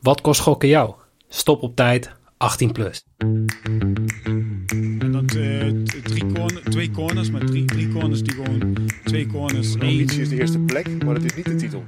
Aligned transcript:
Wat 0.00 0.20
kost 0.20 0.40
gokken 0.40 0.68
jou? 0.68 0.94
Stop 1.28 1.62
op 1.62 1.76
tijd, 1.76 2.10
18 2.36 2.72
plus. 2.72 3.04
En 3.18 5.12
dan 5.12 5.26
eh, 5.26 6.00
drie 6.02 6.32
corner, 6.32 6.62
twee 6.70 6.90
corners, 6.90 7.30
maar 7.30 7.44
drie, 7.44 7.64
drie 7.64 7.92
corners 7.92 8.22
die 8.22 8.34
gewoon 8.34 8.76
twee 9.04 9.26
corners. 9.26 9.74
één. 9.74 9.80
Ambitie 9.90 10.20
is 10.20 10.28
de 10.28 10.40
eerste 10.40 10.58
plek, 10.58 11.04
maar 11.04 11.14
dat 11.14 11.24
is 11.24 11.34
niet 11.34 11.44
de 11.44 11.54
titel. 11.56 11.82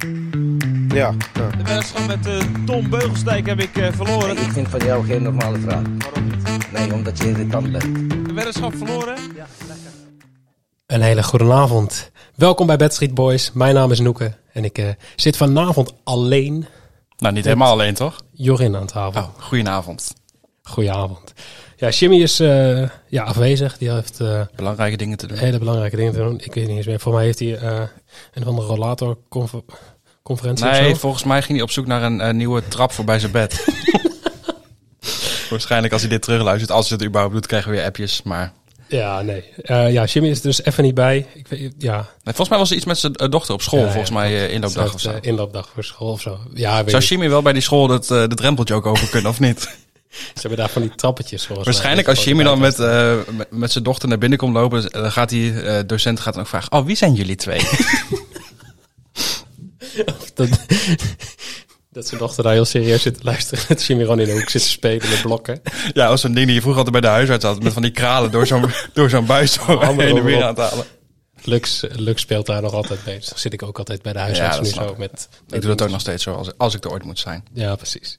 Ja, 0.89 1.15
ja. 1.35 1.51
De 1.51 1.63
wedstrijd 1.65 2.07
met 2.07 2.27
eh, 2.27 2.65
Tom 2.67 2.91
Beugelsdijk 2.91 3.47
heb 3.47 3.61
ik 3.61 3.77
eh, 3.77 3.93
verloren. 3.93 4.31
Ik 4.31 4.53
vind 4.53 4.69
van 4.69 4.81
jou 4.81 5.05
geen 5.05 5.23
normale 5.23 5.59
vraag. 5.59 5.83
Waarom 5.99 6.25
niet? 6.25 6.73
Nee, 6.73 6.95
omdat 6.95 7.19
je 7.19 7.29
irritant 7.29 7.73
bent. 7.73 8.11
De 8.27 8.33
weddenschap 8.35 8.75
verloren? 8.77 9.17
Een 10.87 11.03
hele 11.03 11.23
goede 11.23 11.53
avond. 11.53 12.11
Welkom 12.35 12.67
bij 12.67 12.77
Bad 12.77 12.93
Street 12.93 13.15
Boys. 13.15 13.53
Mijn 13.53 13.75
naam 13.75 13.91
is 13.91 14.01
Noeke 14.01 14.35
en 14.53 14.65
ik 14.65 14.79
eh, 14.79 14.89
zit 15.17 15.37
vanavond 15.37 15.95
alleen 16.05 16.67
Nou, 17.23 17.35
niet 17.35 17.45
helemaal 17.45 17.73
alleen, 17.73 17.95
toch? 17.95 18.17
Jorin 18.33 18.77
aan 18.77 18.87
tafel. 18.87 19.23
Oh, 19.23 19.29
goedenavond. 19.39 20.15
Goedenavond. 20.63 21.33
Ja, 21.77 21.89
Jimmy 21.89 22.23
is 22.23 22.41
eh, 22.41 22.89
ja, 23.09 23.23
afwezig. 23.23 23.79
Die 23.79 23.91
heeft 23.91 24.21
eh, 24.21 24.41
Belangrijke 24.57 24.97
dingen 24.97 25.19
te 25.19 25.27
doen. 25.27 25.39
hele 25.39 25.59
belangrijke 25.59 25.97
dingen 25.97 26.13
te 26.13 26.19
doen. 26.19 26.41
Ik 26.41 26.55
weet 26.55 26.67
niet 26.67 26.77
eens 26.77 26.87
meer. 26.87 27.01
Voor 27.01 27.13
mij 27.13 27.25
heeft 27.25 27.39
hij 27.39 27.57
eh, 27.57 27.81
een 28.33 28.43
of 28.43 28.49
andere 28.49 28.67
rollator-conferentie 28.67 30.67
Nee, 30.67 30.95
volgens 30.95 31.25
mij 31.25 31.43
ging 31.43 31.53
hij 31.53 31.63
op 31.63 31.71
zoek 31.71 31.87
naar 31.87 32.03
een 32.03 32.37
nieuwe 32.37 32.69
trap 32.69 32.93
voor 32.93 33.05
bij 33.05 33.19
zijn 33.19 33.33
bed. 33.33 33.65
Waarschijnlijk 35.51 35.93
als 35.93 36.03
hij 36.03 36.11
dit 36.11 36.23
terugluistert, 36.23 36.71
als 36.71 36.89
hij 36.89 36.99
het 36.99 37.07
überhaupt 37.07 37.35
doet, 37.35 37.47
krijgen 37.47 37.71
we 37.71 37.77
weer 37.77 37.87
appjes. 37.87 38.23
Maar 38.23 38.53
Ja, 38.93 39.23
nee. 39.23 39.45
Eh, 39.63 39.93
ja, 39.93 40.05
Jimmy 40.05 40.29
is 40.29 40.37
er 40.37 40.43
dus 40.43 40.65
even 40.65 40.85
niet 40.85 40.95
bij. 40.95 41.27
Ik 41.35 41.49
weet, 41.49 41.75
ja, 41.79 42.09
volgens 42.25 42.49
mij 42.49 42.59
was 42.59 42.71
er 42.71 42.77
iets 42.77 42.85
met 42.85 42.99
zijn 42.99 43.15
eh, 43.15 43.29
dochter 43.29 43.55
op 43.55 43.63
school. 43.63 43.79
Ja, 43.79 43.85
ja, 43.85 43.91
volgens 43.91 44.13
mij 44.13 44.47
eh, 44.47 44.53
inloopdag 44.55 44.95
of 44.95 45.01
zo. 45.01 45.19
inloopdag 45.21 45.69
voor 45.75 45.85
school 45.85 46.13
of 46.13 46.21
zo. 46.21 46.39
Ja, 46.55 46.77
weet 46.77 46.91
Zou. 46.91 47.03
Jimmy 47.03 47.29
wel 47.29 47.43
bij 47.43 47.53
die 47.53 47.63
school 47.63 47.87
dat, 47.87 48.07
de 48.07 48.29
drempeltje 48.35 48.75
ook 48.75 48.87
over 48.87 49.09
kunnen, 49.09 49.31
of 49.31 49.41
niet? 49.41 49.61
Ze 50.11 50.41
hebben 50.41 50.59
daar 50.59 50.69
van 50.69 50.83
die 50.83 50.95
trappetjes 50.95 51.47
volgens 51.47 51.67
mij. 51.67 51.75
Waarschijnlijk 51.75 52.09
als 52.09 52.25
Jimmy 52.25 52.45
dan 52.45 52.59
met, 52.59 52.79
met, 53.37 53.51
met 53.51 53.73
zijn 53.73 53.85
dochter 53.85 54.09
naar 54.09 54.19
binnen 54.19 54.39
komt 54.39 54.55
lopen, 54.55 54.91
dan 54.91 55.13
gaat 55.13 55.29
die 55.29 55.53
docent 55.87 56.21
gaat 56.21 56.35
dan 56.35 56.43
ook 56.43 56.49
vragen, 56.49 56.73
oh, 56.73 56.87
wie 56.87 56.97
zijn 56.97 57.15
jullie 57.15 57.37
twee? 57.37 57.61
dat, 60.35 60.49
dat 61.93 62.07
zijn 62.07 62.21
dochter 62.21 62.45
daar 62.45 62.53
heel 62.53 62.65
serieus 62.65 63.03
zit 63.03 63.15
te 63.15 63.25
luisteren. 63.25 63.65
Dat 63.69 63.83
gewoon 63.83 64.21
in 64.21 64.27
de 64.27 64.33
hoek 64.33 64.49
zit 64.49 64.63
te 64.63 64.69
spelen 64.69 65.11
met 65.11 65.23
blokken. 65.23 65.63
ja, 65.93 66.07
als 66.07 66.21
zo'n 66.21 66.35
ding 66.35 66.47
die 66.47 66.55
je 66.55 66.61
vroeger 66.61 66.85
altijd 66.85 67.03
bij 67.03 67.11
de 67.11 67.17
huisarts 67.17 67.45
had, 67.45 67.63
met 67.63 67.73
van 67.73 67.83
die 67.83 67.91
kralen 67.91 68.31
door 68.31 68.47
zo'n, 68.47 68.71
door 68.95 69.11
zo'n 69.11 69.27
buis 69.27 69.53
zo 69.53 69.81
heen 69.81 70.17
en 70.17 70.25
weer 70.25 70.43
aan 70.43 70.49
het 70.49 70.59
halen. 70.59 70.85
Lux, 71.45 71.85
Lux 71.91 72.23
speelt 72.23 72.47
daar 72.47 72.63
nog 72.63 72.73
altijd 72.73 73.05
mee. 73.07 73.19
Dus 73.19 73.29
dan 73.29 73.39
zit 73.39 73.53
ik 73.53 73.63
ook 73.63 73.79
altijd 73.79 74.03
bij 74.03 74.13
de 74.13 74.19
huisarts 74.19 74.57
Ja, 74.57 74.63
nu 74.63 74.69
zo 74.69 74.95
met... 74.99 75.29
Ik 75.49 75.61
doe 75.61 75.71
dat 75.71 75.83
ook 75.83 75.91
nog 75.91 76.01
steeds 76.01 76.23
zo, 76.23 76.35
als, 76.35 76.59
als 76.59 76.75
ik 76.75 76.85
er 76.85 76.91
ooit 76.91 77.05
moet 77.05 77.19
zijn. 77.19 77.45
Ja, 77.53 77.77
precies. 77.77 78.19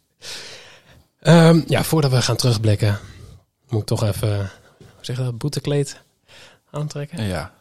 Ehm, 1.19 1.61
ja, 1.67 1.83
voordat 1.83 2.11
we 2.11 2.21
gaan 2.21 2.35
terugblikken, 2.35 2.99
moet 3.69 3.81
ik 3.81 3.87
toch 3.87 4.03
even, 4.03 4.37
hoe 4.77 4.87
zeg 5.01 5.17
je 5.17 5.23
dat, 5.23 5.37
boetekleed 5.37 6.01
aantrekken. 6.71 7.23
Ja. 7.23 7.53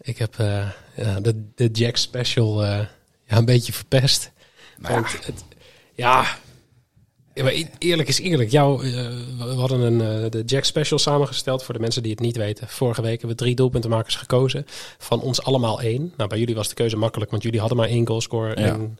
Ik 0.00 0.18
heb 0.18 0.38
eh, 0.38 0.68
ja, 0.96 1.20
de, 1.20 1.44
de 1.54 1.68
Jack 1.70 1.96
Special 1.96 2.64
eh, 2.64 2.78
ja, 3.26 3.36
een 3.36 3.44
beetje 3.44 3.72
verpest. 3.72 4.31
Nou 4.82 4.94
ja. 4.94 5.00
Want 5.00 5.26
het, 5.26 5.44
ja, 5.94 6.26
ja, 7.34 7.44
maar 7.44 7.54
eerlijk 7.78 8.08
is 8.08 8.20
eerlijk. 8.20 8.50
Jou, 8.50 8.86
eh, 8.86 8.92
we 9.38 9.54
hadden 9.56 9.80
een, 9.80 10.00
eh, 10.24 10.30
de 10.30 10.42
Jack 10.46 10.64
Special 10.64 10.98
samengesteld 10.98 11.64
voor 11.64 11.74
de 11.74 11.80
mensen 11.80 12.02
die 12.02 12.10
het 12.10 12.20
niet 12.20 12.36
weten. 12.36 12.68
Vorige 12.68 13.02
week 13.02 13.10
hebben 13.10 13.28
we 13.30 13.34
drie 13.42 13.54
doelpuntenmakers 13.54 14.14
gekozen. 14.16 14.66
Van 14.98 15.20
ons 15.20 15.42
allemaal 15.42 15.80
één. 15.80 16.12
Nou, 16.16 16.28
bij 16.28 16.38
jullie 16.38 16.54
was 16.54 16.68
de 16.68 16.74
keuze 16.74 16.96
makkelijk, 16.96 17.30
want 17.30 17.42
jullie 17.42 17.60
hadden 17.60 17.78
maar 17.78 17.88
één 17.88 18.06
goalscorer. 18.06 18.60
Ja. 18.60 18.66
En, 18.66 18.98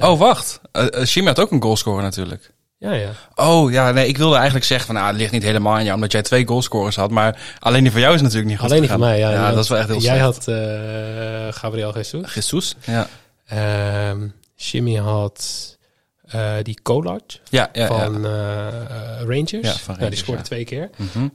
eh, 0.00 0.10
Oh, 0.10 0.18
wacht. 0.18 0.60
Jimmy 1.04 1.28
had 1.28 1.40
ook 1.40 1.50
een 1.50 1.62
goalscorer 1.62 2.02
natuurlijk. 2.02 2.52
ja, 2.78 2.92
ja. 2.92 3.10
Oh, 3.34 3.72
ja, 3.72 3.90
nee, 3.90 4.08
ik 4.08 4.16
wilde 4.16 4.34
eigenlijk 4.36 4.64
zeggen 4.64 4.86
van, 4.86 4.94
nou, 4.94 5.06
het 5.08 5.16
ligt 5.16 5.32
niet 5.32 5.42
helemaal 5.42 5.74
aan 5.74 5.82
jou, 5.82 5.94
omdat 5.94 6.12
jij 6.12 6.22
twee 6.22 6.46
goalscorers 6.46 6.96
had. 6.96 7.10
Maar 7.10 7.56
alleen 7.58 7.82
die 7.82 7.92
van 7.92 8.00
jou 8.00 8.14
is 8.14 8.20
natuurlijk 8.22 8.48
niet 8.48 8.58
goed 8.58 8.68
Alleen 8.68 8.80
die 8.80 8.90
van 8.90 9.00
mij, 9.00 9.18
ja. 9.18 9.50
Dat 9.52 9.64
is 9.64 9.68
wel 9.68 9.78
echt 9.78 9.88
heel 9.88 10.00
Jij 10.00 10.18
slecht. 10.18 10.46
had 10.46 11.54
Gabriel 11.54 11.94
Jesus. 11.94 12.34
Jesus? 12.34 12.74
Ja. 12.86 13.08
Ehm, 13.46 14.28
Jimmy 14.56 14.94
had 14.94 15.76
eh, 16.22 16.54
die 16.62 16.78
Collard 16.82 17.40
Ja, 17.50 17.70
ja, 17.72 17.86
van 17.86 18.22
ja. 18.22 18.28
eh, 18.28 19.20
eh, 19.20 19.26
Rangers. 19.26 19.50
Ja, 19.50 19.72
van 19.72 19.94
Ja, 19.94 20.00
die 20.00 20.00
Rangers, 20.00 20.18
scoorde 20.18 20.40
ja. 20.40 20.46
twee 20.46 20.64
keer. 20.64 20.90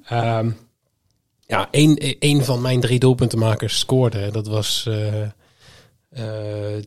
Ehm, 0.06 0.50
ja, 1.46 1.68
één, 1.72 1.98
één 2.20 2.46
van 2.46 2.62
mijn 2.62 2.80
drie 2.80 3.00
doelpuntenmakers 3.00 3.80
scoorde. 3.80 4.32
Dat 4.32 4.48
was 4.48 4.90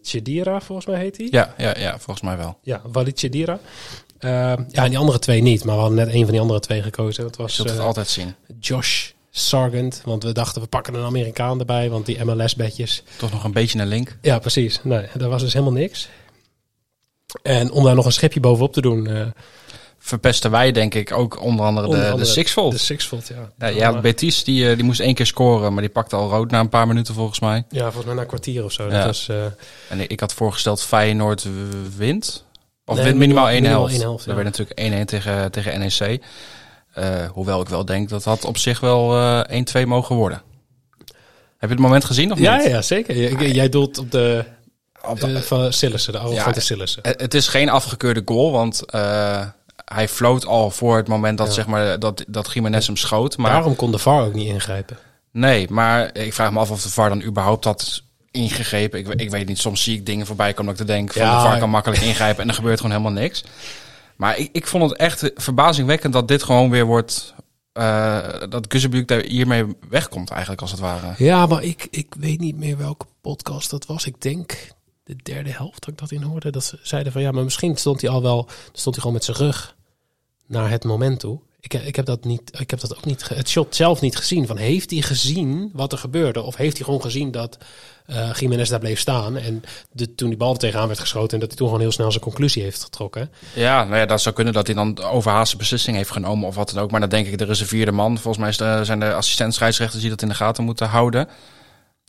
Chedira, 0.03 0.61
volgens 0.61 0.87
mij 0.87 0.99
heet 0.99 1.17
hij. 1.17 1.29
Ja, 1.31 1.55
ja, 1.59 1.79
ja, 1.79 1.99
volgens 1.99 2.21
mij 2.21 2.37
wel. 2.37 2.59
Ja, 2.63 2.81
Walid 2.93 3.19
Chedira. 3.19 3.59
Ehm, 4.19 4.63
ja, 4.69 4.85
en 4.85 4.89
die 4.89 4.99
andere 4.99 5.19
twee 5.19 5.43
niet. 5.43 5.65
Maar 5.65 5.75
we 5.75 5.81
hadden 5.81 5.99
net 5.99 6.09
één 6.09 6.23
van 6.23 6.31
die 6.33 6.41
andere 6.41 6.61
twee 6.61 6.83
gekozen. 6.83 7.23
Dat 7.23 7.37
Je 7.37 7.43
was 7.43 7.55
zult 7.55 7.69
het 7.69 7.79
altijd 7.79 8.09
zien. 8.09 8.35
Josh 8.61 9.11
Sargent. 9.31 10.03
Want 10.05 10.23
we 10.23 10.33
dachten, 10.33 10.63
we 10.63 10.69
pakken 10.69 10.95
een 10.95 11.05
Amerikaan 11.05 11.59
erbij. 11.59 11.91
Want 11.91 12.07
die 12.07 12.25
MLS-bedjes... 12.25 13.03
Toch 13.19 13.33
nog 13.33 13.45
een 13.45 13.53
beetje 13.53 13.79
een 13.79 13.87
link. 13.87 14.17
Ja, 14.23 14.39
precies. 14.39 14.81
Nee, 14.83 15.07
dat 15.15 15.31
was 15.31 15.43
dus 15.43 15.53
helemaal 15.53 15.75
niks. 15.75 16.09
En 17.43 17.71
om 17.71 17.85
daar 17.85 17.95
nog 17.95 18.07
een 18.07 18.13
schepje 18.13 18.41
bovenop 18.41 18.73
te 18.73 18.81
doen... 18.81 19.07
eh, 19.07 19.27
Verpesten 19.99 20.51
wij 20.51 20.73
denk 20.73 20.95
ik 20.95 21.13
ook 21.13 21.41
onder 21.43 21.67
andere 21.67 21.87
onder 21.87 22.03
de, 22.03 22.07
andere 22.11 22.25
de 22.27 22.31
Sixfold. 22.33 22.73
De 22.73 22.79
Sixfold, 22.79 23.29
ja. 23.29 23.53
Ja, 23.59 23.67
ja, 23.77 24.01
Betis 24.01 24.45
die, 24.45 24.69
eh, 24.71 24.75
die 24.77 24.85
moest 24.85 25.01
één 25.01 25.15
keer 25.15 25.27
scoren, 25.27 25.73
maar 25.73 25.83
die 25.83 25.91
pakte 25.93 26.17
al 26.17 26.29
rood 26.29 26.51
na 26.51 26.61
een 26.61 26.69
paar 26.69 26.87
minuten 26.87 27.15
volgens 27.15 27.41
mij. 27.41 27.65
Ja, 27.69 27.83
volgens 27.83 28.05
mij 28.05 28.15
na 28.15 28.21
een 28.21 28.27
kwartier 28.27 28.65
of 28.65 28.73
zo. 28.73 28.83
Ja. 28.85 28.91
Dat 28.91 29.05
was, 29.05 29.29
eh, 29.29 29.45
En 29.89 30.09
ik 30.11 30.21
had 30.21 30.33
voorgesteld 30.35 30.83
Feyenoord 30.83 31.47
wint. 31.97 32.45
Of 32.85 32.95
Nee, 32.97 33.05
wint 33.05 33.17
minimaal 33.19 33.49
één 33.49 33.55
minimaal 33.55 33.79
helft. 33.79 33.93
één 33.95 34.03
helft, 34.03 34.25
ja. 34.25 34.35
werd 34.35 34.45
natuurlijk 34.47 34.79
1-1 34.81 35.05
tegen, 35.07 35.51
tegen 35.51 35.79
NEC. 35.79 36.21
Hoewel 37.33 37.61
ik 37.61 37.69
wel 37.69 37.85
denk 37.85 38.09
dat 38.09 38.25
had 38.25 38.45
op 38.45 38.57
zich 38.59 38.81
wel 38.81 39.17
eh 39.17 39.59
1-2 39.83 39.87
mogen 39.87 40.17
worden. 40.17 40.43
Heb 41.59 41.69
je 41.69 41.75
het 41.75 41.79
moment 41.79 42.05
gezien 42.05 42.33
of 42.33 42.39
ja, 42.39 42.57
niet? 42.57 42.67
ja, 42.67 42.83
zeker. 42.83 43.17
J- 43.17 43.53
Jij 43.55 43.69
doelt 43.69 43.99
op 43.99 44.11
de 44.11 44.45
de- 45.19 45.43
van 45.43 45.73
Sillissen, 45.73 46.13
de 46.13 46.19
arrogante 46.19 46.59
Ja, 46.59 46.65
Sillissen. 46.65 47.03
Het 47.03 47.21
het 47.21 47.35
is 47.35 47.49
geen 47.49 47.69
afgekeurde 47.69 48.23
goal, 48.25 48.53
want 48.53 48.85
eh, 48.91 49.47
hij 49.85 50.09
floot 50.09 50.47
al 50.47 50.71
voor 50.71 50.97
het 50.97 51.09
moment 51.09 51.39
dat, 51.39 51.47
Ja. 51.47 51.53
zeg 51.53 51.67
maar, 51.67 51.99
dat, 51.99 52.25
dat 52.29 52.51
Jiménez 52.53 52.87
hem 52.87 52.97
schoot. 52.97 53.37
Maar 53.37 53.51
Daarom 53.53 53.77
kon 53.77 53.91
de 53.91 53.99
VAR 53.99 54.25
ook 54.25 54.35
niet 54.35 54.49
ingrijpen. 54.49 54.99
nee, 55.31 55.67
maar 55.71 56.11
ik 56.19 56.33
vraag 56.35 56.53
me 56.53 56.59
af 56.59 56.71
of 56.71 56.83
de 56.83 56.91
VAR 56.91 57.09
dan 57.09 57.23
überhaupt 57.23 57.65
had 57.65 58.03
ingegrepen. 58.31 58.99
Ik, 58.99 59.09
ik 59.09 59.31
weet 59.31 59.47
niet, 59.49 59.59
soms 59.59 59.83
zie 59.83 59.97
ik 59.99 60.07
dingen 60.07 60.27
voorbij 60.27 60.53
komen 60.53 60.73
dat 60.73 60.81
ik 60.81 60.87
te 60.87 60.93
denk 60.93 61.13
van 61.13 61.23
Ja. 61.23 61.43
de 61.43 61.49
VAR 61.49 61.59
kan 61.59 61.71
makkelijk 61.71 62.03
ingrijpen 62.03 62.43
en 62.43 62.49
er 62.49 62.55
gebeurt 62.55 62.81
gewoon 62.81 62.97
helemaal 62.97 63.23
niks. 63.23 63.45
Maar 64.17 64.39
ik, 64.39 64.49
ik 64.53 64.67
vond 64.67 64.91
het 64.91 64.99
echt 64.99 65.31
verbazingwekkend 65.35 66.13
dat 66.13 66.29
dit 66.29 66.43
gewoon 66.43 66.71
weer 66.71 66.85
wordt, 66.85 67.35
eh, 67.73 68.19
dat 68.49 68.67
Guzebuk 68.69 69.09
daar 69.09 69.21
hiermee 69.23 69.65
wegkomt 69.89 70.31
eigenlijk 70.31 70.61
als 70.61 70.71
het 70.71 70.81
ware. 70.81 71.15
Ja, 71.17 71.47
maar 71.47 71.63
ik, 71.63 71.87
ik 71.91 72.15
weet 72.19 72.41
niet 72.41 72.57
meer 72.57 72.77
welke 72.79 73.07
podcast 73.21 73.71
dat 73.71 73.87
was. 73.87 74.07
Ik 74.07 74.21
denk 74.21 74.69
de 75.05 75.17
derde 75.23 75.51
helft 75.51 75.81
dat 75.81 75.89
ik 75.89 75.99
dat 75.99 76.11
in 76.11 76.23
hoorde. 76.23 76.51
Dat 76.51 76.65
ze 76.65 76.79
zeiden 76.83 77.13
van 77.13 77.23
ja, 77.23 77.31
maar 77.31 77.45
misschien 77.45 77.77
stond 77.77 78.01
hij 78.01 78.11
al 78.11 78.23
wel, 78.23 78.49
stond 78.73 78.95
hij 78.95 79.05
gewoon 79.05 79.13
met 79.13 79.25
zijn 79.25 79.37
rug 79.37 79.77
naar 80.47 80.71
het 80.71 80.85
moment 80.85 81.21
toe. 81.21 81.41
Ik, 81.61 81.75
ik 81.75 81.97
heb 81.97 82.07
dat 82.07 82.25
niet, 82.25 82.61
ik 82.61 82.71
heb 82.71 82.81
dat 82.81 82.97
ook 82.97 83.05
niet, 83.05 83.29
het 83.29 83.49
shot 83.49 83.75
zelf 83.75 84.01
niet 84.01 84.17
gezien. 84.17 84.47
Van 84.47 84.57
heeft 84.57 84.91
hij 84.91 85.01
gezien 85.01 85.71
wat 85.73 85.93
er 85.93 85.99
gebeurde? 85.99 86.43
Of 86.43 86.57
heeft 86.57 86.77
hij 86.77 86.85
gewoon 86.85 87.03
gezien 87.03 87.31
dat 87.31 87.59
eh 88.07 88.35
Jiménez 88.35 88.69
daar 88.69 88.79
bleef 88.79 89.01
staan 89.01 89.37
en 89.37 89.63
de, 89.93 90.15
toen 90.15 90.29
die 90.29 90.39
bal 90.39 90.53
er 90.53 90.59
tegenaan 90.59 90.87
werd 90.87 90.99
geschoten 90.99 91.33
en 91.33 91.39
dat 91.39 91.49
hij 91.49 91.59
toen 91.59 91.67
gewoon 91.67 91.83
heel 91.83 91.93
snel 91.93 92.11
zijn 92.11 92.23
conclusie 92.23 92.63
heeft 92.63 92.85
getrokken? 92.85 93.31
Ja, 93.55 93.85
nou 93.85 93.97
ja, 93.97 94.07
dat 94.07 94.21
zou 94.21 94.35
kunnen 94.35 94.53
dat 94.53 94.67
hij 94.67 94.75
dan 94.75 95.03
overhaaste 95.03 95.57
beslissing 95.57 95.97
heeft 95.97 96.11
genomen 96.11 96.49
of 96.49 96.55
wat 96.55 96.71
dan 96.71 96.83
ook. 96.83 96.91
Maar 96.91 97.01
dan 97.01 97.09
denk 97.09 97.27
ik, 97.27 97.41
er 97.41 97.51
is 97.51 97.61
een 97.61 97.67
vierde 97.67 97.93
man. 97.93 98.19
Volgens 98.19 98.59
mij 98.59 98.85
zijn 98.85 99.01
de 99.01 99.15
assistent-scheidsrechters 99.15 100.01
die 100.01 100.11
dat 100.11 100.23
in 100.23 100.29
de 100.29 100.35
gaten 100.35 100.65
moeten 100.65 100.89
houden. 100.89 101.29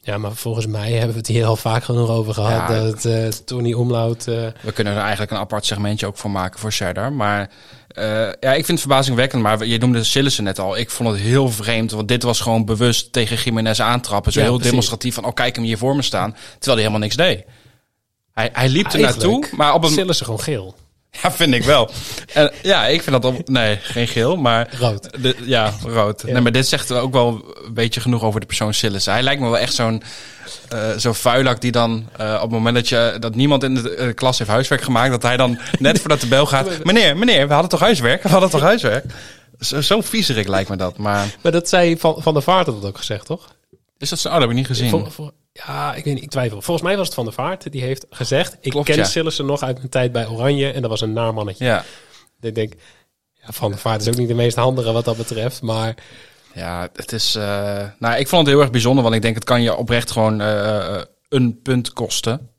Ja, 0.05 0.17
maar 0.17 0.31
volgens 0.33 0.66
mij 0.66 0.91
hebben 0.91 1.11
we 1.11 1.17
het 1.17 1.27
hier 1.27 1.45
al 1.45 1.55
vaak 1.55 1.83
genoeg 1.83 2.09
over 2.09 2.33
gehad. 2.33 2.69
Ja. 2.69 2.83
dat 2.83 3.05
eh 3.05 3.27
Tony 3.27 3.73
Omlaut. 3.73 4.27
eh, 4.27 4.47
We 4.61 4.71
kunnen 4.73 4.93
er 4.93 4.99
eigenlijk 5.01 5.31
een 5.31 5.38
apart 5.38 5.66
segmentje 5.66 6.05
ook 6.05 6.17
voor 6.17 6.31
maken 6.31 6.59
voor 6.59 6.72
Serdar. 6.72 7.13
Maar 7.13 7.49
eh, 7.87 8.05
ja, 8.40 8.49
ik 8.53 8.53
vind 8.53 8.67
het 8.67 8.79
verbazingwekkend. 8.79 9.41
Maar 9.41 9.66
je 9.66 9.78
noemde 9.78 10.03
Sillissen 10.03 10.43
net 10.43 10.59
al. 10.59 10.78
Ik 10.78 10.90
vond 10.90 11.09
het 11.09 11.19
heel 11.19 11.49
vreemd. 11.49 11.91
Want 11.91 12.07
dit 12.07 12.23
was 12.23 12.40
gewoon 12.40 12.66
bewust 12.66 13.11
tegen 13.13 13.37
Jiménez 13.37 13.79
aantrappen. 13.79 14.31
Zo 14.31 14.40
Ja, 14.40 14.46
heel 14.46 14.53
precies. 14.53 14.72
demonstratief 14.72 15.13
van, 15.16 15.25
oh 15.25 15.34
kijk 15.34 15.55
hem 15.55 15.66
hier 15.66 15.78
voor 15.78 15.96
me 15.96 16.02
staan. 16.02 16.31
Terwijl 16.31 16.63
hij 16.63 16.75
helemaal 16.75 16.99
niks 16.99 17.16
deed. 17.16 17.43
Hij, 18.31 18.49
hij 18.53 18.69
liep 18.69 18.93
er 18.93 18.99
naartoe. 18.99 19.47
Maar 19.55 19.73
op 19.73 19.84
een... 19.84 19.90
Sillissen 19.90 20.25
gewoon 20.25 20.41
geel. 20.41 20.75
Ja, 21.23 21.32
vind 21.32 21.53
ik 21.53 21.64
wel. 21.64 21.90
En, 22.34 22.52
ja, 22.62 22.85
ik 22.88 23.02
vind 23.03 23.22
dat... 23.22 23.34
Op, 23.34 23.50
nee, 23.50 23.78
geen 23.82 24.08
geel, 24.08 24.35
maar... 24.35 24.67
Rood. 24.79 25.22
De, 25.22 25.35
ja, 25.46 25.73
rood. 25.85 26.23
Ja. 26.26 26.34
Nee, 26.34 26.41
maar 26.41 26.52
dit 26.52 26.67
zegt 26.67 26.91
ook 26.91 27.14
wel 27.14 27.56
een 27.66 27.73
beetje 27.73 28.02
genoeg 28.02 28.23
over 28.23 28.40
de 28.40 28.46
persoon 28.46 28.73
Sillissen. 28.73 29.14
Hij 29.14 29.22
lijkt 29.23 29.41
me 29.41 29.47
wel 29.50 29.58
echt 29.58 29.73
zo'n 29.73 30.03
eh 30.70 30.90
zo'n 30.97 31.16
vuilak 31.16 31.62
die 31.62 31.72
dan 31.72 32.09
eh, 32.17 32.34
op 32.35 32.41
het 32.41 32.50
moment 32.52 32.76
dat, 32.76 32.90
je, 32.90 33.17
dat 33.20 33.35
niemand 33.35 33.64
in 33.64 33.76
de 33.76 33.96
eh, 33.96 34.14
klas 34.14 34.38
heeft 34.38 34.50
huiswerk 34.50 34.82
gemaakt, 34.82 35.12
dat 35.12 35.22
hij 35.22 35.38
dan 35.38 35.59
net 35.79 36.00
voordat 36.00 36.20
de 36.22 36.28
bel 36.28 36.46
gaat, 36.46 36.67
meneer, 36.84 37.17
meneer, 37.17 37.47
we 37.47 37.53
hadden 37.53 37.72
toch 37.72 37.79
huiswerk? 37.79 38.23
We 38.23 38.29
hadden 38.29 38.50
toch 38.50 38.62
huiswerk? 38.62 39.06
Zo- 39.59 39.82
Zo'n 39.82 40.03
viezerik 40.03 40.47
lijkt 40.47 40.70
me 40.70 40.76
dat. 40.76 40.97
Maar 40.97 41.26
Maar 41.41 41.52
dat 41.52 41.70
zei 41.70 41.97
Van, 41.97 42.16
van 42.20 42.34
der 42.34 42.44
Vaart 42.44 42.66
had 42.66 42.76
het 42.76 42.85
ook 42.85 42.97
gezegd, 42.97 43.26
toch? 43.26 43.47
is 43.97 44.09
dat 44.09 44.20
zo? 44.20 44.28
Oh, 44.28 44.34
dat 44.34 44.41
heb 44.41 44.52
ik 44.52 44.56
niet 44.58 44.67
gezien. 44.67 44.90
Ja, 45.66 45.93
ik 45.96 46.03
weet 46.03 46.13
niet, 46.13 46.23
ik 46.23 46.29
twijfel. 46.29 46.61
Volgens 46.61 46.87
mij 46.87 46.97
was 46.97 47.05
het 47.05 47.16
Van 47.16 47.23
der 47.25 47.34
Vaart. 47.34 47.72
Die 47.72 47.81
heeft 47.81 48.05
gezegd, 48.09 48.57
ik 48.61 48.72
Klopt, 48.72 48.85
ken 48.87 48.96
ja. 48.96 49.03
Sillissen 49.03 49.46
nog 49.46 49.61
uit 49.63 49.78
mijn 49.78 49.90
tijd 49.90 50.11
bij 50.11 50.28
Oranje. 50.28 50.72
En 50.72 50.81
dat 50.81 50.90
was 50.90 51.02
een 51.02 51.13
naar 51.13 51.34
mannetje. 51.34 51.66
Ja. 51.66 51.84
Ik 52.41 52.55
denk, 52.55 52.73
ja, 53.34 53.47
Van 53.52 53.69
der 53.72 53.79
Vaart 53.79 54.02
is 54.02 54.07
ook 54.07 54.16
niet 54.17 54.28
de 54.28 54.34
meest 54.34 54.55
handige 54.55 54.91
wat 54.91 55.05
dat 55.05 55.17
betreft. 55.17 55.61
Maar 55.61 55.96
Ja, 56.53 56.90
het 56.93 57.11
is. 57.11 57.35
eh, 57.35 57.84
nou, 57.99 58.16
ik 58.19 58.28
vond 58.28 58.41
het 58.41 58.52
heel 58.52 58.61
erg 58.61 58.72
bijzonder, 58.72 59.03
want 59.03 59.16
ik 59.16 59.22
denk 59.22 59.35
het 59.35 59.43
kan 59.43 59.61
je 59.61 59.75
oprecht 59.75 60.11
gewoon 60.11 60.41
eh, 60.41 60.96
eh, 60.96 61.02
een 61.29 61.61
punt 61.61 61.93
kosten. 61.93 62.49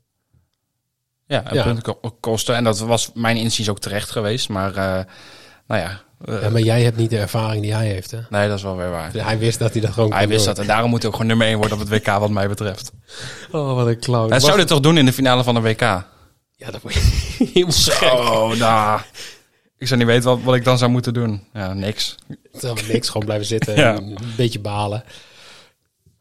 Ja, 1.27 1.43
een 1.49 1.55
Ja. 1.55 1.63
punt 1.63 1.81
ko- 1.81 2.15
kosten. 2.19 2.55
En 2.55 2.63
dat 2.63 2.79
was 2.79 3.11
mijn 3.13 3.37
inziens 3.37 3.69
ook 3.69 3.79
terecht 3.79 4.09
geweest. 4.11 4.49
Maar, 4.49 5.05
nou 5.67 5.81
ja. 5.81 6.01
eh, 6.25 6.41
Ja, 6.41 6.49
maar 6.49 6.61
jij 6.61 6.83
hebt 6.83 6.97
niet 6.97 7.09
de 7.09 7.17
ervaring 7.17 7.61
die 7.63 7.73
hij 7.73 7.87
heeft, 7.87 8.11
hè? 8.11 8.19
Nee, 8.29 8.47
dat 8.47 8.57
is 8.57 8.63
wel 8.63 8.77
weer 8.77 8.89
waar. 8.89 9.11
Hij 9.13 9.37
wist 9.39 9.59
dat 9.59 9.71
hij 9.73 9.81
dat 9.81 9.91
gewoon 9.91 10.13
Hij 10.13 10.27
wist 10.27 10.45
doen. 10.45 10.53
dat. 10.53 10.59
En 10.63 10.67
daarom 10.69 10.89
moet 10.89 10.99
hij 11.01 11.07
ook 11.07 11.15
gewoon 11.15 11.29
nummer 11.29 11.47
1 11.47 11.57
worden 11.57 11.79
op 11.81 11.89
het 11.89 12.03
WK, 12.03 12.05
wat 12.19 12.29
mij 12.29 12.47
betreft. 12.47 12.91
Oh, 13.51 13.75
wat 13.75 13.87
een 13.87 13.99
clown. 13.99 14.29
Hij 14.29 14.39
zou 14.39 14.57
dit 14.57 14.67
toch 14.67 14.79
doen 14.79 14.97
in 14.97 15.05
de 15.05 15.13
finale 15.13 15.43
van 15.43 15.53
de 15.53 15.61
WK? 15.61 15.81
Ja, 15.81 16.71
dat 16.71 16.81
word 16.81 16.93
je 16.93 16.99
helemaal 17.53 17.73
gek. 17.75 18.11
Oh, 18.11 18.53
nou. 18.53 19.01
Ik 19.77 19.87
zou 19.87 19.99
niet 19.99 20.09
weten 20.09 20.29
wat, 20.29 20.39
wat 20.43 20.55
ik 20.55 20.63
dan 20.63 20.77
zou 20.77 20.91
moeten 20.91 21.13
doen. 21.13 21.43
Ja, 21.53 21.73
niks. 21.73 22.15
Niks, 22.87 23.09
gewoon 23.09 23.25
blijven 23.25 23.47
zitten 23.47 23.75
Ja. 23.81 23.95
en 23.95 24.03
een 24.03 24.17
beetje 24.35 24.59
balen. 24.59 25.03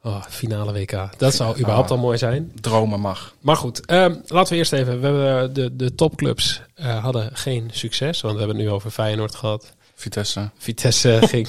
Oh, 0.07 0.23
finale 0.29 0.73
WK. 0.73 1.09
Dat 1.19 1.35
zou 1.35 1.59
überhaupt 1.59 1.91
al 1.91 1.99
mooi 1.99 2.19
zijn. 2.19 2.53
Dromen 2.61 3.01
mag. 3.01 3.35
Maar 3.41 3.57
goed, 3.57 3.87
ehm, 3.87 4.15
laten 4.27 4.53
we 4.53 4.59
eerst 4.59 4.73
even. 4.73 5.01
We 5.01 5.07
hebben 5.07 5.55
de, 5.55 5.77
de 5.77 5.95
topclubs 5.95 6.63
eh, 6.75 7.03
hadden 7.03 7.31
geen 7.33 7.71
succes. 7.73 8.21
Want 8.21 8.35
we 8.35 8.39
hebben 8.41 8.57
het 8.57 8.67
nu 8.67 8.73
over 8.73 8.91
Feyenoord 8.91 9.35
gehad. 9.35 9.73
Vitesse. 9.95 10.51
Vitesse 10.59 11.19
ging. 11.31 11.49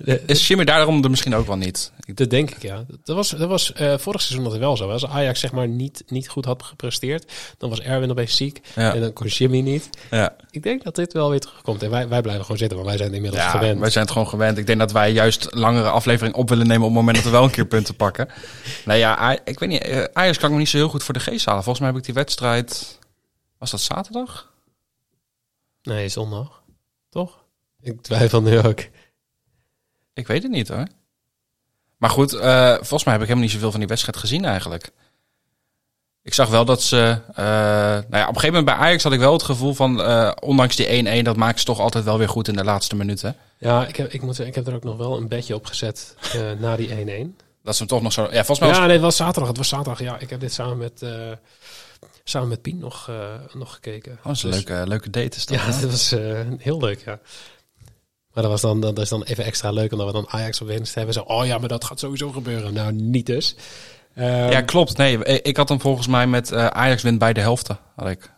De- 0.00 0.22
Is 0.26 0.48
Jimmy 0.48 0.64
daarom 0.64 1.04
er 1.04 1.10
misschien 1.10 1.34
ook 1.34 1.46
wel 1.46 1.56
niet? 1.56 1.92
Dat 2.14 2.30
denk 2.30 2.50
ik, 2.50 2.62
ja. 2.62 2.84
Dat 3.04 3.16
was, 3.16 3.30
dat 3.30 3.48
was 3.48 3.72
eh, 3.72 3.98
vorig 3.98 4.20
seizoen 4.22 4.50
dat 4.50 4.58
wel 4.58 4.76
zo. 4.76 4.90
Als 4.90 5.06
Ajax 5.06 5.40
zeg 5.40 5.52
maar 5.52 5.68
niet, 5.68 6.02
niet 6.06 6.28
goed 6.28 6.44
had 6.44 6.62
gepresteerd, 6.62 7.32
dan 7.58 7.70
was 7.70 7.80
Erwin 7.80 8.10
opeens 8.10 8.36
ziek. 8.36 8.60
Ja. 8.74 8.94
En 8.94 9.00
dan 9.00 9.12
kon 9.12 9.26
Jimmy 9.26 9.60
niet. 9.60 9.88
Ja. 10.10 10.36
Ik 10.50 10.62
denk 10.62 10.82
dat 10.84 10.94
dit 10.94 11.12
wel 11.12 11.30
weer 11.30 11.40
terugkomt. 11.40 11.82
En 11.82 11.90
wij, 11.90 12.08
wij 12.08 12.20
blijven 12.22 12.42
gewoon 12.42 12.58
zitten, 12.58 12.76
want 12.78 12.88
wij 12.90 12.98
zijn 12.98 13.14
inmiddels 13.14 13.42
Ja, 13.42 13.50
gewend. 13.50 13.80
wij 13.80 13.90
zijn 13.90 14.04
het 14.04 14.12
gewoon 14.12 14.28
gewend. 14.28 14.58
Ik 14.58 14.66
denk 14.66 14.78
dat 14.78 14.92
wij 14.92 15.12
juist 15.12 15.54
langere 15.54 15.88
aflevering 15.90 16.34
op 16.34 16.48
willen 16.48 16.66
nemen 16.66 16.82
op 16.82 16.88
het 16.88 16.98
moment 16.98 17.16
dat 17.16 17.24
we 17.26 17.30
wel 17.32 17.44
een 17.44 17.50
keer 17.50 17.66
punten 17.66 17.94
pakken. 17.96 18.28
Nou 18.84 18.98
ja, 18.98 19.38
ik 19.44 19.58
weet 19.58 19.68
niet. 19.68 19.82
eh, 19.82 20.04
Ajax 20.12 20.36
kan 20.38 20.46
ik 20.48 20.52
me 20.54 20.60
niet 20.60 20.68
zo 20.68 20.76
heel 20.76 20.88
goed 20.88 21.02
voor 21.04 21.14
de 21.14 21.20
geest 21.20 21.44
halen. 21.46 21.62
Volgens 21.62 21.84
mij 21.84 21.88
heb 21.94 21.98
ik 22.00 22.04
die 22.06 22.14
wedstrijd. 22.14 22.98
Was 23.58 23.70
dat 23.70 23.80
zaterdag? 23.80 24.50
Nee, 25.82 26.08
zondag. 26.08 26.62
Toch? 27.10 27.44
Ik 27.80 28.02
twijfel 28.02 28.42
nu 28.42 28.58
ook. 28.58 28.80
Ik 30.14 30.26
weet 30.26 30.42
het 30.42 30.52
niet 30.52 30.68
hoor. 30.68 30.86
Maar 31.96 32.10
goed, 32.10 32.32
eh, 32.32 32.74
volgens 32.74 33.04
mij 33.04 33.12
heb 33.12 33.22
ik 33.22 33.28
helemaal 33.28 33.36
niet 33.42 33.50
zoveel 33.50 33.70
van 33.70 33.80
die 33.80 33.88
wedstrijd 33.88 34.16
gezien 34.18 34.44
eigenlijk. 34.44 34.90
Ik 36.22 36.34
zag 36.34 36.48
wel 36.48 36.64
dat 36.64 36.82
ze. 36.82 37.18
eh, 37.34 37.44
nou 37.44 38.04
ja, 38.10 38.22
op 38.22 38.34
een 38.34 38.40
gegeven 38.40 38.46
moment 38.48 38.64
bij 38.64 38.74
Ajax 38.74 39.02
had 39.02 39.12
ik 39.12 39.18
wel 39.18 39.32
het 39.32 39.42
gevoel 39.42 39.74
van. 39.74 40.02
eh, 40.02 40.32
ondanks 40.40 40.76
die 40.76 40.86
1-1, 41.20 41.24
dat 41.24 41.36
maakt 41.36 41.58
ze 41.58 41.64
toch 41.64 41.80
altijd 41.80 42.04
wel 42.04 42.18
weer 42.18 42.28
goed 42.28 42.48
in 42.48 42.56
de 42.56 42.64
laatste 42.64 42.96
minuten. 42.96 43.36
Ja, 43.58 43.86
ik 43.86 43.96
heb, 43.96 44.12
ik 44.12 44.22
moet 44.22 44.38
ik 44.38 44.54
heb 44.54 44.66
er 44.66 44.74
ook 44.74 44.84
nog 44.84 44.96
wel 44.96 45.16
een 45.16 45.28
bedje 45.28 45.54
op 45.54 45.66
gezet 45.66 46.16
na 46.60 46.76
die 46.76 46.88
1-1. 46.88 47.36
Dat 47.62 47.72
ze 47.76 47.78
hem 47.82 47.88
toch 47.88 48.02
nog 48.02 48.12
zo. 48.12 48.22
Ja, 48.22 48.28
volgens 48.44 48.58
mij 48.58 48.68
was 48.68 48.78
Ja, 48.78 48.84
nee, 48.84 48.92
het 48.92 49.02
was 49.02 49.16
zaterdag. 49.16 49.48
Het 49.48 49.56
was 49.56 49.68
zaterdag. 49.68 50.00
Ja, 50.00 50.18
ik 50.18 50.30
heb 50.30 50.40
dit 50.40 50.52
samen 50.52 50.76
met, 50.78 51.04
samen 52.24 52.48
met 52.48 52.62
Pien 52.62 52.78
nog, 52.78 53.10
nog 53.52 53.74
gekeken. 53.74 54.12
Oh, 54.12 54.24
dat 54.24 54.36
is 54.36 54.42
een 54.42 54.50
Dus- 54.50 54.64
leuke, 54.64 54.88
leuke 54.88 55.10
date 55.10 55.36
is 55.36 55.46
dat. 55.46 55.58
Ja, 55.58 55.66
dat 55.80 55.90
was 55.90 56.10
heel 56.58 56.78
leuk, 56.80 57.02
ja. 57.04 57.18
Maar 58.34 58.42
dat, 58.42 58.52
was 58.52 58.60
dan, 58.60 58.80
dat 58.80 58.98
is 58.98 59.08
dan 59.08 59.22
even 59.22 59.44
extra 59.44 59.70
leuk, 59.70 59.92
omdat 59.92 60.06
we 60.06 60.12
dan 60.12 60.28
Ajax 60.28 60.60
op 60.60 60.66
winst 60.66 60.94
hebben. 60.94 61.14
Zo, 61.14 61.20
oh 61.20 61.46
ja, 61.46 61.58
maar 61.58 61.68
dat 61.68 61.84
gaat 61.84 61.98
sowieso 61.98 62.30
gebeuren. 62.30 62.74
Nou, 62.74 62.92
niet 62.92 63.26
dus. 63.26 63.54
Ehm, 64.14 64.50
Ja, 64.50 64.60
klopt. 64.60 64.96
Nee, 64.96 65.18
ik 65.42 65.56
had 65.56 65.68
hem 65.68 65.80
volgens 65.80 66.06
mij 66.06 66.26
met 66.26 66.52
eh, 66.52 66.66
Ajax 66.66 67.02
wint 67.02 67.18
beide 67.18 67.40
helften. 67.40 67.78
Had 67.96 68.08
ik. 68.08 68.30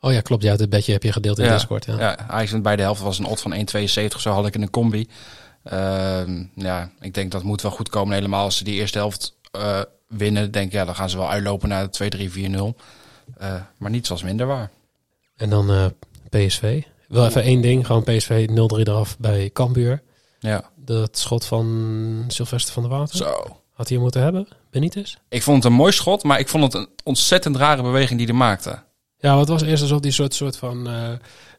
oh 0.00 0.12
ja, 0.12 0.20
klopt. 0.20 0.42
Ja, 0.42 0.56
het 0.56 0.70
bedje 0.70 0.92
heb 0.92 1.02
je 1.02 1.12
gedeeld 1.12 1.38
in 1.38 1.44
ja, 1.44 1.52
Discord. 1.52 1.84
Ja. 1.84 1.98
ja, 1.98 2.18
Ajax 2.28 2.50
wint 2.50 2.62
beide 2.62 2.82
helften 2.82 3.04
was 3.04 3.18
een 3.18 3.26
odd 3.26 3.40
van 3.40 3.54
1,72. 3.54 4.20
Zo 4.20 4.30
had 4.30 4.46
ik 4.46 4.54
in 4.54 4.62
een 4.62 4.70
combi. 4.70 5.08
Ehm, 5.62 6.44
ja, 6.54 6.90
ik 7.00 7.14
denk 7.14 7.32
dat 7.32 7.42
moet 7.42 7.62
wel 7.62 7.70
goed 7.70 7.88
komen. 7.88 8.14
Helemaal 8.14 8.44
als 8.44 8.56
ze 8.56 8.64
die 8.64 8.80
eerste 8.80 8.98
helft 8.98 9.34
eh, 9.50 9.80
winnen. 10.08 10.50
Denk 10.50 10.66
ik, 10.66 10.72
ja, 10.72 10.84
dan 10.84 10.94
gaan 10.94 11.10
ze 11.10 11.16
wel 11.16 11.30
uitlopen 11.30 11.68
naar 11.68 11.88
de 11.90 12.30
2-3-4-0. 12.74 12.82
Eh, 13.38 13.54
maar 13.78 13.90
niets 13.90 14.08
was 14.08 14.22
minder 14.22 14.46
waar. 14.46 14.70
En 15.36 15.50
dan 15.50 15.92
PSV. 16.30 16.82
Wel 17.08 17.26
even 17.26 17.42
één 17.42 17.60
ding. 17.60 17.86
Gewoon 17.86 18.02
PSV 18.02 18.46
0-3 18.50 18.54
eraf 18.80 19.16
bij 19.18 19.50
Cambuur. 19.52 20.02
Ja, 20.40 20.64
Dat 20.76 21.18
schot 21.18 21.44
van 21.44 22.24
Sylvester 22.28 22.72
van 22.72 22.82
der 22.82 22.92
Water. 22.92 23.16
zo. 23.16 23.24
Had 23.72 23.86
hij 23.88 23.96
hem 23.96 24.00
moeten 24.00 24.22
hebben? 24.22 24.48
Benitez? 24.70 25.16
Ik 25.28 25.42
vond 25.42 25.56
het 25.56 25.72
een 25.72 25.78
mooi 25.78 25.92
schot, 25.92 26.22
maar 26.24 26.38
ik 26.38 26.48
vond 26.48 26.62
het 26.64 26.74
een 26.74 26.88
ontzettend 27.04 27.56
rare 27.56 27.82
beweging 27.82 28.18
die 28.18 28.28
hij 28.28 28.36
maakte. 28.36 28.78
Ja, 29.18 29.36
wat 29.36 29.48
was 29.48 29.62
eerst 29.62 29.82
alsof 29.82 30.00
die 30.00 30.12
soort, 30.12 30.34
soort 30.34 30.56
van 30.56 30.88
eh 30.88 31.08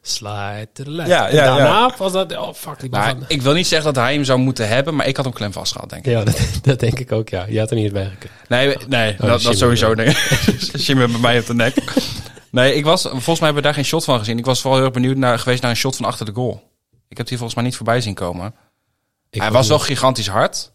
slide 0.02 0.68
to 0.72 0.84
the 0.84 0.90
left. 0.90 1.08
Ja, 1.08 1.28
En 1.28 1.34
ja, 1.36 1.44
daarna 1.56 1.94
was 1.98 2.12
dat... 2.12 2.36
Oh, 2.36 2.52
fuck. 2.54 2.90
Maar 2.90 3.08
van- 3.10 3.24
ik 3.28 3.42
wil 3.42 3.52
niet 3.54 3.66
zeggen 3.66 3.94
dat 3.94 4.02
hij 4.04 4.14
hem 4.14 4.24
zou 4.24 4.38
moeten 4.38 4.68
hebben, 4.68 4.94
maar 4.96 5.06
ik 5.06 5.16
had 5.16 5.24
hem 5.24 5.34
klem 5.34 5.52
vastgehaald, 5.52 5.90
denk 5.90 6.06
ik. 6.06 6.12
Ja, 6.12 6.24
dat, 6.30 6.40
dat 6.62 6.80
denk 6.80 6.98
ik 6.98 7.12
ook, 7.12 7.28
ja. 7.28 7.44
Je 7.48 7.58
had 7.58 7.70
er 7.70 7.76
niet 7.76 7.92
bij 7.92 8.04
gekund. 8.04 8.32
Nee, 8.48 8.76
nee 8.88 9.16
dat, 9.16 9.26
Jimmy 9.28 9.42
dat 9.42 9.58
sowieso. 9.58 9.94
Nee. 9.94 10.16
Jimmy 10.86 11.06
bij 11.06 11.20
mij 11.20 11.38
op 11.38 11.46
de 11.46 11.54
nek. 11.54 11.74
Nee, 12.50 12.74
ik 12.74 12.84
was, 12.84 13.02
volgens 13.02 13.26
mij 13.26 13.34
hebben 13.36 13.54
we 13.54 13.62
daar 13.62 13.74
geen 13.74 13.84
shot 13.84 14.04
van 14.04 14.18
gezien. 14.18 14.38
Ik 14.38 14.44
was 14.44 14.60
vooral 14.60 14.78
heel 14.78 14.86
erg 14.88 14.96
benieuwd 14.96 15.16
naar, 15.16 15.38
geweest 15.38 15.62
naar 15.62 15.70
een 15.70 15.76
shot 15.76 15.96
van 15.96 16.04
achter 16.04 16.26
de 16.26 16.32
goal. 16.32 16.62
Ik 17.08 17.16
heb 17.16 17.26
die 17.26 17.36
volgens 17.36 17.56
mij 17.58 17.64
niet 17.68 17.76
voorbij 17.76 18.00
zien 18.00 18.14
komen. 18.14 18.54
Ik 19.30 19.40
hij 19.40 19.50
was 19.50 19.68
wel 19.68 19.78
gigantisch 19.78 20.28
hard. 20.28 20.72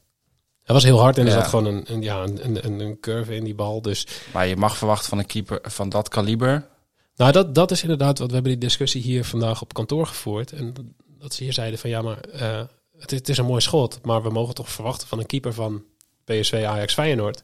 Hij 0.63 0.75
was 0.75 0.83
heel 0.83 0.99
hard 0.99 1.17
en 1.17 1.25
er 1.25 1.31
Ja. 1.33 1.39
zat 1.39 1.47
gewoon 1.47 1.65
een, 1.65 1.83
een, 1.93 2.01
ja, 2.01 2.21
een, 2.23 2.65
een, 2.65 2.79
een 2.79 2.99
curve 2.99 3.35
in 3.35 3.43
die 3.43 3.55
bal. 3.55 3.81
Dus 3.81 4.07
Maar 4.33 4.47
je 4.47 4.55
mag 4.55 4.77
verwachten 4.77 5.09
van 5.09 5.17
een 5.17 5.25
keeper 5.25 5.59
van 5.63 5.89
dat 5.89 6.09
kaliber. 6.09 6.67
nou, 7.15 7.31
dat, 7.31 7.55
dat 7.55 7.71
is 7.71 7.81
inderdaad 7.81 8.17
wat 8.19 8.27
we 8.27 8.33
hebben 8.33 8.51
die 8.51 8.61
discussie 8.61 9.01
hier 9.01 9.25
vandaag 9.25 9.61
op 9.61 9.73
kantoor 9.73 10.07
gevoerd. 10.07 10.51
En 10.51 10.73
dat- 11.19 11.33
ze 11.33 11.43
hier 11.43 11.53
zeiden 11.53 11.79
van 11.79 11.89
ja, 11.89 12.01
maar 12.01 12.19
eh, 12.19 12.61
het, 12.97 13.11
is, 13.11 13.17
het 13.17 13.29
is 13.29 13.37
een 13.37 13.45
mooi 13.45 13.61
schot. 13.61 13.99
Maar 14.03 14.23
we 14.23 14.29
mogen 14.29 14.55
toch 14.55 14.69
verwachten 14.69 15.07
van 15.07 15.19
een 15.19 15.25
keeper 15.25 15.53
van 15.53 15.83
PSV 16.23 16.63
Ajax 16.67 16.93
Feyenoord 16.93 17.43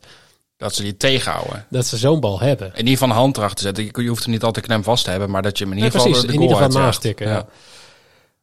Dat 0.59 0.75
ze 0.75 0.83
die 0.83 0.97
tegenhouden. 0.97 1.65
dat 1.69 1.85
ze 1.85 1.97
zo'n 1.97 2.19
bal 2.19 2.39
hebben. 2.39 2.67
In 2.67 2.77
ieder 2.77 2.91
geval 2.91 3.09
een 3.09 3.15
hand 3.15 3.37
erachter 3.37 3.63
zetten. 3.63 4.03
Je, 4.03 4.09
hoeft 4.09 4.23
hem 4.23 4.33
niet 4.33 4.43
altijd 4.43 4.65
klem 4.65 4.83
vast 4.83 5.03
te 5.03 5.09
hebben, 5.09 5.29
maar 5.29 5.41
dat 5.41 5.57
je 5.57 5.63
hem 5.63 5.73
in 5.73 5.79
ieder 5.79 5.93
Ja, 5.93 5.99
geval 5.99 6.11
precies, 6.13 6.29
de 6.31 6.35
in 6.37 6.41
ieder 6.49 6.57
geval 6.57 6.81
naast 6.81 7.01
tikken. 7.01 7.27
Ja. 7.27 7.45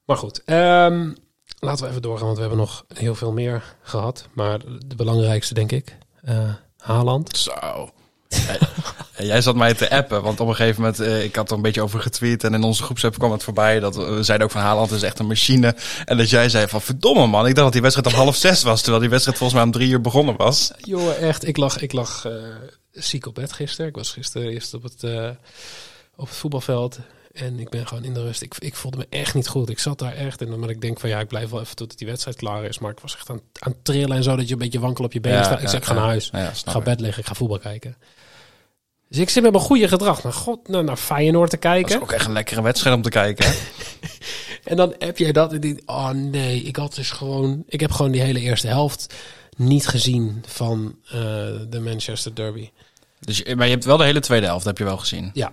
Maar 0.05 0.17
goed, 0.17 0.43
ehm, 0.45 1.13
laten 1.59 1.85
we 1.85 1.91
even 1.91 2.03
doorgaan, 2.03 2.25
want 2.25 2.37
we 2.37 2.43
hebben 2.43 2.61
nog 2.61 2.85
heel 2.95 3.15
veel 3.15 3.33
meer 3.33 3.77
gehad. 3.83 4.27
Maar 4.33 4.59
de 4.87 4.95
belangrijkste, 4.97 5.55
denk 5.55 5.73
ik, 5.73 5.97
eh 6.23 6.55
Haaland. 6.77 7.37
Zo. 7.37 7.91
En 9.17 9.27
jij 9.27 9.41
zat 9.41 9.55
mij 9.55 9.75
te 9.75 9.91
appen, 9.91 10.23
want 10.23 10.41
op 10.41 10.49
een 10.49 10.55
gegeven 10.55 10.83
moment, 10.83 11.01
eh, 11.01 11.25
ik 11.25 11.37
had 11.37 11.51
er 11.51 11.57
een 11.57 11.63
beetje 11.63 11.83
over 11.83 12.01
getweet 12.01 12.45
en 12.45 12.55
in 12.55 12.63
onze 12.63 12.83
groepsapp 12.83 13.19
kwam 13.19 13.33
het 13.33 13.43
voorbij 13.43 13.81
dat 13.81 13.97
we, 13.97 14.23
zeiden 14.23 14.47
ook 14.47 14.53
van 14.53 14.63
Haaland 14.63 14.91
is 14.91 15.03
echt 15.03 15.19
een 15.19 15.27
machine. 15.27 15.77
En 16.05 16.17
dat 16.17 16.31
jij 16.31 16.49
zei 16.49 16.69
van 16.69 16.81
verdomme 16.81 17.27
man, 17.27 17.47
ik 17.47 17.55
dacht 17.55 17.65
dat 17.65 17.73
die 17.73 17.83
wedstrijd 17.83 18.09
om 18.09 18.15
half 18.15 18.37
zes 18.37 18.63
was, 18.63 18.81
terwijl 18.81 19.01
die 19.01 19.11
wedstrijd 19.11 19.39
volgens 19.39 19.59
mij 19.59 19.69
om 19.69 19.75
drie 19.75 19.91
uur 19.91 20.01
begonnen 20.01 20.37
was. 20.37 20.73
Jongen, 20.79 21.19
echt, 21.19 21.47
ik 21.47 21.57
lag, 21.57 21.81
ik 21.81 21.93
lag 21.93 22.25
eh, 22.25 22.33
ziek 22.93 23.27
op 23.27 23.35
bed 23.35 23.53
gisteren. 23.53 23.87
Ik 23.87 23.97
was 23.97 24.13
gisteren 24.13 24.49
eerst 24.49 24.75
op 24.75 24.83
het, 24.83 25.03
eh, 25.03 25.31
op 26.17 26.29
het 26.29 26.37
voetbalveld. 26.37 26.99
En 27.33 27.59
ik 27.59 27.69
ben 27.69 27.87
gewoon 27.87 28.05
in 28.05 28.15
de 28.15 28.23
rust. 28.23 28.43
Ik, 28.43 28.55
ik 28.59 28.75
voelde 28.75 28.97
me 28.97 29.07
echt 29.09 29.35
niet 29.35 29.49
goed. 29.49 29.69
Ik 29.69 29.79
zat 29.79 29.99
daar 29.99 30.15
echt. 30.15 30.41
En 30.41 30.51
dan 30.51 30.71
ik 30.71 30.81
denk 30.81 31.01
van 31.01 31.09
ja, 31.09 31.21
ik 31.21 31.29
blijf 31.29 31.51
wel 31.51 31.61
even 31.61 31.77
tot 31.77 31.99
die 31.99 32.07
wedstrijd 32.07 32.37
klaar 32.37 32.65
is. 32.65 32.79
Maar 32.79 32.91
ik 32.91 33.01
was 33.01 33.15
echt 33.15 33.31
aan, 33.31 33.41
aan 33.59 33.73
het 33.73 33.85
trillen 33.85 34.17
en 34.17 34.23
zo. 34.23 34.37
Dat 34.37 34.47
je 34.47 34.53
een 34.53 34.59
beetje 34.59 34.81
wankel 34.81 35.05
op 35.05 35.13
je 35.13 35.21
benen 35.21 35.39
Ja, 35.39 35.45
staat. 35.45 35.59
Ik 35.59 35.65
ja, 35.65 35.71
zeg, 35.71 35.81
ik 35.81 35.87
ga 35.87 35.95
naar 35.95 36.03
huis. 36.03 36.29
Ja, 36.33 36.53
ga 36.65 36.81
bed 36.81 37.01
liggen. 37.01 37.23
Ik 37.23 37.29
ga 37.29 37.35
voetbal 37.35 37.59
kijken. 37.59 37.97
Dus 39.09 39.19
ik 39.19 39.29
zit 39.31 39.43
met 39.43 39.53
mijn 39.53 39.65
goede 39.65 39.89
gedrag 39.89 40.23
naar, 40.23 40.33
God, 40.33 40.69
naar, 40.69 40.85
naar 40.85 40.97
Feyenoord 40.97 41.51
te 41.51 41.57
Dat 41.61 41.65
is 41.75 41.81
kijken. 41.83 42.03
ook 42.03 42.13
echt 42.13 42.27
een 42.27 42.33
lekkere 42.33 42.63
wedstrijd 42.63 42.97
om 42.97 43.03
te 43.03 43.09
kijken. 43.11 43.53
En 44.65 44.77
dan 44.77 44.95
heb 44.99 45.19
jij 45.19 45.33
dat 45.33 45.53
en 45.53 45.61
die, 45.61 45.83
oh 45.87 46.11
nee, 46.11 46.61
ik 46.63 46.77
had 46.77 46.95
dus 46.95 47.11
gewoon, 47.11 47.63
ik 47.69 47.81
heb 47.81 47.91
gewoon 47.93 48.11
die 48.13 48.21
hele 48.21 48.41
eerste 48.41 48.67
helft 48.67 49.15
niet 49.57 49.87
gezien 49.87 50.45
van 50.47 50.97
eh, 51.07 51.13
de 51.69 51.81
Manchester 51.83 52.35
Derby. 52.35 52.71
Dus, 53.21 53.39
je- 53.39 53.57
maar 53.57 53.67
je 53.67 53.73
hebt 53.73 53.85
wel 53.85 53.97
de 53.97 54.05
hele 54.05 54.21
tweede 54.21 54.47
helft, 54.47 54.65
heb 54.65 54.79
je 54.79 54.85
wel 54.85 54.97
gezien. 54.97 55.31
Ja, 55.35 55.53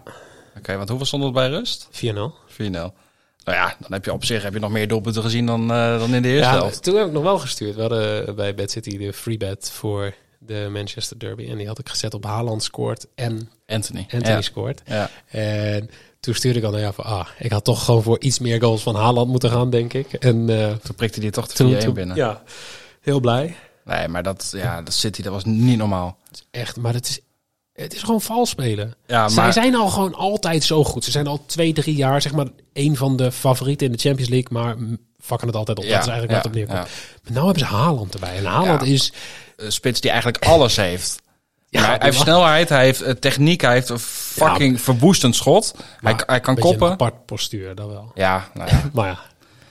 Oké, 0.57 0.75
want 0.77 0.89
hoeveel 0.89 1.07
stond 1.07 1.23
het 1.23 1.33
bij 1.33 1.49
rust? 1.49 1.87
4-0. 1.91 2.33
4-0. 2.47 2.57
Nou 2.71 2.91
ja, 3.43 3.75
dan 3.79 3.91
heb 3.91 4.05
je 4.05 4.13
op 4.13 4.25
zich 4.25 4.43
heb 4.43 4.53
je 4.53 4.59
nog 4.59 4.71
meer 4.71 4.87
doelpunten 4.87 5.21
gezien 5.21 5.45
dan, 5.45 5.71
eh, 5.71 5.99
dan 5.99 6.13
in 6.13 6.21
de 6.21 6.27
eerste 6.27 6.49
Ja, 6.51 6.55
helft. 6.57 6.83
toen 6.83 6.95
heb 6.95 7.07
ik 7.07 7.13
nog 7.13 7.23
wel 7.23 7.39
gestuurd. 7.39 7.75
We 7.75 7.81
hadden 7.81 8.35
bij 8.35 8.55
Bad 8.55 8.71
City 8.71 8.97
de 8.97 9.13
free 9.13 9.37
bet 9.37 9.69
voor 9.73 10.13
de 10.45 10.67
Manchester 10.71 11.19
Derby. 11.19 11.49
En 11.49 11.57
die 11.57 11.67
had 11.67 11.79
ik 11.79 11.89
gezet 11.89 12.13
op 12.13 12.23
Haaland 12.25 12.63
scoort 12.63 13.05
en 13.15 13.49
Anthony. 13.67 13.99
Anthony 14.11 14.35
Ja. 14.35 14.41
scoort. 14.41 14.81
Ja. 14.85 15.09
En 15.27 15.89
toen 16.19 16.33
stuurde 16.35 16.59
ik 16.59 16.65
al 16.65 16.71
naar 16.71 16.79
ja 16.79 16.91
van, 16.93 17.03
ah, 17.05 17.27
ik 17.39 17.51
had 17.51 17.63
toch 17.63 17.85
gewoon 17.85 18.03
voor 18.03 18.19
iets 18.21 18.39
meer 18.39 18.61
goals 18.61 18.81
van 18.83 18.95
Haaland 18.95 19.27
moeten 19.29 19.49
gaan, 19.49 19.69
denk 19.69 19.93
ik. 19.93 20.13
En 20.13 20.49
eh, 20.49 20.71
Toen 20.75 20.95
prikte 20.95 21.19
hij 21.19 21.31
toch 21.31 21.47
de 21.47 21.53
4-1 21.53 21.55
toen, 21.55 21.79
toen- 21.79 21.93
binnen. 21.93 22.15
ja, 22.15 22.41
heel 23.01 23.19
blij. 23.19 23.55
Nee, 23.85 24.07
maar 24.07 24.23
dat, 24.23 24.49
ja, 24.55 24.81
dat 24.81 24.93
City, 24.93 25.21
dat 25.21 25.33
was 25.33 25.45
niet 25.45 25.77
normaal. 25.77 26.17
Echt, 26.51 26.77
maar 26.77 26.93
het 26.93 27.07
is 27.09 27.19
Het 27.73 27.93
is 27.93 28.01
gewoon 28.03 28.21
vals 28.21 28.49
spelen. 28.49 28.93
Ja, 29.07 29.27
Zij 29.29 29.43
maar 29.43 29.53
zijn 29.53 29.75
al 29.75 29.89
gewoon 29.89 30.13
altijd 30.15 30.63
zo 30.63 30.83
goed. 30.83 31.03
Ze 31.03 31.11
zijn 31.11 31.27
al 31.27 31.43
twee, 31.45 31.73
drie 31.73 31.95
jaar 31.95 32.21
zeg 32.21 32.33
maar 32.33 32.47
een 32.73 32.97
van 32.97 33.15
de 33.17 33.31
favorieten 33.31 33.85
in 33.87 33.91
de 33.91 33.97
Champions 33.99 34.29
League. 34.29 34.47
Maar 34.51 34.75
vakken 35.19 35.47
het 35.47 35.55
altijd 35.55 35.77
op. 35.77 35.83
Ja, 35.83 35.89
dat 35.91 36.01
is 36.01 36.07
eigenlijk 36.07 36.37
wat 36.37 36.45
op 36.51 36.57
neerkomt. 36.57 36.77
ja. 36.77 36.83
Maar 37.23 37.33
nou 37.33 37.45
hebben 37.45 37.67
ze 37.67 37.73
Haaland 37.75 38.13
erbij. 38.13 38.37
En 38.37 38.45
Haaland 38.45 38.81
is... 38.81 39.13
een 39.55 39.71
spits 39.71 40.01
die 40.01 40.11
eigenlijk 40.11 40.45
alles 40.45 40.75
heeft. 40.75 41.21
Ja, 41.69 41.79
hij, 41.79 41.89
hij 41.89 41.99
heeft 42.01 42.19
snelheid, 42.19 42.69
hij 42.69 42.83
heeft 42.83 43.01
eh, 43.01 43.13
techniek, 43.13 43.61
hij 43.61 43.73
heeft 43.73 43.89
een 43.89 43.99
fucking 43.99 44.81
verwoestend 44.81 45.35
schot. 45.35 45.75
Hij, 46.01 46.15
hij 46.25 46.39
kan 46.39 46.55
koppen. 46.55 46.85
Een 46.87 46.93
apart 46.93 47.25
postuur, 47.25 47.75
dat 47.75 47.87
wel. 47.87 48.11
Ja, 48.15 48.49
nou 48.53 48.69
ja. 48.69 48.81
Maar 48.93 49.07
ja, 49.07 49.19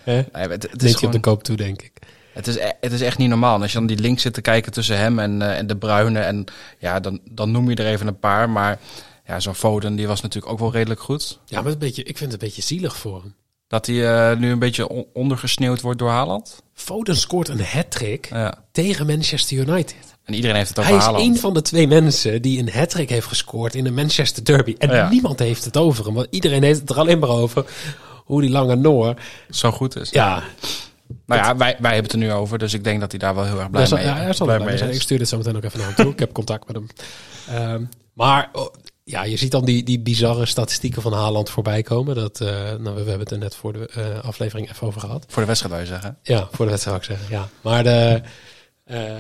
hè? 0.03 0.15
Nee, 0.33 0.49
het, 0.49 0.63
het, 0.63 0.75
is 0.75 0.83
hij 0.83 0.91
op 0.91 0.97
gewoon- 0.99 1.11
de 1.15 1.21
koop 1.21 1.43
toe, 1.45 1.57
denk 1.57 1.83
ik. 1.83 1.93
het, 2.33 2.47
is, 2.47 2.57
e- 2.57 2.73
het 2.81 2.93
is 2.93 3.01
echt 3.01 3.19
niet 3.19 3.29
normaal. 3.29 3.55
En 3.55 3.63
als 3.63 3.73
je 3.73 3.79
dan 3.79 3.87
die 3.87 3.99
link 3.99 4.19
zit 4.19 4.35
te 4.35 4.41
kijken 4.41 4.73
tussen 4.73 4.99
hem 4.99 5.19
en, 5.19 5.43
eh, 5.43 5.59
en 5.59 5.67
de 5.67 5.77
Bruine. 5.77 6.19
En 6.21 6.45
ja, 6.79 7.01
dan, 7.01 7.21
dan 7.31 7.51
noem 7.51 7.71
je 7.71 7.77
er 7.77 7.87
even 7.87 8.07
een 8.07 8.19
paar. 8.19 8.51
Maar 8.51 8.79
ja, 9.27 9.41
zo'n 9.41 9.55
Foden, 9.55 9.97
die 9.97 10.07
was 10.07 10.21
natuurlijk 10.21 10.53
ook 10.53 10.59
wel 10.59 10.73
redelijk 10.73 11.01
goed. 11.01 11.39
Ja, 11.45 11.61
maar 11.63 11.73
een 11.73 11.79
beetje, 11.79 12.03
ik 12.03 12.19
vind 12.19 12.33
het 12.33 12.43
een 12.43 12.49
beetje 12.49 12.63
zielig 12.63 12.97
voor 12.97 13.21
hem. 13.23 13.35
Dat 13.73 13.87
hij 13.87 14.31
eh, 14.31 14.37
nu 14.39 14.51
een 14.51 14.59
beetje 14.59 14.89
on- 14.89 15.07
ondergesneeuwd 15.13 15.81
wordt 15.81 15.99
door 15.99 16.09
Haaland. 16.11 16.63
Foden 16.75 17.17
scoort 17.17 17.49
een 17.49 17.65
hat-trick 17.65 18.29
Ja. 18.31 18.55
tegen 18.73 19.07
Manchester 19.07 19.57
United. 19.57 19.95
En 20.25 20.35
iedereen 20.35 20.57
heeft 20.57 20.69
het 20.69 20.79
over 20.79 20.91
Hij 20.91 21.01
is 21.01 21.07
Haaland. 21.07 21.27
een 21.27 21.39
van 21.39 21.55
de 21.55 21.63
twee 21.63 21.87
mensen 21.89 22.43
die 22.43 22.59
een 22.59 22.71
hat-trick 22.73 23.09
heeft 23.11 23.27
gescoord 23.27 23.75
in 23.75 23.87
een 23.87 23.95
Manchester 23.95 24.45
derby. 24.45 24.75
En 24.79 24.91
Ja. 24.91 25.09
niemand 25.09 25.39
heeft 25.39 25.65
het 25.65 25.77
over 25.77 26.05
hem. 26.05 26.15
Want 26.15 26.27
iedereen 26.31 26.63
heeft 26.63 26.81
het 26.81 26.91
er 26.91 26.99
alleen 26.99 27.19
maar 27.19 27.29
over 27.29 27.65
hoe 28.25 28.41
die 28.41 28.51
lange 28.51 28.77
Noor... 28.77 29.15
Zo 29.51 29.71
goed 29.71 29.97
is. 29.97 30.11
Ja, 30.11 30.43
Nou 31.27 31.41
ja, 31.41 31.57
wij, 31.57 31.77
wij 31.81 31.93
hebben 31.95 32.03
het 32.03 32.13
er 32.13 32.19
nu 32.29 32.33
over. 32.33 32.59
Dus 32.59 32.75
ik 32.75 32.85
denk 32.85 33.01
dat 33.01 33.11
hij 33.11 33.19
daar 33.21 33.35
wel 33.35 33.45
heel 33.45 33.59
erg 33.61 33.71
blij 33.71 33.87
zal- 33.87 33.99
mee, 33.99 34.07
ja, 34.07 34.17
hij 34.17 34.33
zal 34.33 34.47
blij 34.47 34.59
mee 34.59 34.75
is. 34.75 34.81
Ik 34.81 35.01
stuur 35.03 35.19
dit 35.19 35.29
zo 35.29 35.37
meteen 35.37 35.57
ook 35.57 35.65
even 35.65 35.79
naar 35.79 35.87
hem 35.87 35.97
toe. 35.97 36.13
Ik 36.13 36.19
heb 36.19 36.33
contact 36.33 36.67
met 36.67 36.77
hem. 36.77 36.87
Ehm, 37.49 37.83
maar 38.13 38.49
oh, 38.53 38.75
ja, 39.13 39.25
je 39.25 39.37
ziet 39.37 39.51
dan 39.51 39.65
die, 39.65 39.83
die 39.83 40.01
bizarre 40.01 40.47
statistieken 40.47 41.03
van 41.03 41.13
Haaland 41.13 41.51
voorbij 41.51 41.83
komen. 41.83 42.15
Dat, 42.15 42.41
eh, 42.41 42.49
nou, 42.49 42.83
we 42.83 42.91
hebben 42.91 43.19
het 43.19 43.31
er 43.31 43.39
net 43.39 43.55
voor 43.55 43.73
de 43.73 43.87
eh, 43.87 44.25
aflevering 44.25 44.71
even 44.71 44.87
over 44.87 45.01
gehad. 45.01 45.25
Voor 45.29 45.43
de 45.43 45.49
wedstrijd 45.49 45.75
wil 45.75 45.83
je 45.83 45.89
zeggen. 45.89 46.19
Ja, 46.23 46.49
voor 46.53 46.65
de 46.65 46.71
wedstrijd 46.71 47.05
zou 47.05 47.17
ik 47.17 47.21
zeggen. 47.21 47.27
Ja. 47.37 47.49
Maar 47.61 47.83
de, 47.83 48.23
eh, 48.85 49.17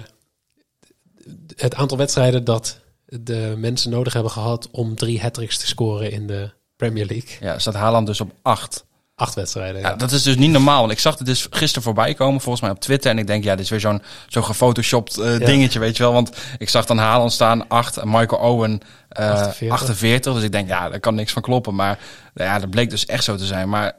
het 1.56 1.74
aantal 1.74 1.96
wedstrijden 1.96 2.44
dat 2.44 2.80
de 3.04 3.54
mensen 3.56 3.90
nodig 3.90 4.12
hebben 4.12 4.32
gehad 4.32 4.68
om 4.70 4.94
drie 4.94 5.20
hat-tricks 5.20 5.58
te 5.58 5.66
scoren 5.66 6.10
in 6.10 6.26
de 6.26 6.50
Premier 6.76 7.06
League. 7.06 7.36
Ja, 7.40 7.58
staat 7.58 7.74
Haaland 7.74 8.06
dus 8.06 8.20
op 8.20 8.32
acht. 8.42 8.84
Acht 9.14 9.34
wedstrijden. 9.34 9.80
Ja, 9.80 9.88
Ja. 9.88 9.94
dat 9.96 10.12
is 10.12 10.22
dus 10.22 10.36
niet 10.36 10.50
normaal. 10.50 10.80
Want 10.80 10.92
ik 10.92 10.98
zag 10.98 11.18
het 11.18 11.26
dus 11.26 11.46
gisteren 11.50 11.82
voorbij 11.82 12.14
komen, 12.14 12.40
volgens 12.40 12.62
mij 12.62 12.70
op 12.70 12.80
Twitter. 12.80 13.10
En 13.10 13.18
ik 13.18 13.26
denk, 13.26 13.44
ja, 13.44 13.54
dit 13.54 13.64
is 13.64 13.70
weer 13.70 13.80
zo'n 13.80 14.02
zo'n 14.28 14.44
gefotoshopt 14.44 15.18
eh, 15.18 15.38
Ja. 15.38 15.46
dingetje, 15.46 15.78
weet 15.78 15.96
je 15.96 16.02
wel. 16.02 16.12
Want 16.12 16.30
ik 16.58 16.68
zag 16.68 16.86
dan 16.86 16.98
Haaland 16.98 17.32
staan, 17.32 17.68
8 17.68 17.96
en 17.96 18.08
Michael 18.10 18.42
Owen 18.42 18.80
eh 19.08 19.30
48. 19.30 19.70
48. 19.70 20.34
Dus 20.34 20.42
ik 20.42 20.52
denk, 20.52 20.68
ja, 20.68 20.88
daar 20.88 21.00
kan 21.00 21.14
niks 21.14 21.32
van 21.32 21.42
kloppen. 21.42 21.74
Maar 21.74 21.98
nou 22.34 22.50
ja, 22.50 22.58
dat 22.58 22.70
bleek 22.70 22.90
dus 22.90 23.06
echt 23.06 23.24
zo 23.24 23.36
te 23.36 23.46
zijn. 23.46 23.68
Maar 23.68 23.92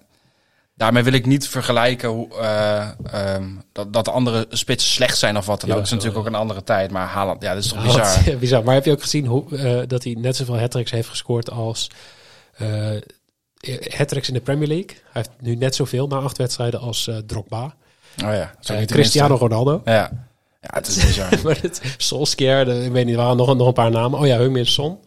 daarmee 0.75 1.03
wil 1.03 1.13
ik 1.13 1.25
niet 1.25 1.47
vergelijken 1.47 2.09
hoe, 2.09 2.37
eh, 2.37 2.87
ehm, 3.11 3.43
dat, 3.71 3.93
dat 3.93 4.05
de 4.05 4.11
andere 4.11 4.45
spitsen 4.49 4.91
slecht 4.91 5.17
zijn 5.17 5.37
of 5.37 5.45
wat 5.45 5.61
dan 5.61 5.69
ook. 5.69 5.75
Het 5.75 5.83
is 5.83 5.89
zo, 5.89 5.95
natuurlijk 5.95 6.21
ook 6.21 6.27
een 6.33 6.39
andere 6.39 6.63
tijd. 6.63 6.91
Maar 6.91 7.07
Haaland, 7.07 7.41
ja, 7.41 7.53
dat 7.53 7.63
is 7.63 7.69
toch 7.69 7.83
bizar. 7.83 8.17
bizar. 8.39 8.63
Maar 8.63 8.73
heb 8.73 8.85
je 8.85 8.91
ook 8.91 9.01
gezien 9.01 9.25
hoe, 9.25 9.57
eh, 9.57 9.81
dat 9.87 10.03
hij 10.03 10.15
net 10.19 10.35
zoveel 10.35 10.59
hat-tricks 10.59 10.91
heeft 10.91 11.09
gescoord 11.09 11.49
als 11.51 11.89
eh 12.53 12.67
hat-tricks 13.97 14.27
in 14.27 14.33
de 14.33 14.39
Premier 14.41 14.67
League? 14.67 14.89
Hij 14.89 14.97
heeft 15.11 15.29
nu 15.39 15.55
net 15.55 15.75
zoveel 15.75 16.07
na 16.07 16.17
acht 16.17 16.37
wedstrijden 16.37 16.79
als 16.79 17.07
eh 17.07 17.17
Drogba. 17.17 17.63
Oh 18.25 18.33
ja, 18.33 18.53
Eh, 18.63 18.85
Cristiano. 18.85 19.35
Ronaldo. 19.35 19.81
Ja. 19.85 19.91
ja, 20.61 20.69
het 20.73 20.87
is 20.87 21.05
bizar. 21.05 21.29
maar 21.43 21.57
het, 21.61 21.81
Solskjaer, 21.97 22.65
de, 22.65 22.83
ik 22.85 22.91
weet 22.91 23.05
niet, 23.05 23.15
waren 23.15 23.37
nog, 23.37 23.55
nog 23.55 23.67
een 23.67 23.73
paar 23.73 23.91
namen. 23.91 24.19
Oh 24.19 24.25
ja, 24.27 24.35
Heung-min 24.37 24.65
Son. 24.65 24.97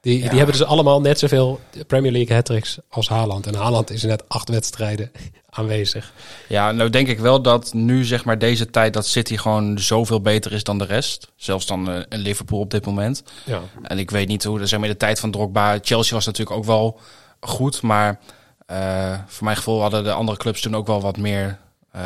Die, 0.00 0.22
Ja. 0.22 0.28
die 0.28 0.38
hebben 0.38 0.56
dus 0.56 0.66
allemaal 0.66 1.00
net 1.00 1.18
zoveel 1.18 1.60
Premier 1.86 2.12
League 2.12 2.36
hat-tricks 2.36 2.78
als 2.88 3.08
Haaland. 3.08 3.46
En 3.46 3.54
Haaland 3.54 3.90
is 3.90 4.02
net 4.02 4.28
acht 4.28 4.48
wedstrijden 4.48 5.10
aanwezig. 5.50 6.12
Ja, 6.48 6.72
nou 6.72 6.90
denk 6.90 7.08
ik 7.08 7.18
wel 7.18 7.42
dat 7.42 7.72
nu 7.72 8.04
zeg 8.04 8.24
maar 8.24 8.38
deze 8.38 8.70
tijd 8.70 8.92
dat 8.92 9.06
City 9.06 9.36
gewoon 9.36 9.78
zoveel 9.78 10.20
beter 10.20 10.52
is 10.52 10.64
dan 10.64 10.78
de 10.78 10.84
rest. 10.84 11.32
Zelfs 11.36 11.66
dan 11.66 11.90
eh, 11.90 12.00
een 12.08 12.18
Liverpool 12.20 12.60
op 12.60 12.70
dit 12.70 12.86
moment. 12.86 13.22
Ja. 13.44 13.60
En 13.82 13.98
ik 13.98 14.10
weet 14.10 14.28
niet 14.28 14.44
hoe, 14.44 14.66
zeg 14.66 14.78
maar 14.78 14.88
in 14.88 14.94
de 14.94 15.00
tijd 15.00 15.20
van 15.20 15.30
Drogba, 15.30 15.78
Chelsea 15.82 16.14
was 16.14 16.26
natuurlijk 16.26 16.56
ook 16.56 16.64
wel 16.64 17.00
goed. 17.46 17.82
Maar 17.82 18.18
eh, 18.66 19.18
voor 19.26 19.44
mijn 19.44 19.56
gevoel 19.56 19.80
hadden 19.80 20.04
de 20.04 20.12
andere 20.12 20.38
clubs 20.38 20.60
toen 20.60 20.76
ook 20.76 20.86
wel 20.86 21.00
wat 21.00 21.16
meer, 21.16 21.58
eh, 21.90 22.02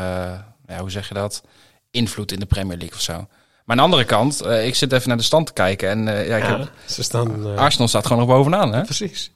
ja, 0.67 0.79
hoe 0.79 0.91
zeg 0.91 1.07
je 1.07 1.13
dat, 1.13 1.43
invloed 1.91 2.31
in 2.31 2.39
de 2.39 2.45
Premier 2.45 2.77
League 2.77 2.95
of 2.95 3.01
zo. 3.01 3.13
Maar 3.13 3.27
aan 3.65 3.77
de 3.77 3.81
andere 3.81 4.03
kant, 4.03 4.41
eh, 4.41 4.67
ik 4.67 4.75
zit 4.75 4.91
even 4.91 5.07
naar 5.07 5.17
de 5.17 5.23
stand 5.23 5.47
te 5.47 5.53
kijken 5.53 5.89
en 5.89 6.03
ja, 6.05 6.35
ik 6.35 6.43
Ja, 6.43 6.57
heb, 6.57 6.71
ze 6.85 7.03
staan... 7.03 7.57
Arsenal 7.57 7.87
staat 7.87 8.05
gewoon 8.05 8.27
nog 8.27 8.35
bovenaan 8.35 8.73
hè. 8.73 8.81
precies. 8.83 9.31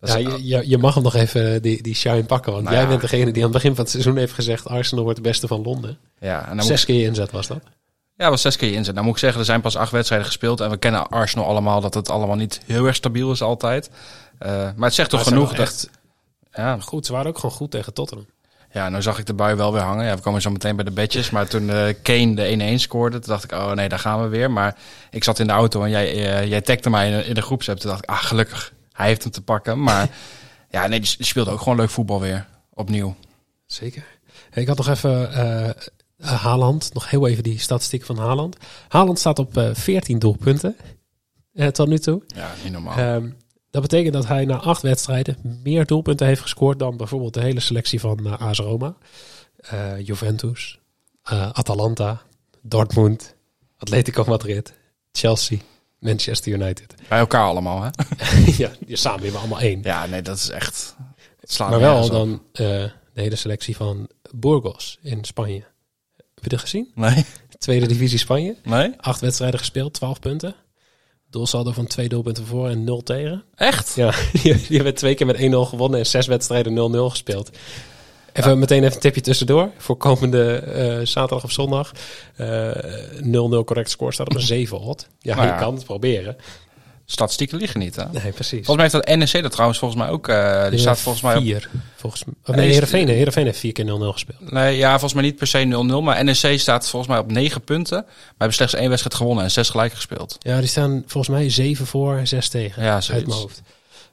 Ja, 0.00 0.16
je, 0.16 0.46
je, 0.46 0.68
je 0.68 0.78
mag 0.78 0.94
hem 0.94 1.02
nog 1.02 1.14
even 1.14 1.62
die, 1.62 1.82
die 1.82 1.94
shine 1.94 2.24
pakken. 2.24 2.52
Want 2.52 2.64
Nou 2.64 2.76
jij 2.76 2.84
ja. 2.84 2.90
bent 2.90 3.00
degene 3.00 3.24
die 3.24 3.44
aan 3.44 3.52
het 3.52 3.52
begin 3.52 3.74
van 3.74 3.80
het 3.80 3.90
seizoen 3.90 4.16
heeft 4.16 4.32
gezegd... 4.32 4.68
Arsenal 4.68 5.04
wordt 5.04 5.18
de 5.18 5.28
beste 5.28 5.46
van 5.46 5.62
Londen. 5.62 5.98
ja, 6.20 6.48
en 6.48 6.56
dan 6.56 6.66
Zes 6.66 6.84
keer 6.84 7.06
inzet 7.06 7.30
was 7.30 7.46
dat. 7.46 7.60
Ja, 8.18 8.30
was 8.30 8.40
zes 8.40 8.56
keer 8.56 8.68
je 8.68 8.74
inzet. 8.74 8.94
Nou 8.94 9.06
moet 9.06 9.14
ik 9.14 9.20
zeggen, 9.20 9.40
er 9.40 9.46
zijn 9.46 9.60
pas 9.60 9.76
acht 9.76 9.92
wedstrijden 9.92 10.26
gespeeld. 10.26 10.60
En 10.60 10.70
we 10.70 10.76
kennen 10.76 11.08
Arsenal 11.08 11.46
allemaal 11.46 11.80
dat 11.80 11.94
het 11.94 12.10
allemaal 12.10 12.36
niet 12.36 12.60
heel 12.66 12.86
erg 12.86 12.94
stabiel 12.94 13.32
is 13.32 13.42
altijd. 13.42 13.90
Eh, 14.38 14.50
maar 14.76 14.86
het 14.86 14.94
zegt 14.94 15.10
toch 15.10 15.22
genoeg 15.22 15.50
dat... 15.50 15.58
echt 15.58 15.90
Ja, 16.52 16.78
goed. 16.80 17.06
Ze 17.06 17.12
waren 17.12 17.26
ook 17.30 17.38
gewoon 17.38 17.54
goed 17.56 17.70
tegen 17.70 17.92
Tottenham. 17.94 18.26
ja, 18.72 18.88
nou 18.88 19.02
zag 19.02 19.18
ik 19.18 19.26
de 19.26 19.34
bui 19.34 19.54
wel 19.56 19.72
weer 19.72 19.82
hangen. 19.82 20.04
Ja, 20.06 20.14
we 20.14 20.20
komen 20.20 20.42
zo 20.42 20.50
meteen 20.50 20.76
bij 20.76 20.84
de 20.84 20.90
bedjes. 20.90 21.30
Maar 21.30 21.48
toen 21.48 21.70
eh, 21.70 21.94
Kane 22.02 22.34
de 22.34 22.74
1-1 22.78 22.80
scoorde, 22.80 23.18
toen 23.18 23.28
dacht 23.32 23.44
ik, 23.44 23.52
oh 23.52 23.72
nee, 23.72 23.88
daar 23.88 23.98
gaan 23.98 24.22
we 24.22 24.28
weer. 24.28 24.50
Maar 24.50 24.76
ik 25.10 25.24
zat 25.24 25.38
in 25.38 25.46
de 25.46 25.52
auto 25.52 25.82
en 25.82 25.90
jij, 25.90 26.06
eh, 26.38 26.46
jij 26.48 26.60
tagde 26.60 26.90
mij 26.90 27.10
in, 27.10 27.16
de- 27.18 27.24
in 27.24 27.34
de 27.34 27.42
groepsapp. 27.42 27.78
Toen 27.78 27.90
dacht 27.90 28.02
ik, 28.02 28.10
ah 28.10 28.22
gelukkig, 28.22 28.72
hij 28.92 29.06
heeft 29.06 29.22
hem 29.22 29.32
te 29.32 29.42
pakken. 29.42 29.82
Maar 29.82 30.08
ja, 30.70 30.86
nee, 30.86 31.00
die, 31.00 31.24
speelde 31.24 31.50
ook 31.50 31.60
gewoon 31.60 31.78
leuk 31.78 31.90
voetbal 31.90 32.20
weer. 32.20 32.46
Opnieuw. 32.74 33.16
Zeker. 33.66 34.04
Ik 34.52 34.66
had 34.68 34.76
nog 34.76 34.88
even 34.88 35.30
Haaland. 36.22 36.94
Nog 36.94 37.10
heel 37.10 37.26
even 37.26 37.42
die 37.42 37.58
statistiek 37.58 38.04
van 38.04 38.18
Haaland. 38.18 38.56
Haaland 38.88 39.18
staat 39.18 39.38
op 39.38 39.56
eh 39.56 39.68
14 39.72 40.18
doelpunten. 40.18 40.76
tot 41.72 41.88
nu 41.88 41.98
toe. 41.98 42.22
Ja, 42.26 42.50
niet 42.62 42.72
normaal. 42.72 42.96
Ehm, 42.96 43.28
dat 43.80 43.90
betekent 43.90 44.14
dat 44.14 44.26
hij 44.26 44.44
na 44.44 44.56
acht 44.56 44.82
wedstrijden 44.82 45.60
meer 45.62 45.86
doelpunten 45.86 46.26
heeft 46.26 46.40
gescoord 46.40 46.78
dan 46.78 46.96
bijvoorbeeld 46.96 47.34
de 47.34 47.40
hele 47.40 47.60
selectie 47.60 48.00
van 48.00 48.26
eh, 48.26 48.40
AS 48.40 48.58
Roma, 48.58 48.96
eh, 49.56 50.06
Juventus, 50.06 50.78
eh, 51.22 51.50
Atalanta, 51.52 52.22
Dortmund, 52.62 53.34
Atletico 53.76 54.24
Madrid, 54.24 54.72
Chelsea, 55.12 55.58
Manchester 55.98 56.52
United. 56.52 56.94
Bij 57.08 57.18
elkaar 57.18 57.44
allemaal, 57.44 57.82
hè? 57.82 57.88
ja, 58.62 58.70
samen 58.88 59.22
hebben 59.22 59.32
we 59.32 59.38
allemaal 59.38 59.60
één. 59.60 59.80
Ja, 59.82 60.06
nee, 60.06 60.22
dat 60.22 60.36
is 60.36 60.48
echt... 60.48 60.96
Maar 61.58 61.80
wel 61.80 62.10
dan 62.10 62.42
de 62.52 62.90
hele 63.14 63.36
selectie 63.36 63.76
van 63.76 64.08
Burgos 64.34 64.98
in 65.02 65.24
Spanje. 65.24 65.64
Heb 66.16 66.42
je 66.42 66.48
dat 66.48 66.60
gezien? 66.60 66.90
Nee, 66.94 67.24
Tweede 67.58 67.86
divisie 67.86 68.18
Spanje. 68.18 68.56
nee? 68.64 68.92
Acht 68.96 69.20
wedstrijden 69.20 69.58
gespeeld, 69.58 69.94
12 69.94 70.18
punten. 70.18 70.54
Doelsaldo 71.30 71.72
van 71.72 71.86
twee 71.86 72.08
doelpunten 72.08 72.46
voor 72.46 72.68
en 72.68 72.84
0 72.84 73.02
tegen. 73.02 73.44
Echt? 73.54 73.94
Ja, 73.94 74.12
die, 74.32 74.42
die 74.42 74.76
hebben 74.76 74.94
twee 74.94 75.14
keer 75.14 75.26
met 75.26 75.36
1-0 75.36 75.40
gewonnen 75.68 75.98
en 75.98 76.06
zes 76.06 76.26
wedstrijden 76.26 76.92
0-0 76.96 76.98
gespeeld. 77.10 77.50
Even 78.32 78.58
meteen 78.58 78.82
even 78.82 78.94
een 78.94 79.00
tipje 79.00 79.20
tussendoor. 79.20 79.70
Voor 79.76 79.96
komende 79.96 80.54
eh, 80.54 81.06
zaterdag 81.06 81.44
of 81.44 81.52
zondag. 81.52 81.92
Eh, 82.36 82.70
0-0 83.20 83.64
correct 83.64 83.90
score 83.90 84.12
staat 84.12 84.28
op 84.28 84.34
een 84.34 84.40
7 84.56 84.78
hot. 84.78 85.08
Ja, 85.18 85.34
Nou 85.34 85.46
je 85.46 85.52
ja. 85.52 85.58
kan 85.58 85.74
het 85.74 85.84
proberen. 85.84 86.36
Statistieken 87.10 87.58
liegen 87.58 87.80
niet, 87.80 87.96
hè? 87.96 88.04
Nee, 88.04 88.32
precies. 88.32 88.66
Volgens 88.66 88.76
mij 88.76 88.88
heeft 88.90 89.06
dat 89.06 89.32
NEC 89.32 89.42
dat 89.42 89.52
trouwens 89.52 89.78
volgens 89.78 90.00
mij 90.00 90.10
ook. 90.10 90.28
eh, 90.28 90.70
die 90.70 90.78
staat 90.78 91.00
volgens 91.00 91.24
mij 91.24 91.36
op. 91.36 91.42
Vier, 91.42 91.70
volgens 91.96 92.24
mij. 92.24 92.34
Oh, 92.44 92.54
Nee, 92.54 92.70
Heerenveen. 92.72 93.08
heeft 93.44 93.58
vier 93.58 93.72
keer 93.72 93.84
0-0 93.84 94.12
gespeeld. 94.12 94.50
Nee, 94.50 94.76
ja, 94.76 94.90
volgens 94.90 95.12
mij 95.14 95.22
niet 95.22 95.36
per 95.36 95.46
se 95.46 95.64
0-0. 95.64 96.02
Maar 96.02 96.24
NEC 96.24 96.58
staat 96.60 96.88
volgens 96.88 97.10
mij 97.12 97.20
op 97.20 97.30
9 97.32 97.60
punten. 97.62 98.02
Maar 98.06 98.34
hebben 98.36 98.56
slechts 98.56 98.74
één 98.74 98.88
wedstrijd 98.88 99.16
gewonnen 99.16 99.44
en 99.44 99.50
zes 99.50 99.70
gelijk 99.70 99.92
gespeeld. 99.92 100.36
Ja, 100.38 100.58
die 100.58 100.68
staan 100.68 101.02
volgens 101.06 101.36
mij 101.36 101.50
7 101.50 101.86
voor 101.86 102.16
en 102.16 102.28
6 102.28 102.48
tegen. 102.48 102.82
Ja, 102.82 102.94
uit 102.94 103.26
mijn 103.26 103.38
hoofd. 103.38 103.62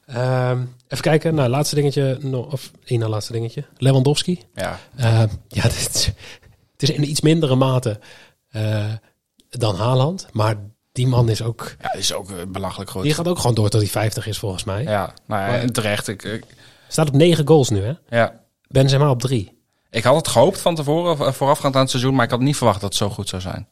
Ehm, 0.06 0.60
even 0.88 1.02
kijken. 1.04 1.34
Nou, 1.34 1.48
laatste 1.48 1.74
dingetje. 1.74 2.18
nog- 2.20 2.52
Of 2.52 2.70
één 2.84 2.98
na 3.00 3.08
laatste 3.08 3.32
dingetje. 3.32 3.64
Lewandowski. 3.78 4.40
Ja, 4.54 4.78
Eh, 4.96 5.22
ja, 5.48 5.62
dit 5.68 6.12
het 6.72 6.82
is 6.82 6.90
in 6.90 7.10
iets 7.10 7.20
mindere 7.20 7.54
mate 7.54 7.98
eh, 8.50 8.84
dan 9.50 9.76
Haaland. 9.76 10.26
Maar 10.32 10.56
die 10.96 11.06
man 11.06 11.28
is 11.28 11.42
ook... 11.42 11.74
ja 11.80 11.92
is 11.92 12.12
ook 12.12 12.30
eh, 12.30 12.36
belachelijk 12.48 12.90
goed. 12.90 13.02
Die 13.02 13.14
gaat 13.14 13.28
ook 13.28 13.38
gewoon 13.38 13.54
door 13.54 13.68
tot 13.68 13.80
hij 13.80 13.90
50 13.90 14.26
is 14.26 14.38
volgens 14.38 14.64
mij. 14.64 14.82
Ja, 14.82 15.14
nou 15.26 15.42
ja, 15.42 15.58
en 15.58 15.72
terecht. 15.72 16.08
Ik, 16.08 16.22
ik, 16.22 16.44
Staat 16.88 17.08
op 17.08 17.14
9 17.14 17.46
goals 17.46 17.68
nu, 17.68 17.82
hè? 17.82 17.92
ja. 18.08 18.40
Benzema 18.68 19.10
op 19.10 19.20
3. 19.20 19.58
ik 19.90 20.04
had 20.04 20.16
het 20.16 20.28
gehoopt 20.28 20.60
van 20.60 20.74
tevoren, 20.74 21.26
eh, 21.26 21.32
voorafgaand 21.32 21.74
aan 21.74 21.80
het 21.80 21.90
seizoen. 21.90 22.14
Maar 22.14 22.24
ik 22.24 22.30
had 22.30 22.40
niet 22.40 22.56
verwacht 22.56 22.80
dat 22.80 22.88
het 22.88 22.98
zo 22.98 23.10
goed 23.10 23.28
zou 23.28 23.42
zijn. 23.42 23.68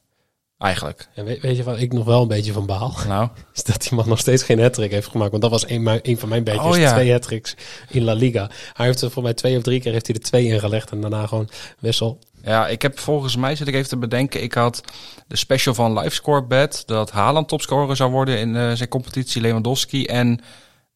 Eigenlijk. 0.64 1.08
En 1.14 1.24
weet, 1.24 1.40
weet 1.40 1.56
je 1.56 1.62
waar 1.62 1.78
ik 1.80 1.92
nog 1.92 2.04
wel 2.04 2.22
een 2.22 2.28
beetje 2.28 2.52
van 2.52 2.66
baal? 2.66 2.94
Nou, 3.08 3.28
Is 3.54 3.64
dat 3.64 3.82
die 3.82 3.94
man 3.94 4.08
nog 4.08 4.18
steeds 4.18 4.42
geen 4.42 4.60
hat 4.60 4.76
heeft 4.76 5.08
gemaakt. 5.08 5.30
Want 5.30 5.42
dat 5.42 5.50
was 5.50 5.68
een, 5.68 6.00
een 6.02 6.18
van 6.18 6.28
mijn 6.28 6.44
beetjes. 6.44 6.64
Oh, 6.64 6.76
ja. 6.76 6.92
Twee 6.92 7.12
hat 7.12 7.54
in 7.88 8.02
La 8.04 8.12
Liga. 8.12 8.50
Hij 8.72 8.86
heeft 8.86 9.00
er 9.00 9.10
voor 9.10 9.22
mij 9.22 9.34
twee 9.34 9.56
of 9.56 9.62
drie 9.62 9.80
keer 9.80 9.92
heeft 9.92 10.06
hij 10.06 10.16
er 10.16 10.22
twee 10.22 10.46
in 10.46 10.60
gelegd. 10.60 10.90
En 10.90 11.00
daarna 11.00 11.26
gewoon 11.26 11.48
wissel. 11.78 12.18
ja, 12.42 12.68
ik 12.68 12.82
heb 12.82 12.98
volgens 12.98 13.36
mij, 13.36 13.56
zit 13.56 13.68
ik 13.68 13.74
even 13.74 13.88
te 13.88 13.96
bedenken, 13.96 14.42
ik 14.42 14.54
had 14.54 14.80
de 15.26 15.36
special 15.36 15.74
van 15.74 15.98
Livescore 15.98 16.44
Bet 16.44 16.82
dat 16.86 17.10
Haaland 17.10 17.48
topscorer 17.48 17.96
zou 17.96 18.10
worden 18.10 18.38
in 18.38 18.56
eh, 18.56 18.72
zijn 18.72 18.88
competitie, 18.88 19.40
Lewandowski 19.40 20.04
en 20.04 20.40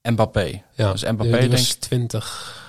Mbappé. 0.02 0.62
Ja, 0.74 0.92
Dus 0.92 1.02
Mbappé 1.02 1.22
die, 1.22 1.30
die 1.30 1.40
denk 1.40 1.52
was 1.52 1.72
ik 1.74 1.80
20, 1.80 2.62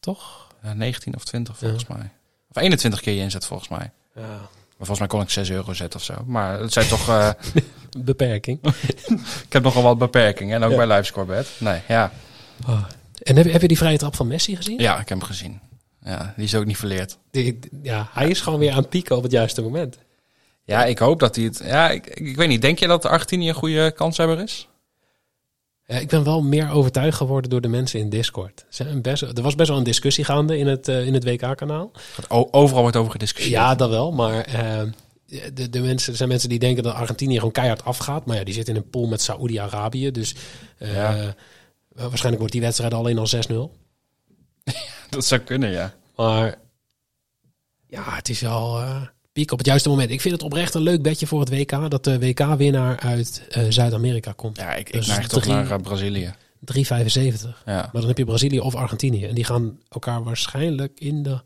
toch? 0.00 0.46
eh, 0.62 0.70
19 0.70 1.14
of 1.14 1.24
20 1.24 1.58
volgens 1.58 1.86
mij. 1.86 2.10
Of 2.50 2.62
21 2.62 3.00
keer 3.00 3.14
je 3.14 3.20
inzet 3.20 3.46
volgens 3.46 3.68
mij. 3.68 3.90
Ja. 4.14 4.40
Maar 4.76 4.86
volgens 4.86 4.98
mij 4.98 5.08
kon 5.08 5.20
ik 5.20 5.30
6 5.30 5.50
euro 5.50 5.74
zetten 5.74 5.98
of 6.00 6.04
zo. 6.04 6.14
Maar 6.26 6.60
het 6.60 6.72
zijn 6.72 6.88
toch... 6.88 7.08
eh, 7.08 7.30
Beperking. 7.98 8.58
ik 9.46 9.52
heb 9.52 9.62
nogal 9.62 9.82
wat 9.82 9.98
beperkingen. 9.98 10.54
En 10.56 10.62
ook 10.64 10.70
Ja. 10.70 10.76
bij 10.76 10.86
Livescore 10.86 11.26
Bet. 11.26 11.48
Nee, 11.58 11.80
ja. 11.88 12.12
En 13.22 13.36
heb, 13.36 13.52
heb 13.52 13.60
je 13.60 13.68
die 13.68 13.76
vrije 13.76 13.98
trap 13.98 14.14
van 14.16 14.26
Messi 14.26 14.56
gezien? 14.56 14.78
Ja, 14.78 14.92
ik 15.00 15.08
heb 15.08 15.18
hem 15.18 15.22
gezien. 15.22 15.60
Ja, 16.02 16.32
die 16.36 16.44
is 16.44 16.54
ook 16.54 16.64
niet 16.64 16.76
verleerd. 16.76 17.18
Die- 17.30 17.58
ja, 17.82 18.08
hij 18.12 18.28
is 18.28 18.40
gewoon 18.40 18.58
weer 18.58 18.70
aan 18.70 18.76
het 18.78 18.88
pieken 18.88 19.16
op 19.16 19.22
het 19.22 19.32
juiste 19.32 19.62
moment. 19.62 19.98
Ja, 20.64 20.84
ik 20.84 20.98
hoop 20.98 21.20
dat 21.20 21.36
hij 21.36 21.44
het... 21.44 21.60
Ja, 21.64 21.90
ik, 21.90 22.06
ik 22.06 22.36
weet 22.36 22.48
niet. 22.48 22.62
Denk 22.62 22.78
je 22.78 22.86
dat 22.86 23.02
de 23.02 23.08
Argentinië 23.08 23.48
een 23.48 23.54
goede 23.54 23.90
kanshebber 23.90 24.40
is? 24.42 24.68
Ja, 25.86 25.96
ik 25.98 26.08
ben 26.08 26.24
wel 26.24 26.42
meer 26.42 26.70
overtuigd 26.70 27.16
geworden 27.16 27.50
door 27.50 27.60
de 27.60 27.68
mensen 27.68 28.00
in 28.00 28.08
Discord. 28.10 28.60
Er 28.60 28.66
zijn 28.68 29.02
best, 29.02 29.22
er 29.22 29.42
was 29.42 29.54
best 29.54 29.68
wel 29.68 29.78
een 29.78 29.84
discussie 29.84 30.24
gaande 30.24 30.58
in 30.58 30.66
het, 30.66 30.88
eh, 30.88 31.06
in 31.06 31.14
het 31.14 31.24
WK-kanaal. 31.24 31.90
Overal 32.28 32.82
wordt 32.82 32.96
over 32.96 33.12
gediscussieerd. 33.12 33.56
Ja, 33.60 33.74
dat 33.74 33.90
wel. 33.90 34.12
Maar 34.12 34.40
eh, 34.40 34.82
de, 35.54 35.70
de 35.70 35.80
mensen, 35.80 36.10
er 36.12 36.16
zijn 36.16 36.28
mensen 36.28 36.48
die 36.48 36.58
denken 36.58 36.82
dat 36.82 36.94
Argentinië 36.94 37.36
gewoon 37.36 37.52
keihard 37.52 37.84
afgaat. 37.84 38.26
Maar 38.26 38.36
ja, 38.36 38.44
die 38.44 38.54
zitten 38.54 38.74
in 38.74 38.80
een 38.80 38.90
pool 38.90 39.06
met 39.06 39.22
Saoedi-Arabië. 39.22 40.10
Dus 40.10 40.34
eh, 40.78 40.94
Ja. 40.94 41.34
waarschijnlijk 41.94 42.38
wordt 42.38 42.52
die 42.52 42.60
wedstrijd 42.60 42.94
alleen 42.94 43.18
al 43.18 43.26
6-0. 43.26 43.70
Dat 45.10 45.24
zou 45.24 45.40
kunnen, 45.40 45.70
ja. 45.70 45.94
Maar 46.16 46.54
ja, 47.86 48.02
het 48.04 48.28
is 48.28 48.42
eh, 48.42 49.02
piek 49.34 49.52
op 49.52 49.58
het 49.58 49.66
juiste 49.66 49.88
moment. 49.88 50.10
Ik 50.10 50.20
vind 50.20 50.34
het 50.34 50.42
oprecht 50.42 50.74
een 50.74 50.82
leuk 50.82 51.02
bedje 51.02 51.26
voor 51.26 51.40
het 51.40 51.48
WK. 51.48 51.90
Dat 51.90 52.04
de 52.04 52.18
WK-winnaar 52.18 53.00
uit 53.00 53.42
eh, 53.50 53.62
Zuid-Amerika 53.68 54.32
komt. 54.32 54.56
Ja, 54.56 54.74
ik, 54.74 54.86
ik 54.88 54.92
Dus 54.92 55.06
neig 55.06 55.28
toch 55.28 55.46
naar 55.46 55.70
eh, 55.70 55.78
Brazilië. 55.78 56.34
3,75. 56.74 56.82
Ja. 56.84 57.50
Maar 57.64 57.90
dan 57.92 58.06
heb 58.06 58.18
je 58.18 58.24
Brazilië 58.24 58.60
of 58.60 58.74
Argentinië. 58.74 59.24
En 59.24 59.34
die 59.34 59.44
gaan 59.44 59.78
elkaar 59.88 60.22
waarschijnlijk 60.22 61.00
in 61.00 61.22
de 61.22 61.40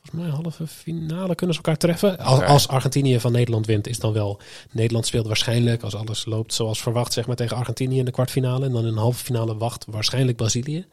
volgens 0.00 0.34
mij 0.34 0.42
halve 0.42 0.66
finale 0.66 1.34
kunnen 1.34 1.56
ze 1.56 1.62
elkaar 1.62 1.78
treffen. 1.78 2.18
Als, 2.18 2.42
als 2.42 2.68
Argentinië 2.68 3.20
van 3.20 3.32
Nederland 3.32 3.66
wint, 3.66 3.86
is 3.86 3.98
dan 3.98 4.12
wel... 4.12 4.40
Nederland 4.70 5.06
speelt 5.06 5.26
waarschijnlijk, 5.26 5.82
als 5.82 5.94
alles 5.94 6.24
loopt 6.24 6.54
zoals 6.54 6.82
verwacht, 6.82 7.12
zeg 7.12 7.26
maar 7.26 7.36
tegen 7.36 7.56
Argentinië 7.56 7.98
in 7.98 8.04
de 8.04 8.10
kwartfinale. 8.10 8.64
En 8.64 8.72
dan 8.72 8.86
in 8.86 8.94
de 8.94 9.00
halve 9.00 9.24
finale 9.24 9.56
wacht 9.56 9.84
waarschijnlijk 9.88 10.36
Brazilië. 10.36 10.86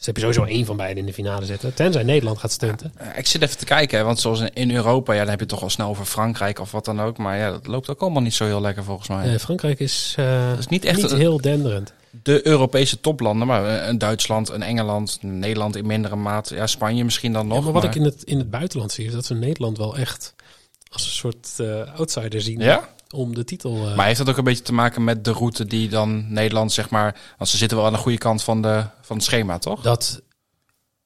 Dus 0.00 0.08
heb 0.08 0.18
je 0.18 0.22
sowieso 0.32 0.44
één 0.54 0.66
van 0.66 0.76
beiden 0.76 0.98
in 0.98 1.06
de 1.06 1.12
finale 1.12 1.44
zitten. 1.46 1.74
Tenzij 1.74 2.02
Nederland 2.02 2.38
gaat 2.38 2.52
stunten. 2.52 2.92
Ik 3.16 3.26
zit 3.26 3.42
even 3.42 3.58
te 3.58 3.64
kijken, 3.64 3.98
hè, 3.98 4.04
want 4.04 4.20
zoals 4.20 4.42
in- 4.52 4.70
Europa, 4.74 5.12
ja, 5.12 5.20
dan 5.20 5.28
heb 5.28 5.40
je 5.40 5.46
toch 5.46 5.62
al 5.62 5.70
snel 5.70 5.88
over 5.88 6.04
Frankrijk 6.04 6.58
of 6.58 6.70
wat 6.70 6.84
dan 6.84 7.00
ook. 7.00 7.18
Maar 7.18 7.38
ja, 7.38 7.50
dat 7.50 7.66
loopt 7.66 7.88
ook 7.90 8.00
allemaal 8.00 8.22
niet 8.22 8.34
zo 8.34 8.44
heel 8.44 8.60
lekker 8.60 8.84
volgens 8.84 9.08
mij. 9.08 9.32
Eh, 9.32 9.38
Frankrijk 9.38 9.80
is, 9.80 10.14
eh, 10.16 10.58
is 10.58 10.66
niet 10.66 10.84
echt 10.84 11.02
niet 11.02 11.10
heel 11.10 11.40
denderend. 11.40 11.92
De 12.22 12.46
Europese 12.46 13.00
toplanden, 13.00 13.46
maar 13.46 13.66
eh, 13.80 13.86
een 13.88 13.98
Duitsland, 13.98 14.48
een 14.48 14.62
Engeland, 14.62 15.18
Nederland 15.22 15.76
in 15.76 15.86
mindere 15.86 16.16
mate. 16.16 16.54
Ja, 16.54 16.66
Spanje 16.66 17.04
misschien 17.04 17.32
dan 17.32 17.46
nog. 17.46 17.58
Ja, 17.58 17.64
maar 17.64 17.72
wat 17.72 17.84
ik 17.84 17.94
in 17.94 18.04
het, 18.04 18.22
in 18.22 18.38
het 18.38 18.50
buitenland 18.50 18.92
zie, 18.92 19.06
is 19.06 19.12
dat 19.12 19.24
ze 19.26 19.34
Nederland 19.34 19.78
wel 19.78 19.96
echt 19.96 20.34
als 20.90 21.04
een 21.04 21.10
soort 21.12 21.56
outsider 21.96 22.40
zien 22.40 22.58
Ja? 22.60 22.88
Om 23.14 23.34
de 23.34 23.44
titel. 23.44 23.88
eh, 23.88 23.96
Maar 23.96 24.06
heeft 24.06 24.18
dat 24.18 24.28
ook 24.28 24.36
een 24.36 24.44
beetje 24.44 24.62
te 24.62 24.72
maken 24.72 25.04
met 25.04 25.24
de 25.24 25.32
route 25.32 25.64
die 25.64 25.88
dan 25.88 26.32
Nederland, 26.32 26.72
zeg 26.72 26.90
maar... 26.90 27.20
Want 27.38 27.50
ze 27.50 27.56
zitten 27.56 27.76
wel 27.76 27.86
aan 27.86 27.92
de 27.92 27.98
goede 27.98 28.18
kant 28.18 28.42
van, 28.42 28.62
de, 28.62 28.84
van 29.00 29.16
het 29.16 29.24
schema, 29.24 29.58
toch? 29.58 29.82
Dat 29.82 30.22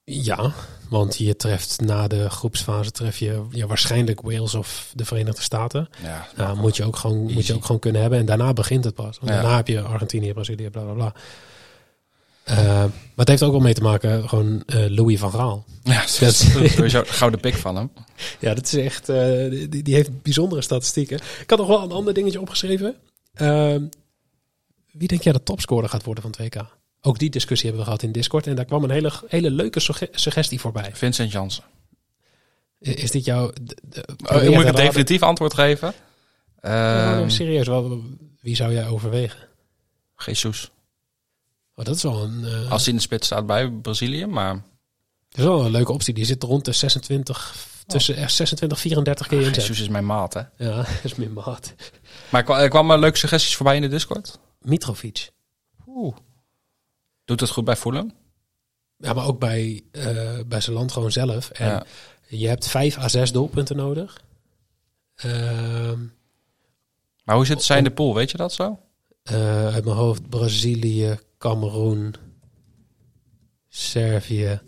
ja, 0.03 0.51
want 0.89 1.17
je 1.17 1.35
treft 1.35 1.81
na 1.81 2.07
de 2.07 2.29
groepsfase 2.29 2.91
tref 2.91 3.17
je 3.17 3.43
ja, 3.49 3.65
waarschijnlijk 3.67 4.21
Wales 4.21 4.53
of 4.55 4.91
de 4.93 5.05
Verenigde 5.05 5.41
Staten. 5.41 5.89
Ja, 6.03 6.27
Nou, 6.35 6.57
moet 6.57 6.75
je 6.77 6.83
ook 6.83 6.95
gewoon 6.95 7.33
moet 7.33 7.45
je 7.45 7.53
ook 7.53 7.65
gewoon 7.65 7.81
kunnen 7.81 8.01
hebben 8.01 8.19
en 8.19 8.25
daarna 8.25 8.53
begint 8.53 8.83
het 8.83 8.95
pas. 8.95 9.17
Want 9.19 9.31
Ja. 9.31 9.41
daarna 9.41 9.55
heb 9.55 9.67
je 9.67 9.81
Argentinië, 9.81 10.33
Brazilië, 10.33 10.69
bla 10.69 10.81
bla 10.81 10.93
bla. 10.93 11.13
Eh, 12.45 12.57
maar 12.57 12.89
het 13.15 13.27
heeft 13.27 13.43
ook 13.43 13.51
wel 13.51 13.59
mee 13.59 13.73
te 13.73 13.81
maken, 13.81 14.29
gewoon 14.29 14.63
eh, 14.65 14.85
Louis 14.87 15.19
van 15.19 15.31
Gaal. 15.31 15.65
ja 15.83 15.99
dat 16.01 16.19
is 16.19 16.73
sowieso 16.73 17.03
gouden 17.05 17.39
pik 17.39 17.55
van 17.55 17.75
hem. 17.75 17.91
Ja, 18.39 18.53
dat 18.53 18.65
is 18.65 18.73
echt, 18.73 19.09
eh, 19.09 19.49
die, 19.69 19.83
die 19.83 19.95
heeft 19.95 20.21
bijzondere 20.21 20.61
statistieken. 20.61 21.17
Ik 21.41 21.49
had 21.49 21.59
nog 21.59 21.67
wel 21.67 21.83
een 21.83 21.91
ander 21.91 22.13
dingetje 22.13 22.41
opgeschreven. 22.41 22.95
Ehm, 23.33 23.83
wie 24.91 25.07
denk 25.07 25.21
jij 25.21 25.33
de 25.33 25.43
topscorer 25.43 25.89
gaat 25.89 26.03
worden 26.03 26.23
van 26.23 26.31
het 26.37 26.55
WK? 26.55 26.65
Ook 27.01 27.19
die 27.19 27.29
discussie 27.29 27.65
hebben 27.69 27.85
we 27.85 27.91
gehad 27.91 28.03
in 28.07 28.11
Discord 28.11 28.47
en 28.47 28.55
daar 28.55 28.65
kwam 28.65 28.83
een 28.83 28.89
hele, 28.89 29.11
hele 29.27 29.51
leuke 29.51 29.79
sugge- 29.79 30.09
suggestie 30.11 30.59
voorbij. 30.59 30.89
Vincent 30.93 31.31
Janssen. 31.31 31.63
Is 32.79 33.11
dit 33.11 33.25
jouw... 33.25 33.51
de- 33.61 33.77
de- 33.89 34.05
Oh, 34.25 34.43
moet 34.43 34.61
ik 34.61 34.67
een 34.67 34.75
definitief 34.75 35.21
antwoord 35.21 35.53
geven? 35.53 35.93
Ehm, 36.59 37.29
serieus, 37.29 37.67
wel, 37.67 38.01
wie 38.41 38.55
zou 38.55 38.73
jij 38.73 38.87
overwegen? 38.87 39.39
Jesus. 40.25 40.71
Oh, 41.75 41.85
dat 41.85 41.95
is 41.95 42.03
wel 42.03 42.23
een, 42.23 42.45
eh, 42.45 42.71
Als 42.71 42.81
hij 42.83 42.89
in 42.91 42.95
de 42.97 43.01
spits 43.05 43.25
staat 43.25 43.45
bij 43.45 43.69
Brazilië, 43.71 44.25
maar... 44.25 44.53
dat 44.53 45.39
is 45.39 45.43
wel 45.43 45.65
een 45.65 45.71
leuke 45.71 45.91
optie. 45.91 46.13
Die 46.13 46.25
zit 46.25 46.43
rond 46.43 46.65
de 46.65 46.71
26, 46.73 47.55
tussen 47.87 48.15
eh, 48.15 48.27
26 48.27 48.79
34 48.79 49.27
keer 49.27 49.39
inzet. 49.39 49.55
Jesus 49.55 49.79
is 49.79 49.87
mijn 49.87 50.05
maat, 50.05 50.33
hè. 50.33 50.41
Ja, 50.57 50.75
dat 50.75 50.87
is 51.03 51.15
min 51.15 51.33
maat. 51.33 51.73
Maar 52.31 52.41
er 52.41 52.45
kwa- 52.45 52.67
kwamen 52.67 52.99
leuke 52.99 53.17
suggesties 53.17 53.55
voorbij 53.55 53.75
in 53.75 53.81
de 53.81 53.87
Discord. 53.87 54.39
Mitrovic. 54.61 55.31
Doet 57.25 57.39
het 57.39 57.49
goed 57.49 57.65
bij 57.65 57.75
Fulham? 57.75 58.11
Ja, 58.97 59.13
maar 59.13 59.25
ook 59.25 59.39
bij, 59.39 59.83
eh, 59.91 60.39
bij 60.47 60.61
zijn 60.61 60.75
land 60.75 60.91
gewoon 60.91 61.11
zelf. 61.11 61.49
En 61.49 61.67
Ja. 61.67 61.85
je 62.27 62.47
hebt 62.47 62.67
5 62.67 62.97
à 62.97 63.07
6 63.07 63.31
doelpunten 63.31 63.75
nodig. 63.75 64.21
Ehm, 65.15 65.99
Maar 67.23 67.35
hoe 67.35 67.45
zit 67.45 67.63
zij 67.63 67.77
in 67.77 67.83
de 67.83 67.91
pool, 67.91 68.13
weet 68.15 68.31
je 68.31 68.37
dat 68.37 68.53
zo? 68.53 68.79
eh, 69.23 69.67
uit 69.67 69.85
mijn 69.85 69.97
hoofd 69.97 70.29
Brazilië, 70.29 71.19
Cameroen, 71.49 72.15
Servië. 73.69 74.61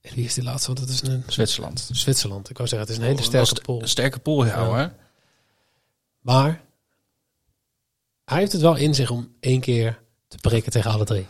En 0.00 0.14
wie 0.14 0.24
is 0.24 0.34
die 0.34 0.42
laatste? 0.44 0.66
Want 0.66 0.78
dat 0.78 0.88
is 0.88 1.02
een 1.02 1.22
Zwitserland. 1.26 1.88
Zwitserland. 1.92 2.50
Ik 2.50 2.56
wou 2.56 2.68
zeggen, 2.68 2.88
het 2.88 2.96
is 2.98 3.02
een 3.02 3.08
hele 3.10 3.22
Oh, 3.22 3.26
sterke 3.28 3.48
dat 3.48 3.58
is 3.58 3.64
pool. 3.64 3.82
Een 3.82 3.88
sterke 3.88 4.18
pool, 4.18 4.44
ja, 4.46 4.58
Ja. 4.60 4.64
hoor. 4.64 4.92
Maar 6.20 6.62
hij 8.24 8.38
heeft 8.38 8.52
het 8.52 8.60
wel 8.60 8.76
in 8.76 8.94
zich 8.94 9.10
om 9.10 9.34
één 9.40 9.60
keer 9.60 10.02
te 10.28 10.36
prikken 10.36 10.72
tegen 10.72 10.90
alle 10.90 11.04
drie. 11.04 11.26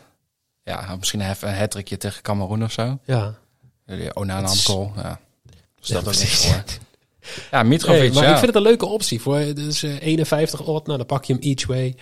Ja, 0.62 0.96
misschien 0.96 1.20
even 1.30 1.48
een 1.48 1.56
hat 1.58 1.70
tegen 2.00 2.22
Cameroen 2.22 2.62
of 2.64 2.72
zo. 2.72 2.98
Ja, 3.04 3.38
Onana 4.12 4.50
is- 4.50 4.64
goal, 4.64 4.92
ja. 4.96 5.20
Dus 5.74 5.88
Ja, 5.88 5.94
dat 5.94 6.06
ook 6.08 6.14
niks 6.20 6.46
voor. 6.46 6.64
Ja, 7.50 7.62
Mitrovic, 7.62 8.00
Nee, 8.00 8.12
maar 8.12 8.22
ja. 8.22 8.30
ik 8.30 8.34
vind 8.36 8.46
het 8.46 8.56
een 8.56 8.62
leuke 8.62 8.86
optie. 8.86 9.20
Voor 9.20 9.54
dus 9.54 9.82
eh, 9.82 10.00
51 10.02 10.60
odd, 10.60 10.86
nou 10.86 10.98
dan 10.98 11.06
pak 11.06 11.24
je 11.24 11.32
hem 11.32 11.42
each 11.42 11.66
way. 11.66 11.96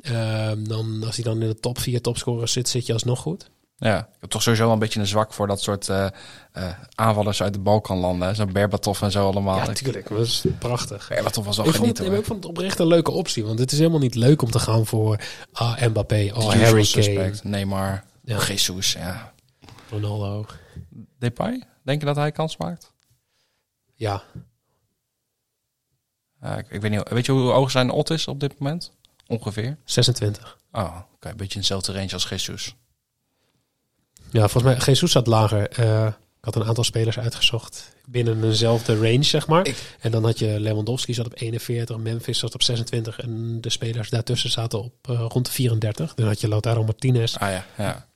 Ehm, 0.00 0.64
dan, 0.64 1.02
als 1.04 1.14
hij 1.14 1.24
dan 1.24 1.42
in 1.42 1.48
de 1.48 1.60
top 1.60 1.78
4 1.78 2.00
topscorers 2.00 2.52
zit, 2.52 2.68
zit 2.68 2.86
je 2.86 2.92
alsnog 2.92 3.20
goed. 3.20 3.50
Ja, 3.76 3.98
ik 3.98 4.16
heb 4.20 4.30
toch 4.30 4.42
sowieso 4.42 4.64
wel 4.64 4.72
een 4.72 4.78
beetje 4.78 5.00
een 5.00 5.06
zwak 5.06 5.32
voor 5.32 5.46
dat 5.46 5.62
soort 5.62 5.88
eh, 5.88 6.06
eh, 6.52 6.78
aanvallers 6.94 7.42
uit 7.42 7.52
de 7.52 7.58
Balkanlanden. 7.58 8.28
hè. 8.28 8.34
Zo'n 8.34 8.52
Berbatov 8.52 9.02
en 9.02 9.10
zo 9.10 9.26
allemaal. 9.30 9.56
Ja, 9.56 9.66
natuurlijk. 9.66 10.08
Dat 10.08 10.18
is 10.26 10.44
prachtig. 10.58 11.08
Berbatov 11.08 11.46
was 11.46 11.56
wel 11.56 11.66
Ik 11.66 11.70
vond, 11.72 11.82
genieten 11.82 12.04
het, 12.04 12.12
hoor. 12.12 12.22
ik 12.22 12.28
vond 12.28 12.42
het 12.42 12.52
oprecht 12.52 12.78
een 12.78 12.86
leuke 12.86 13.10
optie. 13.10 13.44
Want 13.44 13.58
het 13.58 13.72
is 13.72 13.78
helemaal 13.78 13.98
niet 14.00 14.14
leuk 14.14 14.42
om 14.42 14.50
te 14.50 14.58
gaan 14.58 14.86
voor 14.86 15.20
ah, 15.52 15.82
Mbappé, 15.86 16.30
oh, 16.34 16.44
Harry 16.48 16.62
Kane, 16.70 16.84
suspect. 16.84 17.44
Neymar, 17.44 18.04
Ja. 18.24 18.38
Jesus, 18.46 18.92
ja. 18.92 19.32
Ronaldo. 19.90 20.46
Depay, 21.18 21.62
denk 21.82 22.00
je 22.00 22.06
dat 22.06 22.16
hij 22.16 22.32
kans 22.32 22.56
maakt? 22.56 22.92
Ja, 23.94 24.22
ik, 26.56 26.70
ik 26.70 26.80
weet 26.80 26.90
niet, 26.90 27.08
weet 27.08 27.26
je 27.26 27.32
hoe 27.32 27.50
hoog 27.50 27.70
zijn 27.70 27.90
odd 27.90 28.10
is 28.10 28.28
op 28.28 28.40
dit 28.40 28.58
moment? 28.58 28.92
Ongeveer. 29.28 29.76
26. 29.84 30.58
Oh, 30.72 30.96
oké, 31.14 31.28
een 31.28 31.36
beetje 31.36 31.54
in 31.54 31.60
dezelfde 31.60 31.92
range 31.92 32.12
als 32.12 32.28
Jesus. 32.28 32.74
Ja, 34.30 34.48
volgens 34.48 34.62
mij, 34.74 34.84
Jesus 34.86 35.12
zat 35.12 35.26
lager. 35.26 35.68
Eh, 35.70 36.06
ik 36.38 36.44
had 36.44 36.56
een 36.56 36.64
aantal 36.64 36.84
spelers 36.84 37.18
uitgezocht 37.18 37.96
binnen 38.06 38.44
eenzelfde 38.44 38.94
range, 38.96 39.22
zeg 39.22 39.46
maar. 39.46 39.66
Ik- 39.66 39.96
En 40.00 40.10
dan 40.10 40.24
had 40.24 40.38
je 40.38 40.60
Lewandowski 40.60 41.14
zat 41.14 41.26
op 41.26 41.32
41, 41.40 41.96
Memphis 41.96 42.38
zat 42.38 42.54
op 42.54 42.62
26 42.62 43.18
en 43.20 43.60
de 43.60 43.70
spelers 43.70 44.10
daartussen 44.10 44.50
zaten 44.50 44.82
op 44.82 44.92
eh, 45.08 45.24
rond 45.28 45.46
de 45.46 45.52
34. 45.52 46.14
Dan 46.14 46.26
had 46.26 46.40
je 46.40 46.48
Lautaro 46.48 46.84
Martinez, 46.84 47.36
Ah 47.36 47.50
ja, 47.50 47.64
ja. 47.76 48.06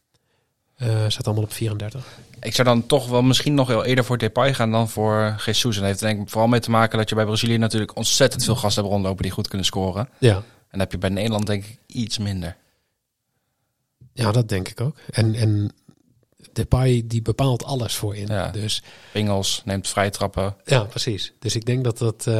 eh 0.76 1.04
zat 1.08 1.24
allemaal 1.26 1.44
op 1.44 1.52
34. 1.52 2.06
Ik 2.40 2.54
zou 2.54 2.68
dan 2.68 2.86
toch 2.86 3.08
wel 3.08 3.22
misschien 3.22 3.54
nog 3.54 3.68
heel 3.68 3.84
eerder 3.84 4.04
voor 4.04 4.18
Depay 4.18 4.54
gaan 4.54 4.70
dan 4.70 4.88
voor 4.88 5.36
Jesus. 5.44 5.74
En 5.76 5.80
dat 5.80 5.90
heeft 5.90 6.00
denk 6.00 6.20
ik 6.22 6.28
vooral 6.28 6.48
mee 6.48 6.60
te 6.60 6.70
maken 6.70 6.98
dat 6.98 7.08
je 7.08 7.14
bij 7.14 7.24
Brazilië 7.24 7.58
natuurlijk 7.58 7.96
ontzettend 7.96 8.44
veel 8.44 8.56
gasten 8.56 8.82
hebt 8.82 8.94
rondlopen 8.94 9.22
die 9.22 9.32
goed 9.32 9.48
kunnen 9.48 9.66
scoren. 9.66 10.08
Ja. 10.18 10.42
En 10.72 10.78
dan 10.78 10.80
heb 10.80 10.92
je 10.92 10.98
bij 10.98 11.10
Nederland 11.10 11.46
denk 11.46 11.64
ik 11.64 11.78
iets 11.86 12.18
minder. 12.18 12.56
ja, 14.12 14.32
dat 14.32 14.48
denk 14.48 14.68
ik 14.68 14.80
ook. 14.80 14.96
En, 15.10 15.34
en 15.34 15.70
Depay 16.52 17.02
die 17.06 17.22
bepaalt 17.22 17.64
alles 17.64 17.94
voorin. 17.94 18.26
Ja. 18.26 18.50
Dus 18.50 18.82
Pingels 19.12 19.62
neemt 19.64 19.88
vrije 19.88 20.10
trappen. 20.10 20.56
ja, 20.64 20.84
precies. 20.84 21.32
Dus 21.38 21.54
ik 21.56 21.64
denk 21.64 21.84
dat 21.84 21.98
dat... 21.98 22.26
eh, 22.26 22.34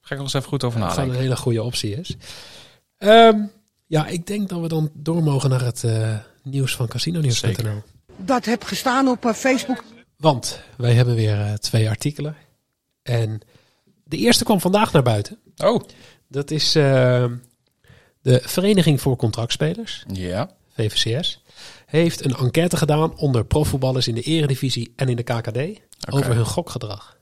Ga 0.00 0.10
ik 0.14 0.16
nog 0.16 0.20
eens 0.20 0.34
even 0.34 0.48
goed 0.48 0.64
over 0.64 0.80
Dat 0.80 0.88
gewoon 0.88 1.04
een 1.04 1.08
nadenken. 1.10 1.30
hele 1.32 1.42
goede 1.42 1.62
optie 1.62 1.96
is. 1.96 2.16
Ehm, 2.98 3.42
ja, 3.86 4.06
ik 4.06 4.26
denk 4.26 4.48
dat 4.48 4.60
we 4.60 4.68
dan 4.68 4.90
door 4.94 5.22
mogen 5.22 5.50
naar 5.50 5.64
het 5.64 5.84
eh, 5.84 6.18
nieuws 6.42 6.76
van 6.76 6.88
casinonews.nl. 6.88 7.54
Zeker. 7.54 7.82
Dat 8.16 8.44
heb 8.44 8.62
gestaan 8.62 9.08
op 9.08 9.24
eh, 9.26 9.32
Facebook. 9.32 9.84
Want 10.16 10.60
wij 10.76 10.94
hebben 10.94 11.14
weer 11.14 11.40
eh, 11.40 11.52
twee 11.52 11.88
artikelen. 11.88 12.36
En 13.02 13.40
de 14.04 14.16
eerste 14.16 14.44
kwam 14.44 14.60
vandaag 14.60 14.92
naar 14.92 15.02
buiten. 15.02 15.38
Oh, 15.56 15.80
Dat 16.30 16.50
is 16.50 16.74
eh, 16.74 17.24
de 18.20 18.40
Vereniging 18.42 19.00
voor 19.00 19.16
Contractspelers, 19.16 20.04
ja. 20.12 20.50
VVCS. 20.68 21.42
Heeft 21.86 22.24
een 22.24 22.34
enquête 22.34 22.76
gedaan 22.76 23.16
onder 23.16 23.44
profvoetballers 23.44 24.08
in 24.08 24.14
de 24.14 24.22
eredivisie 24.22 24.92
en 24.96 25.08
in 25.08 25.16
de 25.16 25.22
KKD 25.22 25.80
over 26.10 26.34
hun 26.34 26.46
gokgedrag. 26.46 27.18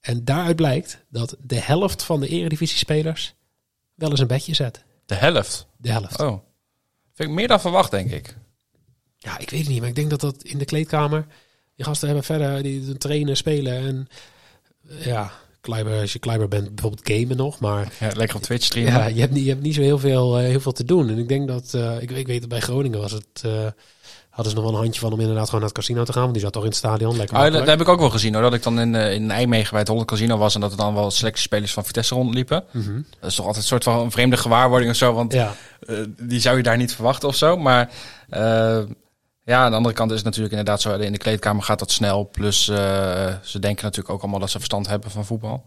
En 0.00 0.24
daaruit 0.24 0.56
blijkt 0.56 1.04
dat 1.08 1.36
de 1.40 1.60
helft 1.60 2.02
van 2.02 2.20
de 2.20 2.28
eredivisie-spelers 2.28 3.34
wel 3.94 4.10
eens 4.10 4.20
een 4.20 4.26
bedje 4.26 4.54
zet. 4.54 4.84
De 5.06 5.14
helft. 5.14 5.66
De 5.76 5.90
helft. 5.90 6.20
Oh. 6.20 6.38
Vind 7.14 7.28
ik 7.28 7.34
meer 7.34 7.48
dan 7.48 7.60
verwacht, 7.60 7.90
denk 7.90 8.10
ik. 8.10 8.36
Ja, 9.16 9.38
ik 9.38 9.50
weet 9.50 9.60
het 9.60 9.68
niet, 9.68 9.80
maar 9.80 9.88
ik 9.88 9.94
denk 9.94 10.10
dat 10.10 10.20
dat 10.20 10.42
in 10.42 10.58
de 10.58 10.64
kleedkamer... 10.64 11.26
Die 11.74 11.84
gasten 11.84 12.06
hebben 12.06 12.24
verder, 12.24 12.62
die 12.62 12.96
trainen, 12.96 13.36
spelen 13.36 13.76
en... 13.86 14.08
Ja, 15.04 15.32
Kleiber, 15.66 16.00
als 16.00 16.12
je 16.12 16.18
Kleiber 16.18 16.48
bent, 16.48 16.74
bijvoorbeeld 16.74 17.08
gamen 17.08 17.36
nog, 17.36 17.58
maar... 17.58 17.92
Ja, 18.00 18.10
lekker 18.16 18.36
op 18.36 18.42
Twitch 18.42 18.64
streamen. 18.64 18.92
Ja, 18.92 19.06
je 19.06 19.20
hebt 19.20 19.32
niet, 19.32 19.44
je 19.44 19.50
hebt 19.50 19.62
niet 19.62 19.74
zo 19.74 19.80
heel 19.80 19.98
veel, 19.98 20.38
eh, 20.38 20.44
heel 20.44 20.60
veel 20.60 20.72
te 20.72 20.84
doen. 20.84 21.08
En 21.08 21.18
ik 21.18 21.28
denk 21.28 21.48
dat, 21.48 21.74
eh, 21.74 22.02
ik, 22.02 22.10
ik 22.10 22.26
weet 22.26 22.40
het 22.40 22.48
bij 22.48 22.60
Groningen 22.60 23.00
was 23.00 23.12
het, 23.12 23.42
eh, 23.42 23.50
hadden 24.30 24.52
ze 24.52 24.58
nog 24.58 24.64
wel 24.64 24.74
een 24.74 24.82
handje 24.82 25.00
van 25.00 25.12
om 25.12 25.20
inderdaad 25.20 25.44
gewoon 25.44 25.60
naar 25.60 25.68
het 25.68 25.78
casino 25.78 26.04
te 26.04 26.12
gaan. 26.12 26.22
Want 26.22 26.34
die 26.34 26.42
zat 26.42 26.52
toch 26.52 26.62
in 26.62 26.68
het 26.68 26.78
stadion, 26.78 27.16
lekker 27.16 27.36
Ah, 27.36 27.42
dat, 27.42 27.52
dat 27.52 27.66
heb 27.66 27.80
ik 27.80 27.88
ook 27.88 27.98
wel 27.98 28.10
gezien 28.10 28.32
hoor. 28.32 28.42
Dat 28.42 28.54
ik 28.54 28.62
dan 28.62 28.80
in, 28.80 28.94
in 28.94 29.26
Nijmegen 29.26 29.70
bij 29.70 29.78
het 29.78 29.88
Holland 29.88 30.06
Casino 30.06 30.36
was 30.36 30.54
en 30.54 30.60
dat 30.60 30.70
er 30.70 30.76
dan 30.76 30.94
wel 30.94 31.10
selectiespelers 31.10 31.72
van 31.72 31.84
Vitesse 31.84 32.14
rondliepen. 32.14 32.64
Mhm. 32.70 33.00
Dat 33.20 33.30
is 33.30 33.36
toch 33.36 33.46
altijd 33.46 33.62
een 33.62 33.70
soort 33.70 33.84
van 33.84 34.00
een 34.00 34.10
vreemde 34.10 34.36
gewaarwording 34.36 34.90
of 34.90 34.96
zo. 34.96 35.12
Want 35.12 35.32
Ja, 35.32 35.54
die 36.20 36.40
zou 36.40 36.56
je 36.56 36.62
daar 36.62 36.76
niet 36.76 36.94
verwachten 36.94 37.28
of 37.28 37.36
zo. 37.36 37.56
Maar 37.56 37.90
ja, 39.46 39.64
aan 39.64 39.70
de 39.70 39.76
andere 39.76 39.94
kant 39.94 40.10
is 40.10 40.16
het 40.16 40.24
natuurlijk 40.24 40.52
inderdaad 40.52 40.80
zo. 40.80 40.94
In 40.94 41.12
de 41.12 41.18
kleedkamer 41.18 41.62
gaat 41.62 41.78
dat 41.78 41.90
snel. 41.90 42.28
Plus 42.28 42.68
eh, 42.68 42.76
ze 43.42 43.58
denken 43.58 43.84
natuurlijk 43.84 44.14
ook 44.14 44.20
allemaal 44.20 44.40
dat 44.40 44.50
ze 44.50 44.56
verstand 44.58 44.88
hebben 44.88 45.10
van 45.10 45.24
voetbal. 45.24 45.64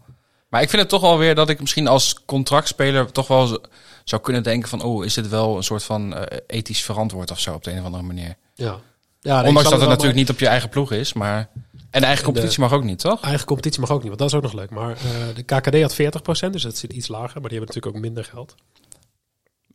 Maar 0.48 0.62
ik 0.62 0.68
vind 0.68 0.82
het 0.82 0.90
toch 0.90 1.00
wel 1.00 1.18
weer 1.18 1.34
dat 1.34 1.48
ik 1.48 1.60
misschien 1.60 1.86
als 1.86 2.24
contractspeler 2.24 3.12
toch 3.12 3.26
wel 3.26 3.60
zou 4.04 4.22
kunnen 4.22 4.42
denken 4.42 4.68
van... 4.68 4.82
oh, 4.82 5.04
is 5.04 5.14
dit 5.14 5.28
wel 5.28 5.56
een 5.56 5.62
soort 5.62 5.82
van 5.82 6.14
eh, 6.14 6.38
ethisch 6.46 6.82
verantwoord 6.82 7.30
of 7.30 7.40
zo 7.40 7.54
op 7.54 7.64
de 7.64 7.70
een 7.70 7.78
of 7.78 7.84
andere 7.84 8.02
manier. 8.02 8.34
ja. 8.54 8.80
ja 9.20 9.44
Ondanks 9.44 9.70
dat 9.70 9.80
het 9.80 9.88
natuurlijk 9.88 10.16
niet 10.16 10.30
op 10.30 10.38
je 10.38 10.46
eigen 10.46 10.68
ploeg 10.68 10.92
is, 10.92 11.12
maar... 11.12 11.48
En 11.90 12.00
de 12.00 12.06
eigen 12.06 12.24
competitie 12.24 12.60
mag 12.60 12.72
ook 12.72 12.84
niet, 12.84 12.98
toch? 12.98 13.20
Eigen 13.22 13.46
competitie 13.46 13.80
mag 13.80 13.90
ook 13.90 14.02
niet, 14.02 14.08
want 14.08 14.18
dat 14.18 14.28
is 14.28 14.34
ook 14.34 14.42
nog 14.42 14.52
leuk. 14.52 14.70
Maar 14.70 14.90
eh, 14.90 15.34
de 15.34 15.42
KKD 15.42 15.80
had 15.80 16.46
40%, 16.46 16.50
dus 16.50 16.62
dat 16.62 16.76
zit 16.76 16.92
iets 16.92 17.08
lager. 17.08 17.40
Maar 17.40 17.50
die 17.50 17.58
hebben 17.58 17.66
natuurlijk 17.66 17.96
ook 17.96 18.02
minder 18.02 18.24
geld. 18.24 18.54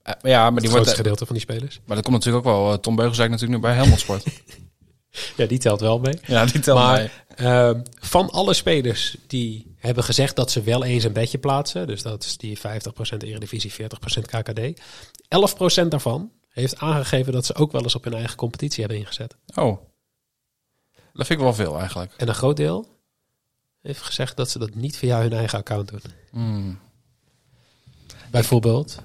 Eh, 0.05 0.13
ja, 0.21 0.39
maar 0.43 0.51
Het 0.51 0.61
die 0.61 0.69
grootste 0.69 0.73
wordt... 0.73 0.95
gedeelte 0.95 1.25
van 1.25 1.35
die 1.35 1.43
spelers. 1.43 1.79
Maar 1.85 1.95
dat 1.95 2.05
komt 2.05 2.17
natuurlijk 2.17 2.45
ook 2.47 2.53
wel... 2.53 2.71
eh, 2.71 2.77
Tom 2.77 2.95
Beugelsdijk 2.95 3.29
natuurlijk 3.29 3.61
nu 3.61 3.67
bij 3.67 3.75
Helmond 3.75 3.99
Sport. 3.99 4.23
Ja, 5.37 5.45
die 5.45 5.57
telt 5.57 5.79
wel 5.79 5.99
mee. 5.99 6.19
ja, 6.27 6.45
die 6.45 6.59
telt 6.59 6.79
Maar 6.79 6.97
mee. 6.99 7.09
ehm, 7.47 7.81
van 7.99 8.29
alle 8.29 8.53
spelers 8.53 9.17
die 9.27 9.75
hebben 9.77 10.03
gezegd 10.03 10.35
dat 10.35 10.51
ze 10.51 10.61
wel 10.61 10.83
eens 10.83 11.03
een 11.03 11.13
bedje 11.13 11.37
plaatsen, 11.37 11.87
dus 11.87 12.01
dat 12.01 12.23
is 12.23 12.37
die 12.37 12.57
50% 12.57 12.61
Eredivisie, 13.17 13.73
40% 13.73 13.75
KKD, 14.25 14.81
11% 15.83 15.87
daarvan 15.87 16.31
heeft 16.49 16.77
aangegeven 16.79 17.33
dat 17.33 17.45
ze 17.45 17.55
ook 17.55 17.71
wel 17.71 17.83
eens 17.83 17.95
op 17.95 18.03
hun 18.03 18.13
eigen 18.13 18.35
competitie 18.35 18.79
hebben 18.83 18.99
ingezet. 18.99 19.35
Oh. 19.55 19.77
Dat 21.13 21.27
vind 21.27 21.39
ik 21.39 21.45
wel 21.45 21.53
veel 21.53 21.79
eigenlijk. 21.79 22.13
En 22.17 22.27
een 22.27 22.35
groot 22.35 22.57
deel 22.57 22.87
heeft 23.81 24.01
gezegd 24.01 24.37
dat 24.37 24.49
ze 24.49 24.59
dat 24.59 24.75
niet 24.75 24.97
via 24.97 25.21
hun 25.21 25.33
eigen 25.33 25.59
account 25.59 25.89
doen. 25.89 26.01
Hmm. 26.31 26.79
Bijvoorbeeld 28.31 29.01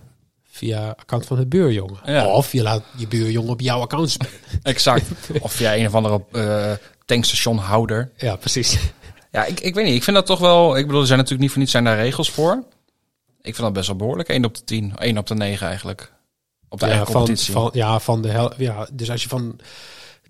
via 0.60 0.94
account 0.98 1.26
van 1.26 1.36
de 1.36 1.46
buurjongen. 1.46 1.98
Ja. 2.04 2.26
Of 2.26 2.52
je 2.52 2.62
laat 2.62 2.82
je 2.96 3.06
buurjongen 3.08 3.50
op 3.50 3.60
jouw 3.60 3.80
account 3.80 4.10
spelen. 4.10 4.32
Exact. 4.62 5.04
of 5.40 5.58
jij 5.58 5.80
een 5.80 5.86
of 5.86 5.94
andere 5.94 6.22
eh 6.32 6.72
tankstationhouder. 7.04 8.10
Ja, 8.16 8.36
precies. 8.36 8.78
Ja, 9.32 9.44
ik, 9.44 9.60
ik 9.60 9.74
weet 9.74 9.84
niet. 9.84 9.94
Ik 9.94 10.02
vind 10.02 10.16
dat 10.16 10.26
toch 10.26 10.38
wel... 10.38 10.76
Ik 10.76 10.86
bedoel, 10.86 11.00
er 11.00 11.06
zijn 11.06 11.18
natuurlijk 11.18 11.42
niet 11.42 11.50
voor 11.50 11.58
niets 11.60 11.70
zijn 11.72 11.84
daar 11.84 11.96
regels 11.96 12.30
voor. 12.30 12.64
Ik 13.40 13.54
vind 13.54 13.56
dat 13.56 13.72
best 13.72 13.86
wel 13.86 13.96
behoorlijk. 13.96 14.28
1 14.28 14.44
op 14.44 14.54
de 14.54 14.64
10. 14.64 14.96
1 14.96 15.18
op 15.18 15.26
de 15.26 15.34
9 15.34 15.66
eigenlijk. 15.66 16.12
Op 16.68 16.78
de 16.80 16.84
Ja, 16.86 16.90
eigen 16.92 17.12
van, 17.12 17.20
competitie. 17.20 17.52
van, 17.52 17.70
ja, 17.72 18.00
van 18.00 18.22
de 18.22 18.28
hel 18.28 18.52
ja, 18.56 18.88
dus 18.92 19.10
als 19.10 19.22
je 19.22 19.28
van 19.28 19.58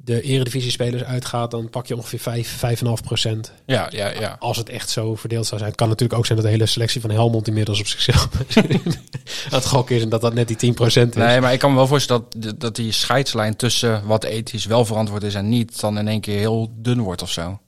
de 0.04 0.22
eredivisie-spelers 0.22 1.04
uitgaat, 1.04 1.50
dan 1.50 1.70
pak 1.70 1.86
je 1.86 1.96
ongeveer 1.96 2.18
5, 2.18 2.80
5,5 2.84 2.92
procent. 3.04 3.52
Ja, 3.66 3.88
ja, 3.90 4.08
ja. 4.08 4.36
Als 4.38 4.56
het 4.56 4.68
echt 4.68 4.90
zo 4.90 5.14
verdeeld 5.14 5.46
zou 5.46 5.58
zijn. 5.58 5.70
Het 5.70 5.80
kan 5.80 5.88
natuurlijk 5.88 6.18
ook 6.18 6.26
zijn 6.26 6.38
dat 6.38 6.46
de 6.46 6.52
hele 6.52 6.66
selectie 6.66 7.00
van 7.00 7.10
Helmond 7.10 7.48
inmiddels 7.48 7.80
op 7.80 7.86
zichzelf 7.86 8.28
aan 8.56 9.58
het 9.58 9.66
gokken 9.66 9.96
is 9.96 10.02
en 10.02 10.08
dat 10.08 10.20
dat 10.20 10.34
net 10.34 10.48
die 10.48 10.56
10 10.56 10.74
procent 10.74 11.16
is. 11.16 11.22
Nee, 11.22 11.40
maar 11.40 11.52
ik 11.52 11.58
kan 11.58 11.70
me 11.70 11.76
wel 11.76 11.86
voorstellen 11.86 12.24
dat, 12.36 12.60
dat 12.60 12.76
die 12.76 12.92
scheidslijn 12.92 13.56
tussen 13.56 14.06
wat 14.06 14.24
ethisch 14.24 14.64
wel 14.64 14.84
verantwoord 14.84 15.22
is 15.22 15.34
en 15.34 15.48
niet, 15.48 15.80
dan 15.80 15.98
in 15.98 16.08
één 16.08 16.20
keer 16.20 16.38
heel 16.38 16.72
dun 16.76 17.00
wordt 17.00 17.22
of 17.22 17.30
zo. 17.30 17.60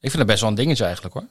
Ik 0.00 0.10
vind 0.10 0.16
dat 0.16 0.26
best 0.26 0.40
wel 0.40 0.50
een 0.50 0.56
dingetje 0.56 0.84
eigenlijk 0.84 1.14
hoor. 1.14 1.26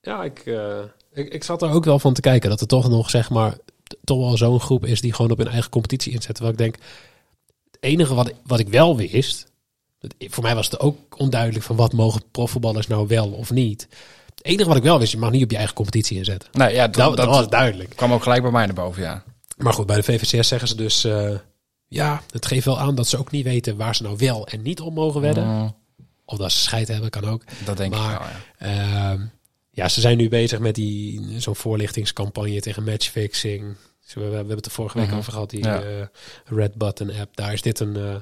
Ja, 0.00 0.22
ik, 0.22 0.38
eh, 0.38 0.78
ik, 1.12 1.32
ik 1.32 1.44
zat 1.44 1.62
er 1.62 1.70
ook 1.70 1.84
wel 1.84 1.98
van 1.98 2.12
te 2.12 2.20
kijken 2.20 2.50
dat 2.50 2.60
er 2.60 2.66
toch 2.66 2.88
nog, 2.88 3.10
zeg 3.10 3.30
maar, 3.30 3.56
toch 4.04 4.18
wel 4.18 4.36
zo'n 4.36 4.60
groep 4.60 4.86
is 4.86 5.00
die 5.00 5.12
gewoon 5.12 5.30
op 5.30 5.38
hun 5.38 5.48
eigen 5.48 5.70
competitie 5.70 6.12
inzet. 6.12 6.34
Terwijl 6.34 6.52
ik 6.52 6.58
denk, 6.58 6.76
het 7.80 7.90
enige 7.90 8.14
wat, 8.14 8.28
ik- 8.28 8.34
wat 8.46 8.58
ik 8.58 8.68
wel 8.68 8.96
wist, 8.96 9.46
dat, 9.98 10.14
voor 10.18 10.42
mij 10.42 10.54
was 10.54 10.70
het 10.70 10.80
ook 10.80 11.18
onduidelijk 11.20 11.64
van 11.64 11.76
wat 11.76 11.92
mogen 11.92 12.22
profvoetballers 12.30 12.86
nou 12.86 13.06
wel 13.06 13.28
of 13.28 13.50
niet. 13.50 13.88
Het 14.34 14.44
enige 14.46 14.68
wat 14.68 14.76
ik 14.76 14.82
wel 14.82 14.98
wist, 14.98 15.12
je 15.12 15.18
mag 15.18 15.30
niet 15.30 15.42
op 15.44 15.50
je 15.50 15.56
eigen 15.56 15.74
competitie 15.74 16.16
inzetten. 16.16 16.48
Nee, 16.52 16.74
ja, 16.74 16.88
dat, 16.88 17.16
Dat, 17.16 17.26
was 17.26 17.48
duidelijk. 17.48 17.96
kwam 17.96 18.12
ook 18.12 18.22
gelijk 18.22 18.42
bij 18.42 18.50
mij 18.50 18.66
naar 18.66 18.74
boven, 18.74 19.02
ja. 19.02 19.22
Maar 19.56 19.72
goed, 19.72 19.86
bij 19.86 19.96
de 19.96 20.02
VVCS 20.02 20.48
zeggen 20.48 20.68
ze 20.68 20.76
dus, 20.76 21.04
eh, 21.04 21.30
ja, 21.88 22.22
het 22.30 22.46
geeft 22.46 22.64
wel 22.64 22.78
aan 22.78 22.94
dat 22.94 23.08
ze 23.08 23.16
ook 23.18 23.30
niet 23.30 23.44
weten 23.44 23.76
waar 23.76 23.94
ze 23.94 24.02
nou 24.02 24.16
wel 24.18 24.46
en 24.46 24.62
niet 24.62 24.80
op 24.80 24.94
mogen 24.94 25.20
wedden. 25.20 25.46
Mm, 25.46 25.76
Of 26.24 26.38
dat 26.38 26.52
ze 26.52 26.58
scheid 26.58 26.88
hebben, 26.88 27.10
kan 27.10 27.24
ook. 27.24 27.42
dat 27.64 27.76
denk 27.76 27.94
Maar- 27.94 28.12
ik 28.12 28.18
wel, 28.18 28.70
ja. 28.70 29.10
Ehm, 29.12 29.20
ja, 29.70 29.88
ze 29.88 30.00
zijn 30.00 30.16
nu 30.16 30.28
bezig 30.28 30.58
met 30.58 30.74
die 30.74 31.20
zo'n 31.40 31.56
voorlichtingscampagne 31.56 32.60
tegen 32.60 32.84
matchfixing. 32.84 33.76
Dus 34.14 34.22
we, 34.24 34.30
we 34.30 34.36
hebben 34.36 34.56
het 34.56 34.66
er 34.66 34.72
vorige 34.72 34.98
week 34.98 35.06
Mhm. 35.08 35.16
over 35.16 35.32
gehad, 35.32 35.50
die 35.50 35.64
Ja. 35.64 35.80
eh, 35.82 35.88
Red 36.44 36.74
Button 36.74 37.10
app. 37.20 37.36
Daar 37.36 37.52
is 37.52 37.62
dit 37.62 37.80
een 37.80 37.96
uh, 37.96 38.14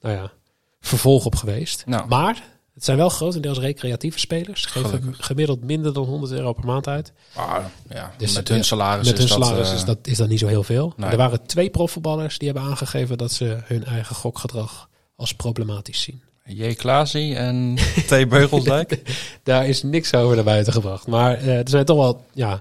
nou 0.00 0.14
ja, 0.16 0.32
vervolg 0.80 1.24
op 1.24 1.34
geweest. 1.34 1.82
Nou. 1.86 2.08
Maar 2.08 2.42
het 2.74 2.84
zijn 2.84 2.96
wel 2.96 3.08
grotendeels 3.08 3.58
recreatieve 3.58 4.18
spelers. 4.18 4.62
Ze 4.62 4.68
geven 4.68 4.90
Gelukkig. 4.90 5.26
gemiddeld 5.26 5.62
minder 5.64 5.92
dan 5.92 6.04
100 6.04 6.32
euro 6.32 6.52
per 6.52 6.64
maand 6.66 6.86
uit. 6.88 7.12
Ah, 7.34 7.56
ja. 7.88 8.12
Dus, 8.16 8.34
met 8.34 8.48
hun 8.48 8.64
salaris 8.64 9.06
Met 9.06 9.16
hun 9.16 9.26
is 9.26 9.32
dat, 9.32 9.44
salaris 9.44 9.68
eh, 9.68 9.74
is, 9.74 9.84
dat, 9.84 9.98
is 10.02 10.16
dat 10.16 10.28
niet 10.28 10.38
zo 10.38 10.46
heel 10.46 10.62
veel. 10.62 10.92
nee. 10.96 11.10
Er 11.10 11.16
waren 11.16 11.46
twee 11.46 11.70
profvoetballers 11.70 12.38
die 12.38 12.48
hebben 12.50 12.68
aangegeven 12.68 13.18
dat 13.18 13.32
ze 13.32 13.58
hun 13.64 13.84
eigen 13.84 14.14
gokgedrag 14.16 14.88
als 15.16 15.34
problematisch 15.34 16.02
zien. 16.02 16.22
J. 16.44 16.74
Klaasie 16.74 17.36
en 17.36 17.76
T. 18.06 18.28
Beugelsdijk. 18.28 19.00
Daar 19.42 19.68
is 19.68 19.82
niks 19.82 20.14
over 20.14 20.34
naar 20.34 20.44
buiten 20.44 20.72
gebracht. 20.72 21.06
Maar 21.06 21.34
eh, 21.38 21.58
er 21.58 21.68
zijn 21.68 21.84
toch 21.84 21.96
wel 21.96 22.24
ja, 22.32 22.60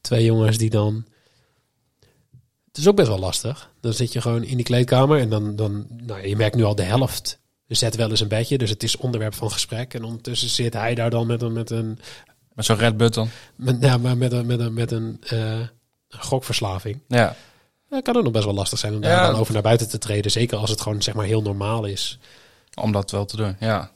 twee 0.00 0.24
jongens 0.24 0.58
die 0.58 0.70
dan. 0.70 1.04
Het 2.74 2.82
is 2.82 2.88
ook 2.88 2.96
best 2.96 3.08
wel 3.08 3.18
lastig. 3.18 3.70
Dan 3.80 3.92
zit 3.92 4.12
je 4.12 4.20
gewoon 4.20 4.42
in 4.42 4.56
die 4.56 4.64
kleedkamer 4.64 5.20
en 5.20 5.28
dan, 5.28 5.56
dan 5.56 5.86
nou, 6.02 6.20
ja, 6.20 6.26
je 6.26 6.36
merkt 6.36 6.56
nu 6.56 6.64
al 6.64 6.74
de 6.74 6.82
helft. 6.82 7.38
Zet 7.68 7.96
wel 7.96 8.10
eens 8.10 8.20
een 8.20 8.28
bedje, 8.28 8.58
dus 8.58 8.70
het 8.70 8.82
is 8.82 8.96
onderwerp 8.96 9.34
van 9.34 9.50
gesprek. 9.50 9.94
En 9.94 10.04
ondertussen 10.04 10.48
zit 10.48 10.72
hij 10.72 10.94
daar 10.94 11.10
dan 11.10 11.26
met 11.26 11.42
een, 11.42 11.52
met 11.52 11.70
een, 11.70 11.98
met 12.52 12.64
zo'n 12.64 12.76
red 12.76 12.96
button. 12.96 13.28
met, 13.56 13.76
ja, 13.80 13.96
maar 13.98 14.16
met 14.16 14.32
een, 14.32 14.46
met 14.46 14.60
een, 14.60 14.72
met 14.74 14.90
een 14.92 15.20
eh, 15.28 15.60
gokverslaving. 16.08 16.98
Ja. 17.08 17.36
Ja, 17.90 18.00
kan 18.00 18.16
ook 18.16 18.22
nog 18.22 18.32
best 18.32 18.44
wel 18.44 18.54
lastig 18.54 18.78
zijn 18.78 18.94
om 18.94 19.02
Ja, 19.02 19.08
daar 19.08 19.30
dan 19.30 19.40
over 19.40 19.52
naar 19.52 19.62
buiten 19.62 19.88
te 19.88 19.98
treden. 19.98 20.30
Zeker 20.30 20.58
als 20.58 20.70
het 20.70 20.80
gewoon 20.80 21.02
zeg 21.02 21.14
maar 21.14 21.24
heel 21.26 21.42
normaal 21.42 21.84
is. 21.84 22.18
Om 22.74 22.92
dat 22.92 23.10
wel 23.10 23.24
te 23.24 23.36
doen, 23.36 23.56
ja. 23.60 23.90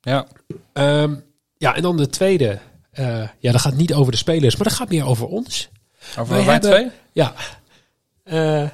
Ja. 0.00 0.26
Ehm, 0.72 1.14
ja, 1.56 1.74
en 1.76 1.82
dan 1.82 1.96
de 1.96 2.08
tweede. 2.08 2.58
eh, 2.90 3.28
ja, 3.38 3.52
dat 3.52 3.60
gaat 3.60 3.74
niet 3.76 3.94
over 3.94 4.12
de 4.12 4.18
spelers, 4.18 4.56
maar 4.56 4.66
dat 4.68 4.76
gaat 4.76 4.88
meer 4.88 5.06
over 5.06 5.26
ons. 5.26 5.68
Over 6.18 6.34
Wij 6.34 6.44
wij, 6.44 6.52
hebben- 6.52 6.70
twee? 6.70 6.90
Ja. 7.12 7.34
Eh, 8.24 8.68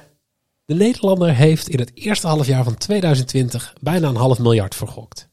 de 0.65 0.73
Nederlander 0.73 1.35
heeft 1.35 1.69
in 1.69 1.79
het 1.79 1.91
eerste 1.93 2.27
halfjaar 2.27 2.63
van 2.63 2.77
2020 2.77 3.73
bijna 3.81 4.07
een 4.07 4.15
half 4.15 4.39
miljard 4.39 4.75
vergokt. 4.75 5.29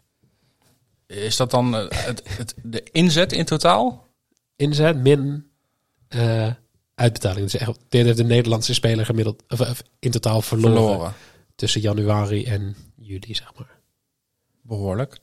Is 1.07 1.37
dat 1.37 1.51
dan 1.51 1.77
eh, 1.77 2.07
het, 2.07 2.23
het, 2.25 2.55
de 2.63 2.83
inzet 2.93 3.33
in 3.33 3.45
totaal? 3.45 4.07
Inzet 4.57 4.97
min 4.97 5.51
eh, 6.09 6.53
uitbetaling. 6.95 7.51
Dus 7.51 7.61
echt, 7.61 7.79
dit 7.89 8.05
heeft 8.05 8.17
de 8.17 8.25
Nederlandse 8.25 8.75
speler 8.75 9.05
gemiddeld 9.05 9.43
of, 9.49 9.83
in 9.99 10.11
totaal 10.11 10.43
verloren, 10.43 10.77
Verloren. 10.77 11.13
tussen 11.55 11.81
januari 11.81 12.45
en 12.45 12.77
juli, 12.97 13.35
zeg 13.35 13.55
maar. 13.57 13.79
Behoorlijk. 14.63 15.19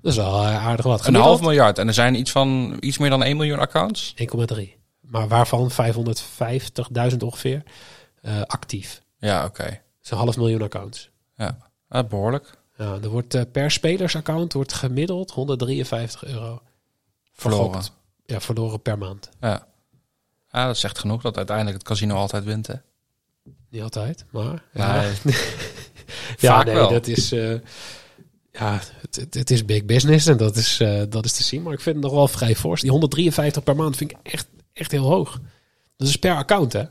Dat 0.00 0.12
is 0.12 0.18
wel 0.18 0.44
aardig 0.46 0.84
wat. 0.84 1.06
Een 1.06 1.14
half 1.14 1.40
miljard. 1.40 1.78
En 1.78 1.86
er 1.86 1.94
zijn 1.94 2.14
iets 2.14 2.30
van 2.30 2.76
iets 2.80 2.98
meer 2.98 3.10
dan 3.10 3.22
1 3.22 3.36
miljoen 3.36 3.58
accounts. 3.58 4.14
1,3. 4.54 4.68
Maar 5.00 5.28
waarvan 5.28 5.70
550.000 5.70 7.16
ongeveer 7.18 7.62
eh, 8.24 8.42
actief. 8.42 9.02
Ja, 9.18 9.44
oké. 9.44 9.80
Een 10.02 10.16
half 10.18 10.36
miljoen 10.36 10.62
accounts. 10.62 11.10
Ja, 11.36 11.58
Ah, 11.88 12.08
behoorlijk. 12.08 12.50
Ja, 12.76 12.98
er 13.02 13.08
wordt 13.08 13.34
eh, 13.34 13.42
per 13.52 13.70
spelersaccount 13.70 14.52
wordt 14.52 14.72
gemiddeld 14.72 15.30
153 15.30 16.24
euro 16.24 16.62
Verloren. 17.32 17.72
vergokt 17.72 17.92
ja, 18.26 18.40
verloren 18.40 18.80
per 18.82 18.98
maand. 18.98 19.28
Ja. 19.40 19.66
ja, 20.52 20.66
dat 20.66 20.76
zegt 20.78 20.98
genoeg 20.98 21.22
dat 21.22 21.36
uiteindelijk 21.36 21.76
het 21.76 21.86
casino 21.86 22.14
altijd 22.14 22.44
wint. 22.44 22.66
Hè? 22.66 22.74
Niet 23.68 23.82
altijd, 23.82 24.24
maar... 24.30 24.62
Nee. 24.72 25.12
Ja, 26.38 26.54
Vaak 26.56 26.64
nee, 26.66 26.74
wel. 26.74 26.90
dat 26.90 27.06
is... 27.06 27.32
eh, 27.32 27.54
ja, 28.52 28.80
het, 29.00 29.16
het, 29.16 29.34
het 29.34 29.50
is 29.50 29.64
big 29.64 29.84
business 29.84 30.26
en 30.26 30.36
dat 30.36 30.56
is, 30.56 30.76
dat 31.08 31.24
is 31.24 31.32
te 31.32 31.42
zien. 31.42 31.62
Maar 31.62 31.72
ik 31.72 31.80
vind 31.80 31.96
het 31.96 32.04
nog 32.04 32.14
wel 32.14 32.28
vrij 32.28 32.56
fors. 32.56 32.80
Die 32.80 32.90
153 32.90 33.62
per 33.62 33.76
maand 33.76 33.96
vind 33.96 34.10
ik 34.10 34.16
echt, 34.22 34.46
echt 34.72 34.90
heel 34.90 35.04
hoog. 35.06 35.40
Dat 35.96 36.08
is 36.08 36.16
per 36.16 36.34
account, 36.36 36.72
hè? 36.72 36.82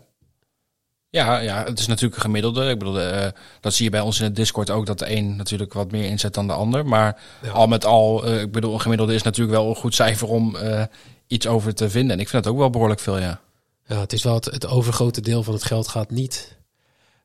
Ja, 1.13 1.39
ja, 1.39 1.63
het 1.63 1.79
is 1.79 1.87
natuurlijk 1.87 2.15
een 2.15 2.21
gemiddelde. 2.21 2.69
Ik 2.69 2.79
bedoel, 2.79 2.99
eh, 3.01 3.27
dat 3.59 3.73
zie 3.73 3.85
je 3.85 3.91
bij 3.91 3.99
ons 3.99 4.17
in 4.19 4.23
het 4.25 4.35
Discord 4.35 4.69
ook, 4.69 4.85
dat 4.85 4.99
de 4.99 5.11
een 5.15 5.35
natuurlijk 5.35 5.73
wat 5.73 5.91
meer 5.91 6.05
inzet 6.09 6.33
dan 6.33 6.47
de 6.47 6.53
ander. 6.53 6.85
Maar 6.85 7.21
Ja. 7.41 7.51
al 7.51 7.67
met 7.67 7.85
al, 7.85 8.25
eh, 8.25 8.41
ik 8.41 8.51
bedoel, 8.51 8.73
een 8.73 8.81
gemiddelde 8.81 9.13
is 9.13 9.21
natuurlijk 9.21 9.57
wel 9.57 9.69
een 9.69 9.75
goed 9.75 9.95
cijfer 9.95 10.27
om 10.27 10.55
eh, 10.55 10.83
iets 11.27 11.47
over 11.47 11.73
te 11.75 11.89
vinden. 11.89 12.15
En 12.15 12.19
ik 12.21 12.29
vind 12.29 12.43
het 12.43 12.53
ook 12.53 12.59
wel 12.59 12.69
behoorlijk 12.69 12.99
veel, 12.99 13.17
ja. 13.19 13.39
Ja, 13.85 13.99
het 13.99 14.13
is 14.13 14.23
wel 14.23 14.33
het, 14.33 14.45
het 14.45 14.67
overgrote 14.67 15.21
deel 15.21 15.43
van 15.43 15.53
het 15.53 15.63
geld 15.63 15.87
gaat 15.87 16.11
niet 16.11 16.57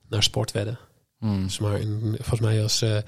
naar 0.08 0.22
sportwedden. 0.22 0.78
Hmm, 1.18 1.42
Dus 1.42 1.58
maar 1.58 1.80
in, 1.80 2.16
volgens 2.18 2.40
mij 2.40 2.92
eh 2.96 3.02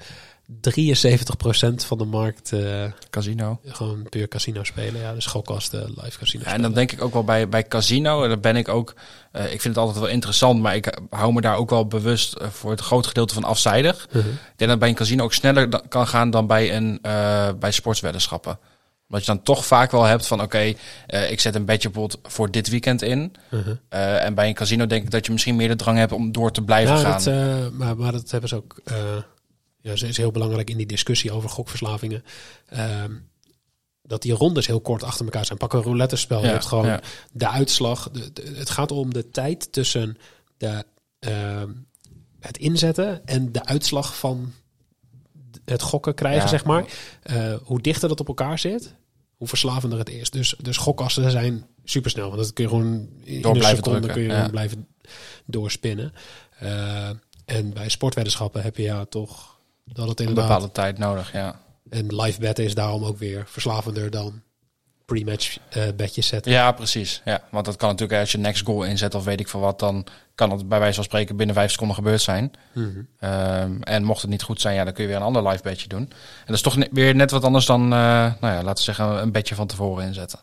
73% 0.59 1.85
van 1.85 1.97
de 1.97 2.05
markt 2.05 2.51
eh, 2.53 2.83
casino. 3.09 3.59
gewoon 3.65 4.07
puur 4.09 4.27
casino 4.27 4.63
spelen. 4.63 5.01
Ja, 5.01 5.13
dus 5.13 5.25
gokkasten, 5.25 5.93
live 6.01 6.17
casino 6.17 6.43
Ja, 6.45 6.51
en 6.53 6.61
dan 6.61 6.73
denk 6.73 6.91
ik 6.91 7.01
ook 7.03 7.13
wel 7.13 7.23
bij, 7.23 7.49
bij 7.49 7.63
casino, 7.67 8.23
en 8.23 8.29
daar 8.29 8.39
ben 8.39 8.55
ik 8.55 8.67
ook, 8.67 8.93
eh, 9.31 9.43
ik 9.43 9.61
vind 9.61 9.75
het 9.75 9.77
altijd 9.77 9.99
wel 9.99 10.07
interessant, 10.13 10.61
maar 10.61 10.75
ik 10.75 10.99
hou 11.09 11.33
me 11.33 11.41
daar 11.41 11.55
ook 11.57 11.69
wel 11.69 11.87
bewust 11.87 12.33
eh, 12.33 12.47
voor 12.49 12.71
het 12.71 12.81
groot 12.81 13.07
gedeelte 13.07 13.33
van 13.33 13.43
afzijdig. 13.43 14.07
Mhm. 14.11 14.17
Ik 14.27 14.33
denk 14.55 14.69
dat 14.69 14.79
bij 14.79 14.89
een 14.89 14.95
casino 14.95 15.23
ook 15.23 15.33
sneller 15.33 15.69
da- 15.69 15.81
kan 15.89 16.07
gaan 16.07 16.29
dan 16.29 16.47
bij, 16.47 16.75
een, 16.75 16.99
eh, 17.01 17.49
bij 17.59 17.71
sportsweddenschappen. 17.71 18.59
Omdat 19.07 19.25
je 19.25 19.31
dan 19.33 19.43
toch 19.43 19.65
vaak 19.65 19.91
wel 19.91 20.03
hebt 20.03 20.27
van 20.27 20.41
oké, 20.41 20.73
eh, 21.07 21.31
ik 21.31 21.39
zet 21.39 21.55
een 21.55 21.65
bedje 21.65 21.89
bijvoorbeeld 21.89 22.19
voor 22.33 22.51
dit 22.51 22.69
weekend 22.69 23.01
in. 23.01 23.33
Mhm. 23.49 23.75
Eh, 23.89 24.23
en 24.25 24.33
bij 24.33 24.47
een 24.47 24.53
casino 24.53 24.85
denk 24.87 25.03
ik 25.03 25.11
dat 25.11 25.25
je 25.25 25.31
misschien 25.31 25.55
meer 25.55 25.67
de 25.67 25.75
drang 25.75 25.97
hebt 25.97 26.11
om 26.11 26.31
door 26.31 26.51
te 26.51 26.61
blijven 26.61 26.95
Ja, 26.95 27.01
gaan. 27.01 27.11
dat, 27.11 27.27
eh, 27.27 27.67
maar, 27.77 27.97
maar 27.97 28.11
dat 28.11 28.31
hebben 28.31 28.49
ze 28.49 28.55
ook. 28.55 28.75
Ja, 29.81 29.95
ze 29.95 30.07
is 30.07 30.17
heel 30.17 30.31
belangrijk 30.31 30.69
in 30.69 30.77
die 30.77 30.85
discussie 30.85 31.31
over 31.31 31.49
gokverslavingen. 31.49 32.23
Ehm, 32.65 33.13
dat 34.03 34.21
die 34.21 34.33
rondes 34.33 34.67
heel 34.67 34.81
kort 34.81 35.03
achter 35.03 35.25
elkaar 35.25 35.45
zijn. 35.45 35.57
Pak 35.57 35.73
een 35.73 35.81
roulette 35.81 36.15
spel. 36.15 36.41
je 36.41 36.47
hebt 36.47 36.65
gewoon 36.65 36.85
ja. 36.85 37.01
de 37.31 37.47
uitslag. 37.49 38.09
De, 38.11 38.33
de- 38.33 38.53
het 38.55 38.69
gaat 38.69 38.91
om 38.91 39.13
de 39.13 39.29
tijd 39.29 39.71
tussen 39.71 40.17
de, 40.57 40.83
ehm, 41.19 41.69
het 42.39 42.57
inzetten 42.57 43.25
en 43.25 43.51
de 43.51 43.65
uitslag 43.65 44.17
van 44.17 44.53
het 45.65 45.81
gokken 45.81 46.13
krijgen, 46.15 46.41
Ja. 46.41 46.47
zeg 46.47 46.65
maar. 46.65 46.85
Eh, 47.23 47.53
hoe 47.63 47.81
dichter 47.81 48.09
dat 48.09 48.19
op 48.19 48.27
elkaar 48.27 48.59
zit, 48.59 48.95
hoe 49.35 49.47
verslavender 49.47 49.99
het 49.99 50.09
is. 50.09 50.29
Dus, 50.29 50.55
dus 50.61 50.77
gokkasten 50.77 51.31
zijn 51.31 51.65
supersnel. 51.83 52.27
Want 52.29 52.41
dat 52.41 52.53
kun 52.53 52.63
je 52.63 52.69
gewoon 52.69 53.09
in 53.23 53.41
Door 53.41 53.51
een 53.51 53.57
blijven 53.57 53.77
seconde 53.83 53.99
drukken, 53.99 54.13
kun 54.13 54.23
je 54.23 54.35
gewoon 54.35 54.51
blijven 54.51 54.87
doorspinnen. 55.45 56.13
Eh, 56.59 57.09
en 57.45 57.73
bij 57.73 57.89
sportweddenschappen 57.89 58.61
heb 58.61 58.77
je 58.77 58.83
ja 58.83 59.05
toch 59.05 59.50
dat 59.85 60.07
het 60.07 60.19
een 60.19 60.27
inderdaad... 60.27 60.47
bepaalde 60.47 60.71
tijd 60.71 60.97
nodig, 60.97 61.33
ja. 61.33 61.59
En 61.89 62.15
live 62.15 62.39
betten 62.39 62.65
is 62.65 62.75
daarom 62.75 63.03
ook 63.03 63.17
weer 63.17 63.43
verslavender 63.47 64.09
dan 64.09 64.41
pre-match 65.05 65.57
eh 65.69 65.83
bedjes 65.95 66.27
zetten. 66.27 66.51
Ja, 66.51 66.71
precies. 66.71 67.21
Ja, 67.25 67.43
want 67.51 67.65
dat 67.65 67.75
kan 67.75 67.89
natuurlijk 67.89 68.19
als 68.19 68.31
je 68.31 68.37
next 68.37 68.65
goal 68.65 68.83
inzet 68.83 69.15
of 69.15 69.23
weet 69.23 69.39
ik 69.39 69.47
veel 69.47 69.59
wat, 69.59 69.79
dan 69.79 70.05
kan 70.35 70.51
het 70.51 70.69
bij 70.69 70.79
wijze 70.79 70.95
van 70.95 71.03
spreken 71.03 71.35
binnen 71.35 71.55
vijf 71.55 71.71
seconden 71.71 71.95
gebeurd 71.95 72.21
zijn. 72.21 72.51
Mhm. 72.73 72.89
Ehm, 73.19 73.81
en 73.81 74.03
mocht 74.03 74.21
het 74.21 74.31
niet 74.31 74.43
goed 74.43 74.61
zijn, 74.61 74.75
ja, 74.75 74.83
dan 74.83 74.93
kun 74.93 75.03
je 75.03 75.09
weer 75.09 75.19
een 75.19 75.25
ander 75.25 75.47
live 75.47 75.63
bedje 75.63 75.87
doen. 75.87 76.01
En 76.01 76.45
dat 76.45 76.55
is 76.55 76.61
toch 76.61 76.75
ne- 76.75 76.89
weer 76.91 77.15
net 77.15 77.31
wat 77.31 77.43
anders 77.43 77.65
dan, 77.65 77.83
eh, 77.83 77.89
nou 77.89 78.37
ja, 78.41 78.63
laten 78.63 78.85
we 78.85 78.93
zeggen, 78.93 79.21
een 79.21 79.31
bedje 79.31 79.55
van 79.55 79.67
tevoren 79.67 80.05
inzetten. 80.05 80.39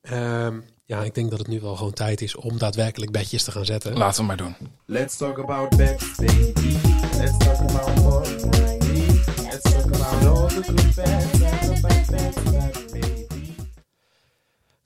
Ehm, 0.00 0.60
ja, 0.86 1.02
ik 1.02 1.14
denk 1.14 1.30
dat 1.30 1.38
het 1.38 1.48
nu 1.48 1.60
wel 1.60 1.76
gewoon 1.76 1.92
tijd 1.92 2.20
is 2.20 2.36
om 2.36 2.58
daadwerkelijk 2.58 3.12
bedjes 3.12 3.44
te 3.44 3.50
gaan 3.50 3.64
zetten. 3.64 3.96
Laten 3.96 4.20
we 4.20 4.26
maar 4.26 4.36
doen. 4.36 4.54
Let's 4.84 5.16
talk 5.16 5.38
about 5.38 5.76
bets, 5.76 6.14
baby. 6.14 6.76
Let's 7.18 7.38
talk 7.38 7.58
about 7.58 8.50
baby. 8.50 9.20
Let's 9.42 9.62
talk 9.62 9.84
about 9.84 10.24
all 10.24 10.48
the 10.48 10.62
good 10.62 10.94
bets, 10.94 12.50
baby. 12.90 13.16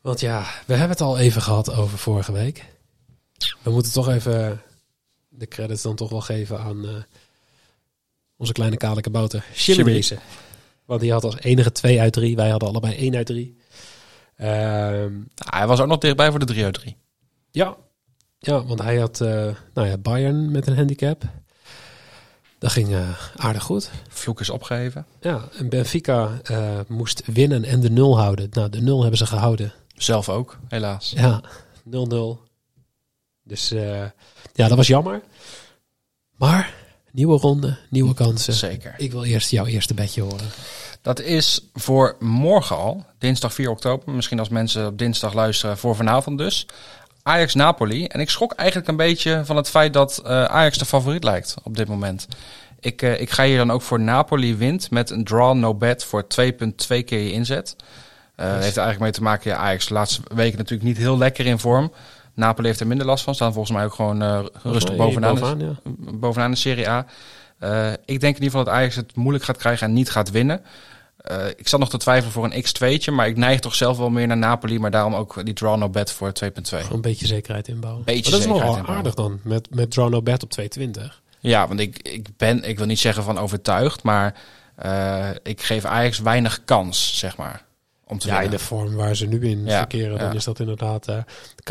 Want 0.00 0.20
ja, 0.20 0.40
we 0.66 0.72
hebben 0.72 0.90
het 0.90 1.00
al 1.00 1.18
even 1.18 1.42
gehad 1.42 1.72
over 1.74 1.98
vorige 1.98 2.32
week. 2.32 2.64
We 3.62 3.70
moeten 3.70 3.92
toch 3.92 4.08
even 4.08 4.62
de 5.28 5.46
credits 5.48 5.82
dan 5.82 5.96
toch 5.96 6.10
wel 6.10 6.20
geven 6.20 6.60
aan 6.60 6.86
eh, 6.86 6.94
onze 8.36 8.52
kleine 8.52 8.76
kale 8.76 9.00
kabouter. 9.00 9.44
Shimmy. 9.54 10.02
Shimmy. 10.02 10.22
Want 10.84 11.00
die 11.00 11.12
had 11.12 11.24
als 11.24 11.38
enige 11.40 11.72
2 11.72 12.00
uit 12.00 12.12
3. 12.12 12.36
Wij 12.36 12.50
hadden 12.50 12.68
allebei 12.68 12.96
1 12.96 13.16
uit 13.16 13.26
3. 13.26 13.59
Ehm, 14.40 15.12
Ah, 15.34 15.58
hij 15.58 15.66
was 15.66 15.80
ook 15.80 15.86
nog 15.88 15.98
dichtbij 15.98 16.30
voor 16.30 16.38
de 16.38 16.44
3 16.44 16.64
uit 16.64 16.74
3. 16.74 16.96
ja. 17.50 17.76
ja, 18.38 18.64
want 18.64 18.82
hij 18.82 18.96
had 18.98 19.20
eh, 19.20 19.28
nou 19.74 19.88
ja, 19.88 19.96
Bayern 19.98 20.50
met 20.50 20.66
een 20.66 20.76
handicap. 20.76 21.22
Dat 22.58 22.72
ging 22.72 22.92
eh, 22.94 23.08
aardig 23.36 23.62
goed. 23.62 23.90
Vloek 24.08 24.40
is 24.40 24.50
opgegeven. 24.50 25.06
Ja, 25.20 25.48
en 25.58 25.68
Benfica 25.68 26.40
eh, 26.42 26.78
moest 26.88 27.22
winnen 27.26 27.64
en 27.64 27.80
de 27.80 27.90
0 27.90 28.18
houden. 28.18 28.48
Nou, 28.52 28.68
de 28.68 28.80
0 28.80 29.00
hebben 29.00 29.18
ze 29.18 29.26
gehouden. 29.26 29.72
Zelf 29.94 30.28
ook, 30.28 30.58
helaas. 30.68 31.12
Ja, 31.16 31.42
0-0. 31.84 32.38
Dus 33.42 33.68
ja, 33.68 34.12
dat 34.68 34.74
was 34.76 34.86
jammer. 34.86 35.22
Maar 36.36 36.74
nieuwe 37.12 37.38
ronde, 37.38 37.78
nieuwe 37.90 38.14
kansen. 38.14 38.52
Zeker. 38.54 38.94
Ik 38.96 39.12
wil 39.12 39.24
eerst 39.24 39.50
jouw 39.50 39.66
eerste 39.66 39.94
bedje 39.94 40.22
horen. 40.22 40.48
Dat 41.02 41.20
is 41.20 41.68
voor 41.74 42.16
morgen 42.18 42.76
al, 42.76 43.04
dinsdag 43.18 43.54
4 43.54 43.70
oktober. 43.70 44.12
Misschien 44.12 44.38
als 44.38 44.48
mensen 44.48 44.86
op 44.86 44.98
dinsdag 44.98 45.32
luisteren, 45.32 45.78
voor 45.78 45.96
vanavond 45.96 46.38
dus. 46.38 46.66
Ajax-Napoli. 47.22 48.04
En 48.06 48.20
ik 48.20 48.30
schrok 48.30 48.52
eigenlijk 48.52 48.88
een 48.88 48.96
beetje 48.96 49.42
van 49.44 49.56
het 49.56 49.68
feit 49.68 49.92
dat 49.92 50.18
eh, 50.18 50.44
Ajax 50.44 50.78
de 50.78 50.84
favoriet 50.84 51.24
lijkt 51.24 51.54
op 51.62 51.76
dit 51.76 51.88
moment. 51.88 52.28
Ik, 52.80 53.02
eh, 53.02 53.20
ik 53.20 53.30
ga 53.30 53.44
hier 53.44 53.56
dan 53.56 53.70
ook 53.70 53.82
voor 53.82 54.00
Napoli 54.00 54.56
wint 54.56 54.90
met 54.90 55.10
een 55.10 55.24
draw 55.24 55.54
no 55.54 55.74
bet 55.74 56.04
voor 56.04 56.26
2,2 56.26 57.04
keer 57.04 57.20
je 57.20 57.32
inzet. 57.32 57.76
Eh 58.36 58.46
heeft 58.46 58.76
er 58.76 58.82
eigenlijk 58.82 59.00
mee 59.00 59.10
te 59.10 59.22
maken, 59.22 59.50
ja, 59.50 59.56
Ajax 59.56 59.86
de 59.86 59.94
laatste 59.94 60.20
weken 60.34 60.58
natuurlijk 60.58 60.88
niet 60.88 60.96
heel 60.98 61.18
lekker 61.18 61.46
in 61.46 61.58
vorm. 61.58 61.92
Napoli 62.34 62.66
heeft 62.66 62.80
er 62.80 62.86
minder 62.86 63.06
last 63.06 63.24
van, 63.24 63.34
staan 63.34 63.52
volgens 63.52 63.76
mij 63.76 63.84
ook 63.84 63.94
gewoon 63.94 64.48
rustig 64.62 64.96
bovenaan. 64.96 65.34
bovenaan, 65.34 65.60
ja. 65.60 65.92
bovenaan 66.12 66.50
de 66.50 66.56
Serie 66.56 66.88
A. 66.88 67.06
Ik 68.04 68.20
denk 68.20 68.36
in 68.36 68.42
ieder 68.42 68.44
geval 68.44 68.64
dat 68.64 68.74
Ajax 68.74 68.96
het 68.96 69.16
moeilijk 69.16 69.44
gaat 69.44 69.56
krijgen 69.56 69.86
en 69.86 69.92
niet 69.92 70.10
gaat 70.10 70.30
winnen. 70.30 70.62
Eh, 71.20 71.46
ik 71.56 71.68
zat 71.68 71.80
nog 71.80 71.90
te 71.90 71.96
twijfelen 71.98 72.32
voor 72.32 72.44
een 72.44 72.64
X2'tje, 72.64 73.12
maar 73.12 73.26
ik 73.28 73.36
neig 73.36 73.60
toch 73.60 73.74
zelf 73.74 73.96
wel 73.98 74.10
meer 74.10 74.26
naar 74.26 74.36
Napoli. 74.36 74.78
Maar 74.78 74.90
daarom 74.90 75.14
ook 75.14 75.44
die 75.44 75.54
draw 75.54 75.76
no 75.76 75.88
bet 75.88 76.12
voor 76.12 76.32
2,2. 76.32 76.52
Gewoon 76.62 76.92
een 76.92 77.00
beetje 77.00 77.26
zekerheid 77.26 77.68
inbouwen. 77.68 78.04
Beetje 78.04 78.22
Maar 78.30 78.40
dat 78.40 78.40
is 78.56 78.62
wel 78.62 78.86
aardig 78.86 79.14
dan. 79.14 79.40
Met, 79.42 79.74
met 79.74 79.90
draw 79.90 80.08
no 80.08 80.22
bet 80.22 80.42
op 80.42 80.50
220. 80.50 81.22
Ja, 81.38 81.68
want 81.68 81.80
ik, 81.80 81.98
ik 82.08 82.26
ben, 82.36 82.64
ik 82.64 82.78
wil 82.78 82.86
niet 82.86 82.98
zeggen 82.98 83.22
van 83.22 83.38
overtuigd, 83.38 84.02
maar 84.02 84.34
eh, 84.76 85.28
ik 85.42 85.62
geef 85.62 85.84
Ajax 85.84 86.18
weinig 86.18 86.64
kans, 86.64 87.18
zeg 87.18 87.36
maar, 87.36 87.64
om 88.06 88.18
te 88.18 88.26
Ja, 88.28 88.34
in 88.34 88.40
winnen. 88.40 88.58
de 88.58 88.64
vorm 88.64 88.94
waar 88.94 89.16
ze 89.16 89.26
nu 89.26 89.48
in 89.48 89.64
Ja, 89.64 89.78
verkeren, 89.78 90.18
dan 90.18 90.28
ja. 90.28 90.34
is 90.34 90.44
dat 90.44 90.60
inderdaad... 90.60 91.08
eh, 91.08 91.16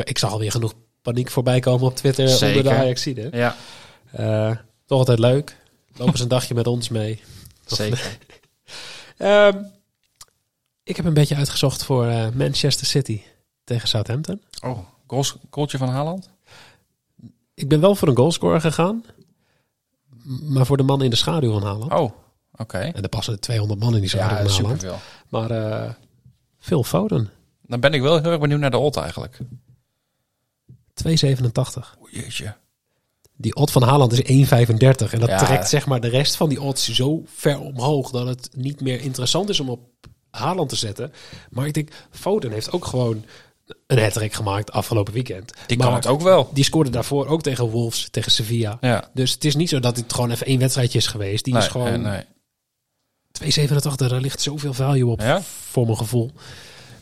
ik 0.03 0.17
zag 0.17 0.31
alweer 0.31 0.51
genoeg 0.51 0.73
paniek 1.01 1.31
voorbij 1.31 1.59
komen 1.59 1.88
op 1.88 1.95
Twitter 1.95 2.27
Zeker. 2.29 2.57
onder 2.57 2.73
de 2.73 2.79
Ajaxide. 2.79 3.29
Ja, 3.31 3.55
toch 4.85 4.99
altijd 4.99 5.19
leuk. 5.19 5.55
Lopen 5.95 6.17
ze 6.17 6.23
een 6.23 6.29
dagje 6.29 6.53
met 6.53 6.67
ons 6.67 6.89
mee. 6.89 7.21
zeker. 7.65 8.17
Ehm, 9.19 9.58
ik 10.84 10.95
heb 10.95 11.05
een 11.05 11.13
beetje 11.13 11.36
uitgezocht 11.36 11.84
voor 11.84 12.08
eh, 12.08 12.29
Manchester 12.29 12.88
City 12.88 13.21
tegen 13.63 13.88
Southampton. 13.88 14.41
Oh, 14.63 14.77
goals, 15.08 15.36
goaltje 15.51 15.77
van 15.77 15.89
Haaland? 15.89 16.29
Ik 17.53 17.67
ben 17.67 17.79
wel 17.82 17.95
voor 17.95 18.08
een 18.08 18.15
goalscorer 18.15 18.62
gegaan. 18.62 19.03
Maar 20.23 20.65
voor 20.65 20.77
de 20.77 20.84
man 20.84 21.03
in 21.03 21.10
de 21.10 21.15
schaduw 21.15 21.51
van 21.51 21.63
Haaland. 21.63 21.91
Oh, 21.93 22.12
oké. 22.55 22.77
En 22.77 23.03
er 23.03 23.10
passen 23.10 23.39
200 23.39 23.79
man 23.79 23.93
in 23.95 23.99
die 23.99 24.10
schaduw 24.10 24.38
Ja, 24.38 24.43
van 24.43 24.51
Haaland. 24.53 24.79
superveel. 24.82 24.99
Maar 25.29 25.51
eh 25.51 25.93
Phil 26.60 26.84
Foden, 26.84 27.29
Dan 27.62 27.79
ben 27.79 27.93
ik 27.93 28.01
wel 28.01 28.21
heel 28.21 28.32
erg 28.32 28.39
benieuwd 28.39 28.60
naar 28.60 28.71
de 28.71 28.77
odd 28.77 28.97
eigenlijk. 28.97 29.38
2,87. 30.93 31.97
O, 31.99 32.08
jeetje. 32.12 32.55
Die 33.41 33.56
odd 33.56 33.71
van 33.71 33.84
Haaland 33.84 34.12
is 34.12 34.21
1,35. 34.21 35.13
En 35.13 35.19
dat 35.19 35.30
Ja. 35.30 35.38
trekt 35.38 35.69
zeg 35.69 35.86
maar 35.86 35.99
de 36.02 36.08
rest 36.08 36.36
van 36.36 36.49
die 36.49 36.62
odds 36.62 36.89
zo 36.89 37.23
ver 37.25 37.60
omhoog... 37.60 38.12
dat 38.12 38.28
het 38.28 38.49
niet 38.56 38.82
meer 38.82 39.02
interessant 39.02 39.49
is 39.49 39.60
om 39.60 39.69
op 39.69 39.80
Haaland 40.30 40.69
te 40.69 40.75
zetten. 40.75 41.12
Maar 41.49 41.65
ik 41.67 41.73
denk, 41.73 41.89
Foden 42.12 42.52
heeft 42.52 42.71
ook 42.71 42.86
gewoon 42.86 43.25
een 43.88 43.99
hat 43.99 44.17
gemaakt 44.36 44.71
afgelopen 44.71 45.13
weekend. 45.13 45.54
Die 45.65 45.78
maar 45.78 45.88
kan 45.88 45.95
het 45.95 46.08
ook 46.08 46.21
wel. 46.21 46.49
Die 46.54 46.63
scoorde 46.63 46.89
daarvoor 46.89 47.28
ook 47.28 47.41
tegen 47.41 47.69
Wolves, 47.69 48.08
tegen 48.12 48.32
Sevilla. 48.32 48.78
Ja. 48.82 49.10
Dus 49.13 49.32
het 49.32 49.45
is 49.45 49.56
niet 49.56 49.69
zo 49.69 49.80
dat 49.80 49.97
het 49.97 50.13
gewoon 50.13 50.32
even 50.32 50.45
één 50.45 50.60
wedstrijdje 50.60 50.97
is 50.97 51.08
geweest. 51.08 51.43
Die 51.43 51.54
Nee, 51.54 51.62
is 51.63 51.67
gewoon 51.69 52.02
nee, 52.02 52.23
nee. 53.41 53.67
2,87. 53.67 53.95
Daar 53.95 54.21
ligt 54.21 54.41
zoveel 54.41 54.73
value 54.73 55.06
op, 55.12 55.21
Ja? 55.21 55.41
voor 55.41 55.86
mijn 55.86 55.97
gevoel. 55.97 56.32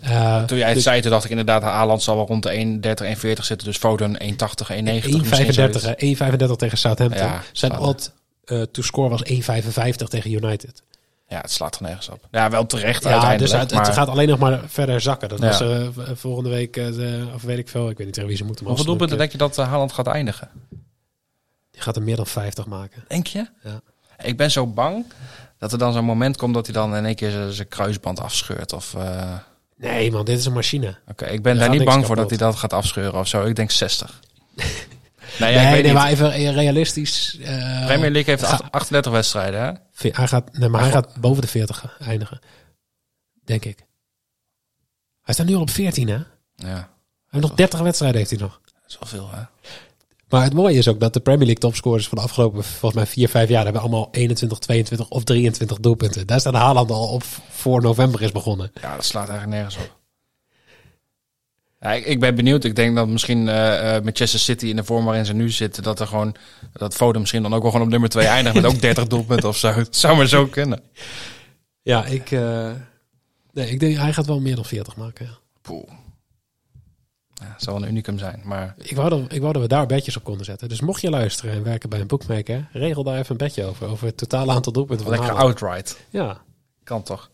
Eh, 0.02 0.44
Toen 0.44 0.58
jij 0.58 0.66
het 0.66 0.76
dus 0.76 0.84
zei, 0.84 1.02
toen 1.02 1.12
dacht 1.12 1.24
ik 1.24 1.30
inderdaad, 1.30 1.62
Haaland 1.62 2.04
zal 2.04 2.16
wel 2.16 2.26
rond 2.28 2.44
de 2.44 2.52
1,30, 2.52 3.06
1,40 3.06 3.44
zitten. 3.46 3.68
Dus 3.68 3.78
Foden 3.78 4.18
1,80, 4.22 4.70
1,90. 4.72 5.10
1,35 5.10 5.86
hè, 5.86 5.94
1,35 5.96 6.56
tegen 6.56 6.78
Southampton. 6.78 7.26
Ja, 7.28 7.42
Zijn 7.52 7.78
odd 7.78 8.12
eh 8.46 8.62
to 8.62 8.82
score 8.82 9.10
was 9.10 9.24
1,55 9.24 10.08
tegen 10.08 10.32
United. 10.32 10.84
Ja, 11.30 11.42
het 11.42 11.52
slaat 11.52 11.76
er 11.76 11.82
nergens 11.82 12.10
op. 12.10 12.28
Ja, 12.32 12.50
wel 12.50 12.66
terecht 12.66 13.04
Ja, 13.04 13.10
uiteindelijk. 13.12 13.52
dus 13.52 13.62
het, 13.62 13.72
maar 13.74 13.86
het 13.86 13.94
gaat 13.94 14.08
alleen 14.08 14.28
nog 14.28 14.40
maar 14.40 14.60
verder 14.68 15.02
zakken. 15.02 15.30
Dat 15.30 15.40
Ja. 15.40 15.48
was 15.48 15.62
eh, 15.62 15.88
volgende 16.16 16.50
week, 16.50 16.80
of 17.36 17.42
weet 17.42 17.58
ik 17.58 17.70
veel, 17.70 17.90
ik 17.90 17.98
weet 17.98 18.06
niet 18.06 18.14
tegen 18.16 18.30
wie 18.30 18.38
ze 18.38 18.44
moeten. 18.44 18.66
Hoeveel 18.66 18.86
doelpunten 18.86 19.18
denk 19.18 19.32
je 19.32 19.38
dat 19.38 19.56
Haaland 19.56 19.92
gaat 19.92 20.08
eindigen? 20.08 20.50
Die 21.72 21.82
gaat 21.82 21.96
er 21.96 22.02
meer 22.02 22.16
dan 22.16 22.28
50 22.28 22.66
maken. 22.66 23.04
Denk 23.08 23.28
je? 23.28 23.48
Ja. 23.64 23.82
Ik 24.24 24.38
ben 24.38 24.52
zo 24.52 24.68
bang 24.68 25.06
dat 25.58 25.72
er 25.72 25.78
dan 25.78 25.94
zo'n 25.94 26.06
moment 26.06 26.38
komt 26.38 26.54
dat 26.54 26.66
hij 26.66 26.74
dan 26.76 26.96
in 26.96 27.06
één 27.06 27.16
keer 27.16 27.48
zijn- 27.50 27.68
kruisband 27.68 28.20
afscheurt. 28.20 28.74
Of, 28.74 28.96
Nee 29.78 30.12
man, 30.12 30.26
dit 30.26 30.38
is 30.40 30.46
een 30.46 30.54
machine. 30.54 30.98
Oké, 31.08 31.26
ik 31.26 31.42
ben 31.42 31.58
daar 31.58 31.70
niet 31.70 31.84
bang 31.84 32.06
voor 32.06 32.16
dat 32.16 32.30
hij 32.30 32.38
dat 32.38 32.56
gaat 32.56 32.74
afscheuren 32.74 33.20
of 33.20 33.28
zo. 33.28 33.44
Ik 33.46 33.56
denk 33.56 33.72
60. 33.72 34.20
nee, 35.40 35.54
ja, 35.54 35.62
nee, 35.62 35.72
nee 35.72 35.84
niet. 35.84 35.94
maar 35.94 36.08
even 36.10 36.54
realistisch. 36.54 37.38
eh, 37.42 37.86
Premier 37.86 38.12
League 38.12 38.36
heeft 38.36 38.44
ga- 38.44 38.52
acht- 38.52 38.72
38 38.72 39.12
wedstrijden, 39.12 39.62
hè? 39.62 39.72
Hij 40.16 40.28
gaat, 40.28 40.58
nee, 40.58 40.70
maar 40.70 40.82
hij 40.82 40.92
gaat 40.92 41.16
boven 41.16 41.42
de 41.42 41.48
40 41.48 41.96
eindigen. 42.00 42.40
Denk 43.44 43.66
ik. 43.66 43.86
Hij 45.22 45.34
staat 45.34 45.46
nu 45.48 45.56
al 45.56 45.62
op 45.62 45.70
14 45.70 46.08
hè? 46.08 46.20
Ja, 46.56 46.90
heeft 47.30 47.44
nog 47.46 47.54
30 47.54 47.80
wedstrijden 47.80 48.18
heeft 48.18 48.30
hij 48.32 48.40
nog. 48.40 48.60
dat 48.64 48.84
is 48.88 48.98
wel 49.00 49.10
veel, 49.10 49.30
hè? 49.32 49.42
Maar 50.30 50.44
het 50.44 50.54
mooie 50.54 50.78
is 50.78 50.88
ook 50.88 51.00
dat 51.00 51.14
de 51.14 51.20
Premier 51.20 51.46
League 51.46 51.62
topscorers 51.62 52.08
van 52.08 52.18
de 52.18 52.24
afgelopen 52.24 52.64
volgens 52.64 52.94
mij 52.94 53.06
4, 53.06 53.30
5 53.30 53.50
jaar 53.50 53.64
hebben 53.64 53.82
allemaal 53.82 54.08
21, 54.12 54.60
22 54.60 55.10
of 55.10 55.24
23 55.24 55.80
doelpunten. 55.80 56.28
Daar 56.28 56.40
staat 56.40 56.54
Haaland 56.54 56.92
al 56.92 57.08
op 57.08 57.24
voor 57.50 57.82
november 57.82 58.22
is 58.22 58.32
begonnen. 58.32 58.72
Ja, 58.82 58.96
dat 58.96 59.06
slaat 59.06 59.30
eigenlijk 59.30 59.58
nergens 59.58 59.78
op. 59.86 59.96
Ja, 61.80 61.94
ik, 61.94 62.06
ik 62.06 62.20
ben 62.20 62.36
benieuwd. 62.36 62.64
Ik 62.64 62.76
denk 62.76 62.96
dat 62.96 63.08
misschien 63.08 63.48
eh, 63.48 64.02
Manchester 64.02 64.40
City 64.40 64.66
in 64.66 64.76
de 64.76 64.84
vorm 64.84 65.06
waarin 65.06 65.26
ze 65.26 65.34
nu 65.34 65.50
zitten, 65.50 65.84
dat 65.84 66.00
er 66.00 66.08
gewoon 66.08 66.36
dat 66.74 66.96
Foden 66.96 67.22
misschien 67.22 67.42
dan 67.42 67.54
ook 67.54 67.62
wel 67.62 67.72
gewoon 67.72 67.86
op 67.86 67.92
nummer 67.92 68.10
2 68.10 68.26
eindigt 68.26 68.56
met 68.56 68.66
ook 68.66 68.82
30 68.82 69.08
doelpunten 69.18 69.50
of 69.50 69.58
zo. 69.58 69.68
Het 69.68 69.96
zou 69.96 70.18
maar 70.18 70.28
zo 70.28 70.46
kunnen. 70.46 70.82
Ja, 71.82 72.06
ik, 72.06 72.32
eh, 72.32 72.72
nee, 73.52 73.70
ik 73.70 73.80
denk 73.80 73.98
hij 73.98 74.14
gaat 74.14 74.26
wel 74.26 74.40
meer 74.40 74.56
dan 74.56 74.66
40 74.66 74.96
maken. 74.96 75.26
ja. 75.26 75.38
Poeh. 75.62 75.90
Ja, 77.42 77.46
het 77.54 77.64
zal 77.64 77.76
een 77.76 77.88
unicum 77.88 78.18
zijn, 78.18 78.42
maar 78.44 78.76
Ik 78.78 78.96
wou, 78.96 79.10
dat, 79.10 79.32
ik 79.34 79.42
wou 79.42 79.54
dat 79.54 79.62
we 79.62 79.68
daar 79.68 79.86
bedjes 79.86 80.18
op 80.18 80.24
konden 80.24 80.46
zetten. 80.46 80.70
Dus 80.70 80.82
mocht 80.82 81.02
je 81.02 81.10
luisteren 81.10 81.54
en 81.54 81.64
werken 81.64 81.90
bij 81.90 82.00
een 82.00 82.08
boekmaker, 82.08 82.68
regel 82.72 83.04
daar 83.04 83.18
even 83.18 83.32
een 83.32 83.38
bedje 83.38 83.64
over. 83.66 83.88
Over 83.88 84.06
het 84.08 84.18
totale 84.18 84.52
aantal 84.52 84.72
doelpunten 84.74 85.06
van 85.06 85.16
lekker 85.18 85.36
outright. 85.36 85.98
Ja, 86.10 86.38
Kan 86.84 87.04
toch? 87.04 87.30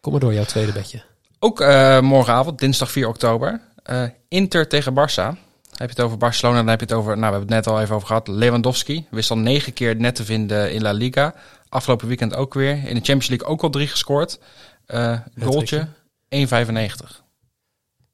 kom 0.00 0.12
maar 0.12 0.20
door 0.20 0.34
jouw 0.34 0.44
tweede 0.44 0.72
bedje. 0.72 1.02
Ook 1.38 1.60
eh, 1.60 2.00
morgenavond, 2.00 2.58
dinsdag 2.58 2.90
4 2.90 3.08
oktober. 3.08 3.60
eh, 3.82 4.02
Inter 4.28 4.68
tegen 4.68 4.92
Barça. 4.94 5.38
Heb 5.70 5.88
je 5.90 5.94
het 5.96 6.00
over 6.00 6.18
Barcelona, 6.18 6.56
dan 6.58 6.68
heb 6.68 6.80
je 6.80 6.86
het 6.86 6.94
over... 6.94 7.18
Nou, 7.18 7.32
we 7.32 7.38
hebben 7.38 7.56
het 7.56 7.64
net 7.66 7.74
al 7.74 7.80
even 7.82 7.94
over 7.94 8.06
gehad. 8.06 8.28
Lewandowski 8.28 9.06
wist 9.10 9.30
al 9.30 9.38
negen 9.38 9.72
keer 9.72 9.96
net 9.96 10.14
te 10.14 10.24
vinden 10.24 10.72
in 10.72 10.82
La 10.82 10.90
Liga. 10.92 11.34
Afgelopen 11.68 12.08
weekend 12.08 12.34
ook 12.34 12.54
weer. 12.54 12.70
In 12.72 12.82
de 12.82 12.92
Champions 12.94 13.28
League 13.28 13.46
ook 13.48 13.62
al 13.62 13.70
drie 13.70 13.86
gescoord. 13.86 14.38
Eh 14.86 15.18
goaltje, 15.40 15.88
1,95. 16.28 17.22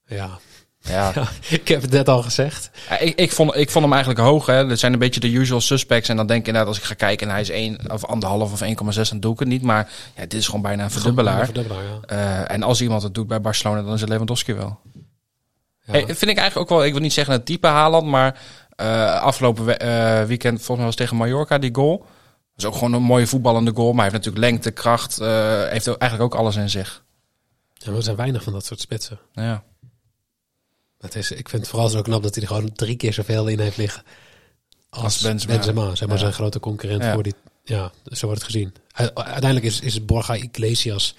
Ja. 0.07 0.39
Ja, 0.89 1.13
ik 1.49 1.69
heb 1.69 1.83
het 1.83 1.91
net 1.91 2.09
al 2.09 2.23
gezegd. 2.23 2.71
Ja, 2.89 2.99
ik, 2.99 3.19
ik, 3.19 3.33
vond, 3.33 3.57
ik 3.57 3.71
vond 3.71 3.85
hem 3.85 3.93
eigenlijk 3.95 4.23
hoog. 4.25 4.47
Hè. 4.47 4.67
Dat 4.67 4.79
zijn 4.79 4.93
een 4.93 4.99
beetje 4.99 5.21
de 5.21 5.31
usual 5.33 5.61
suspects. 5.61 6.09
En 6.09 6.17
dan 6.17 6.27
denk 6.27 6.41
ik 6.41 6.47
inderdaad, 6.47 6.69
als 6.71 6.79
ik 6.79 6.85
ga 6.85 6.95
kijken... 6.95 7.27
en 7.27 7.33
hij 7.33 7.43
is 7.43 7.49
1 7.51 7.93
of 7.93 8.05
anderhalf 8.05 8.53
of 8.53 8.63
1,6, 8.95 9.01
dan 9.09 9.21
doe 9.21 9.33
ik 9.33 9.39
het 9.39 9.49
niet. 9.49 9.63
Maar 9.63 9.91
ja, 10.17 10.21
dit 10.21 10.33
is 10.35 10.47
gewoon 10.47 10.63
bijna 10.63 10.85
een 10.85 10.91
verdubbelaar. 10.91 11.39
Een 11.39 11.45
verdubbelaar, 11.45 11.83
ja. 11.83 12.01
Eh, 12.07 12.55
en 12.55 12.63
als 12.63 12.81
iemand 12.81 13.03
het 13.03 13.15
doet 13.15 13.27
bij 13.29 13.41
Barcelona, 13.41 13.83
dan 13.83 13.95
is 13.95 14.01
het 14.01 14.09
Lewandowski 14.11 14.55
wel. 14.55 14.81
Ja. 15.85 15.93
Hey, 15.93 16.03
vind 16.05 16.31
ik 16.31 16.37
eigenlijk 16.39 16.57
ook 16.57 16.69
wel, 16.79 16.85
ik 16.87 16.93
wil 16.93 17.01
niet 17.03 17.13
zeggen 17.13 17.35
het 17.35 17.47
type 17.47 17.67
Haaland, 17.67 18.07
maar 18.07 18.41
eh, 18.77 19.21
afgelopen 19.23 19.65
we- 19.65 19.77
eh, 19.77 20.25
weekend, 20.25 20.57
volgens 20.57 20.77
mij 20.77 20.87
was 20.87 20.95
tegen 20.97 21.17
Mallorca 21.17 21.59
die 21.59 21.75
goal. 21.75 21.99
Dat 21.99 22.07
is 22.57 22.65
ook 22.65 22.75
gewoon 22.75 22.93
een 22.93 23.03
mooie 23.03 23.27
voetballende 23.27 23.73
goal, 23.75 23.93
maar 23.93 24.05
hij 24.05 24.13
heeft 24.13 24.25
natuurlijk 24.25 24.53
lengte, 24.53 24.71
kracht, 24.71 25.17
heeft 25.71 25.89
ook 25.89 25.99
eigenlijk 25.99 26.33
ook 26.35 26.41
alles 26.41 26.57
in 26.57 26.71
zich. 26.71 27.03
Ja, 27.75 27.93
er 27.93 28.03
zijn 28.03 28.17
weinig 28.17 28.43
van 28.43 28.53
dat 28.53 28.65
soort 28.65 28.81
spitsen. 28.81 29.19
Ja. 29.33 29.63
Het 31.05 31.15
is, 31.15 31.31
ik 31.31 31.49
vind 31.49 31.63
het 31.63 31.71
vooral 31.71 31.89
zo 31.89 32.03
knap 32.03 32.23
dat 32.23 32.35
hij 32.35 32.43
er 32.43 32.49
gewoon 32.49 32.73
drie 32.73 32.97
keer 32.97 33.13
zoveel 33.13 33.47
in 33.47 33.61
heeft 33.61 33.77
liggen. 33.77 34.03
Als, 34.91 35.03
Als 35.03 35.21
Benzema. 35.21 35.53
Benzema. 35.53 35.95
zeg 35.95 36.09
maar 36.09 36.19
zijn 36.19 36.33
grote 36.33 36.61
concurrent 36.61 37.03
Ja. 37.03 37.13
voor 37.13 37.23
die. 37.23 37.35
Ja, 37.65 37.93
zo 38.05 38.27
wordt 38.27 38.43
het 38.43 38.51
gezien. 38.51 38.75
Uiteindelijk 39.15 39.65
is, 39.65 39.81
is 39.81 40.05
Borja 40.05 40.35
Iglesias 40.35 41.17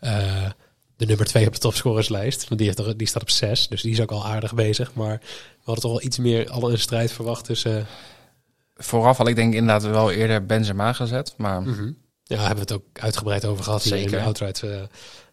eh, 0.00 0.50
de 0.96 1.06
nummer 1.06 1.26
twee 1.26 1.46
op 1.46 1.52
de 1.52 1.58
topscorerslijst. 1.58 2.48
Want 2.48 2.60
die, 2.60 2.68
heeft 2.68 2.78
er, 2.78 2.96
die 2.96 3.06
staat 3.06 3.22
op 3.22 3.30
zes, 3.30 3.68
dus 3.68 3.82
die 3.82 3.92
is 3.92 4.00
ook 4.00 4.10
al 4.10 4.26
aardig 4.26 4.54
bezig. 4.54 4.94
Maar 4.94 5.18
we 5.18 5.62
hadden 5.64 5.82
toch 5.82 5.92
wel 5.92 6.02
iets 6.02 6.18
meer 6.18 6.50
al 6.50 6.70
een 6.70 6.78
strijd 6.78 7.12
verwacht 7.12 7.44
tussen... 7.44 7.86
Vooraf 8.74 9.16
had 9.16 9.28
ik 9.28 9.36
denk 9.36 9.54
inderdaad 9.54 9.82
wel 9.82 10.10
eerder 10.10 10.46
Benzema 10.46 10.92
gezet, 10.92 11.34
maar... 11.36 11.62
Ja, 12.32 12.38
hebben 12.38 12.66
we 12.66 12.72
het 12.72 12.72
ook 12.72 12.84
uitgebreid 12.92 13.44
over 13.44 13.64
gehad 13.64 13.82
hier 13.82 13.92
in 13.92 14.02
Zeker. 14.02 14.18
de 14.18 14.24
outright 14.24 14.62
eh, 14.62 14.80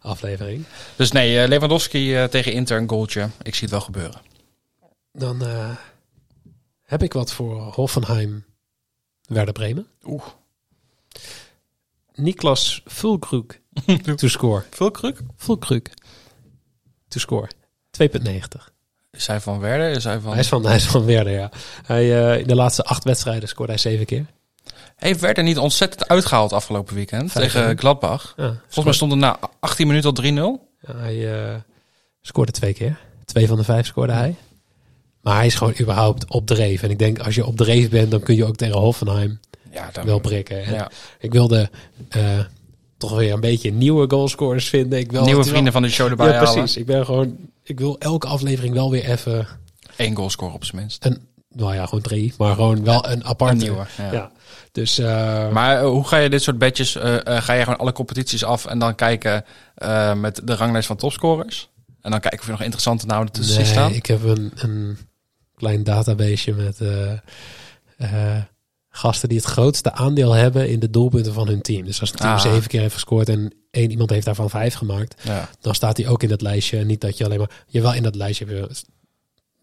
aflevering. 0.00 0.64
Dus 0.96 1.12
nee, 1.12 1.42
eh, 1.42 1.48
Lewandowski 1.48 2.16
eh, 2.16 2.24
tegen 2.24 2.52
Inter 2.52 2.78
een 2.78 2.88
goaltje. 2.88 3.28
Ik 3.42 3.54
zie 3.54 3.62
het 3.62 3.70
wel 3.70 3.80
gebeuren. 3.80 4.20
Dan 5.12 5.42
heb 6.82 7.02
ik 7.02 7.12
wat 7.12 7.32
voor 7.32 7.60
Hoffenheim 7.60 8.44
Werder 9.26 9.52
Bremen. 9.52 9.86
Oeh. 10.04 10.24
Niklas 12.14 12.82
Fulkrug 12.86 13.44
to 14.16 14.28
score. 14.28 14.64
Vulkruk? 14.70 15.20
Fulkrug 15.36 15.82
to 17.08 17.18
score. 17.18 17.48
2,90. 18.02 18.32
Is 19.10 19.26
hij 19.26 19.40
van 19.40 19.60
Werder? 19.60 19.90
Is 19.90 20.04
hij 20.04 20.20
van... 20.20 20.30
Hij 20.30 20.40
is 20.40 20.48
van, 20.48 20.66
hij 20.66 20.76
is 20.76 20.86
van 20.86 21.04
Werder, 21.04 21.32
ja. 21.32 21.50
Hij, 21.86 22.38
in 22.40 22.46
de 22.46 22.54
laatste 22.54 22.84
acht 22.84 23.04
wedstrijden 23.04 23.48
scoorde 23.48 23.72
hij 23.72 23.80
zeven 23.80 24.06
keer. 24.06 24.26
Heeft 25.00 25.20
Werder 25.20 25.44
niet 25.44 25.58
ontzettend 25.58 26.08
uitgehaald 26.08 26.52
afgelopen 26.52 26.94
weekend 26.94 27.32
Vijf, 27.32 27.52
tegen? 27.52 27.78
Gladbach? 27.78 28.34
Ja, 28.36 28.54
Volgens 28.62 28.84
mij 28.84 28.94
stond 28.94 29.12
er 29.12 29.18
na 29.18 29.38
18 29.60 29.86
minuten 29.86 30.10
al 30.14 30.58
3-0. 30.58 30.60
Ja, 30.80 30.96
hij 30.96 31.42
eh, 31.50 31.54
scoorde 32.20 32.52
twee 32.52 32.72
keer. 32.72 32.98
Twee 33.24 33.46
van 33.46 33.56
de 33.56 33.64
vijf 33.64 33.86
scoorde 33.86 34.12
hij. 34.12 34.34
Maar 35.20 35.36
hij 35.36 35.46
is 35.46 35.54
gewoon 35.54 35.74
überhaupt 35.80 36.30
op 36.30 36.46
dreef. 36.46 36.82
En 36.82 36.90
ik 36.90 36.98
denk, 36.98 37.18
als 37.18 37.34
je 37.34 37.46
op 37.46 37.56
dreef 37.56 37.88
bent, 37.90 38.10
dan 38.10 38.20
kun 38.20 38.34
je 38.36 38.44
ook 38.44 38.56
tegen 38.56 38.78
Hoffenheim 38.78 39.40
Ja, 39.72 39.90
dan 39.92 40.04
wel 40.04 40.18
prikken. 40.18 40.64
En 40.64 40.72
Ja. 40.74 40.90
Ik 41.18 41.32
wilde 41.32 41.70
eh, 42.08 42.38
toch 42.98 43.16
weer 43.16 43.32
een 43.32 43.40
beetje 43.40 43.72
nieuwe 43.72 44.10
goalscorers 44.10 44.68
vinden. 44.68 44.98
Ik 44.98 45.10
wil 45.12 45.24
Nieuwe 45.24 45.40
wel- 45.42 45.50
vrienden 45.50 45.72
van 45.72 45.82
de 45.82 45.88
show 45.90 46.08
erbij 46.10 46.26
Ja, 46.26 46.32
halen. 46.34 46.52
precies. 46.52 46.76
Ik 46.76 46.86
ben 46.86 47.04
gewoon... 47.04 47.36
Ik 47.62 47.78
wil 47.78 47.98
elke 47.98 48.26
aflevering 48.26 48.74
wel 48.74 48.90
weer 48.90 49.04
even 49.04 49.46
Eén 49.96 50.16
goal 50.16 50.30
scoren 50.30 50.54
op 50.54 50.64
zijn 50.64 50.76
minst. 50.80 51.04
een... 51.04 51.28
Nou 51.52 51.74
ja, 51.74 51.84
gewoon 51.86 52.00
drie. 52.02 52.34
Maar 52.38 52.54
gewoon 52.54 52.84
wel 52.84 53.08
een 53.08 53.24
aparte. 53.24 53.52
Een 53.54 53.58
nieuwe, 53.60 53.86
ja. 54.12 54.30
Dus 54.72 54.98
uh, 54.98 55.50
Maar 55.50 55.76
eh, 55.80 55.86
hoe 55.86 56.06
ga 56.06 56.16
je 56.16 56.30
dit 56.30 56.42
soort 56.42 56.58
bedjes... 56.58 56.96
eh, 56.96 57.26
eh, 57.36 57.42
ga 57.42 57.52
je 57.52 57.62
gewoon 57.62 57.78
alle 57.78 57.92
competities 57.92 58.44
af 58.44 58.66
en 58.66 58.78
dan 58.78 58.94
kijken 58.94 59.44
eh, 59.74 60.14
met 60.14 60.40
de 60.44 60.54
ranglijst 60.54 60.86
van 60.86 60.96
topscorers? 60.96 61.68
En 62.00 62.10
dan 62.10 62.20
kijken 62.20 62.38
of 62.40 62.44
je 62.44 62.50
nog 62.50 62.60
interessante 62.62 63.06
namen 63.06 63.32
tussen 63.32 63.56
nee, 63.56 63.66
staan? 63.66 63.92
ik 63.92 64.06
heb 64.06 64.22
een, 64.22 64.52
een 64.56 64.98
klein 65.56 65.84
databaseje 65.84 66.54
met 66.54 66.78
gasten 68.90 69.28
die 69.28 69.38
het 69.38 69.46
grootste 69.46 69.92
aandeel 69.92 70.32
hebben 70.32 70.68
in 70.68 70.78
de 70.80 70.90
doelpunten 70.90 71.32
van 71.32 71.46
hun 71.48 71.62
team. 71.62 71.84
Dus 71.84 72.00
als 72.00 72.10
een 72.10 72.16
team 72.16 72.32
Ah. 72.34 72.40
zeven 72.40 72.68
keer 72.68 72.80
heeft 72.80 72.94
gescoord 72.94 73.28
en 73.28 73.52
één 73.70 73.90
iemand 73.90 74.10
heeft 74.10 74.24
daarvan 74.24 74.50
vijf 74.50 74.74
gemaakt, 74.74 75.22
Ja. 75.22 75.48
dan 75.60 75.74
staat 75.74 75.96
hij 75.96 76.08
ook 76.08 76.22
in 76.22 76.28
dat 76.28 76.40
lijstje. 76.42 76.84
Niet 76.84 77.00
dat 77.00 77.18
je 77.18 77.24
alleen 77.24 77.38
maar... 77.38 77.50
Je 77.66 77.80
wel 77.80 77.94
in 77.94 78.02
dat 78.02 78.14
lijstje 78.14 78.44
heb 78.46 78.54
je 78.56 78.76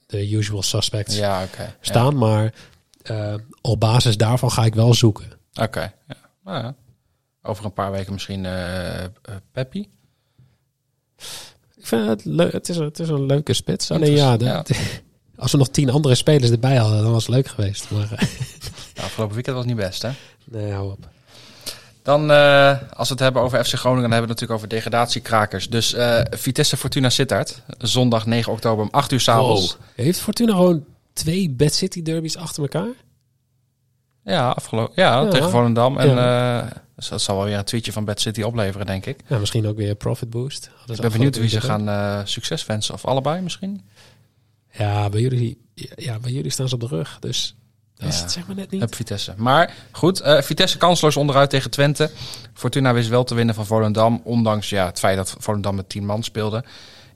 de 0.06 0.32
usual 0.32 0.62
suspects 0.64 1.18
Ja, 1.18 1.46
staan, 1.82 2.18
maar 2.18 2.54
uh, 3.12 3.34
op 3.62 3.80
basis 3.80 4.18
daarvan 4.18 4.52
ga 4.52 4.66
ik 4.66 4.76
wel 4.76 4.94
zoeken. 4.94 5.26
Oké. 5.62 5.94
Ja. 6.08 6.16
Nou 6.44 6.64
ja. 6.64 6.76
Over 7.42 7.66
een 7.66 7.74
paar 7.74 7.92
weken 7.92 8.14
misschien 8.14 8.44
uh, 8.44 9.04
Peppi. 9.52 9.90
Ik 11.76 11.88
vind 11.88 12.08
het 12.08 12.26
leuk. 12.26 12.52
Het 12.52 12.70
is, 12.70 12.78
een, 12.78 12.86
het 12.86 13.00
is 13.00 13.10
een 13.10 13.26
leuke 13.26 13.54
spits. 13.54 13.92
Alleen 13.92 14.12
ja, 14.12 14.38
de, 14.38 14.46
ja, 14.46 14.64
als 15.36 15.52
we 15.52 15.58
nog 15.58 15.70
tien 15.70 15.90
andere 15.90 16.16
spelers 16.16 16.52
erbij 16.52 16.76
hadden, 16.76 17.04
dan 17.04 17.12
was 17.12 17.26
het 17.26 17.36
leuk 17.36 17.48
geweest. 17.48 17.92
Maar 17.92 18.08
nou, 18.96 19.06
afgelopen 19.08 19.36
weekend 19.36 19.56
was 19.56 19.66
niet 19.66 19.76
best, 19.76 20.02
hè? 20.02 20.10
Nee, 20.46 20.72
hou 20.72 20.92
op. 20.92 21.08
Dan, 22.08 22.32
uh, 22.32 22.82
als 22.94 23.08
we 23.08 23.14
het 23.14 23.24
hebben 23.24 23.42
over 23.42 23.66
FC 23.66 23.74
Groningen, 23.74 24.10
dan 24.10 24.12
hebben 24.12 24.30
we 24.30 24.34
het 24.34 24.42
natuurlijk 24.42 24.52
over 24.52 24.68
degradatiekrakers. 24.68 25.70
Dus 25.70 25.94
uh, 25.94 26.22
Vitesse 26.30 26.78
Fortuna 26.78 27.10
Sittard, 27.10 27.62
zondag 27.78 28.26
9 28.26 28.52
oktober 28.52 28.84
om 28.84 28.92
8 28.92 29.12
uur 29.12 29.20
s'avonds. 29.20 29.72
Wow. 29.72 29.82
Heeft 29.96 30.20
Fortuna 30.20 30.52
gewoon 30.52 30.86
twee 31.18 31.50
Bad 31.50 31.74
City 31.74 32.02
derbies 32.02 32.38
achter 32.38 32.62
elkaar? 32.62 32.94
Ja, 34.24 34.50
afgelopen. 34.50 34.94
Ja, 34.96 35.22
ja, 35.22 35.30
tegen 35.30 35.50
Volendam. 35.50 35.98
En 35.98 36.10
ja. 36.10 36.64
uh, 36.64 36.72
dus 36.96 37.08
dat 37.08 37.22
zal 37.22 37.36
wel 37.36 37.46
weer 37.46 37.58
een 37.58 37.64
tweetje 37.64 37.92
van 37.92 38.06
Bad 38.06 38.20
City 38.20 38.42
opleveren, 38.42 38.86
denk 38.86 39.06
ik. 39.06 39.20
Ja, 39.28 39.38
misschien 39.38 39.68
ook 39.68 39.78
weer 39.78 39.96
profit 39.96 40.30
boost. 40.30 40.70
Ik 40.88 41.02
ben 41.02 41.12
benieuwd 41.12 41.38
wie 41.38 41.50
ze 41.50 41.62
gaan 41.62 41.90
uh, 41.90 42.20
succes 42.24 42.66
wensen. 42.66 42.94
Of 42.94 43.06
allebei 43.06 43.42
misschien? 43.42 43.82
Ja, 44.72 45.10
bij 45.10 45.22
jullie, 45.22 45.62
ja, 45.96 46.20
bij 46.20 46.32
jullie 46.32 46.52
staan 46.52 46.68
ze 46.70 46.74
op 46.74 46.82
de 46.82 46.88
rug. 46.88 47.18
Dus 47.20 47.56
dat 47.96 48.10
is 48.10 48.20
het 48.20 48.32
zeg 48.32 48.48
maar 48.48 48.56
net 48.56 48.72
niet. 48.72 48.84
Op 48.84 48.96
Vitesse. 48.96 49.34
Maar 49.38 49.74
goed, 49.92 50.22
uh, 50.22 50.42
Vitesse 50.42 50.78
kansloos 50.78 51.18
onderuit 51.18 51.50
tegen 51.50 51.72
Twente. 51.72 52.12
Fortuna 52.54 52.94
wist 52.94 53.10
wel 53.10 53.24
te 53.24 53.36
winnen 53.36 53.56
van 53.56 53.66
Volendam. 53.66 54.22
Ondanks 54.24 54.70
ja, 54.70 54.86
het 54.86 55.00
feit 55.00 55.18
dat 55.18 55.36
Volendam 55.38 55.76
met 55.76 55.90
10 55.90 56.06
man 56.06 56.24
speelde. 56.24 56.64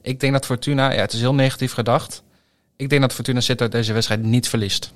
Ik 0.01 0.19
denk 0.19 0.33
dat 0.33 0.45
Fortuna, 0.45 0.91
ja, 0.91 1.01
het 1.01 1.13
is 1.13 1.19
heel 1.19 1.33
negatief 1.33 1.73
gedacht. 1.73 2.23
Ik 2.81 2.89
denk 2.89 3.01
dat 3.01 3.13
Fortuna 3.13 3.39
Sittard 3.39 3.71
deze 3.71 3.93
wedstrijd 3.93 4.23
niet 4.23 4.49
verliest. 4.49 4.91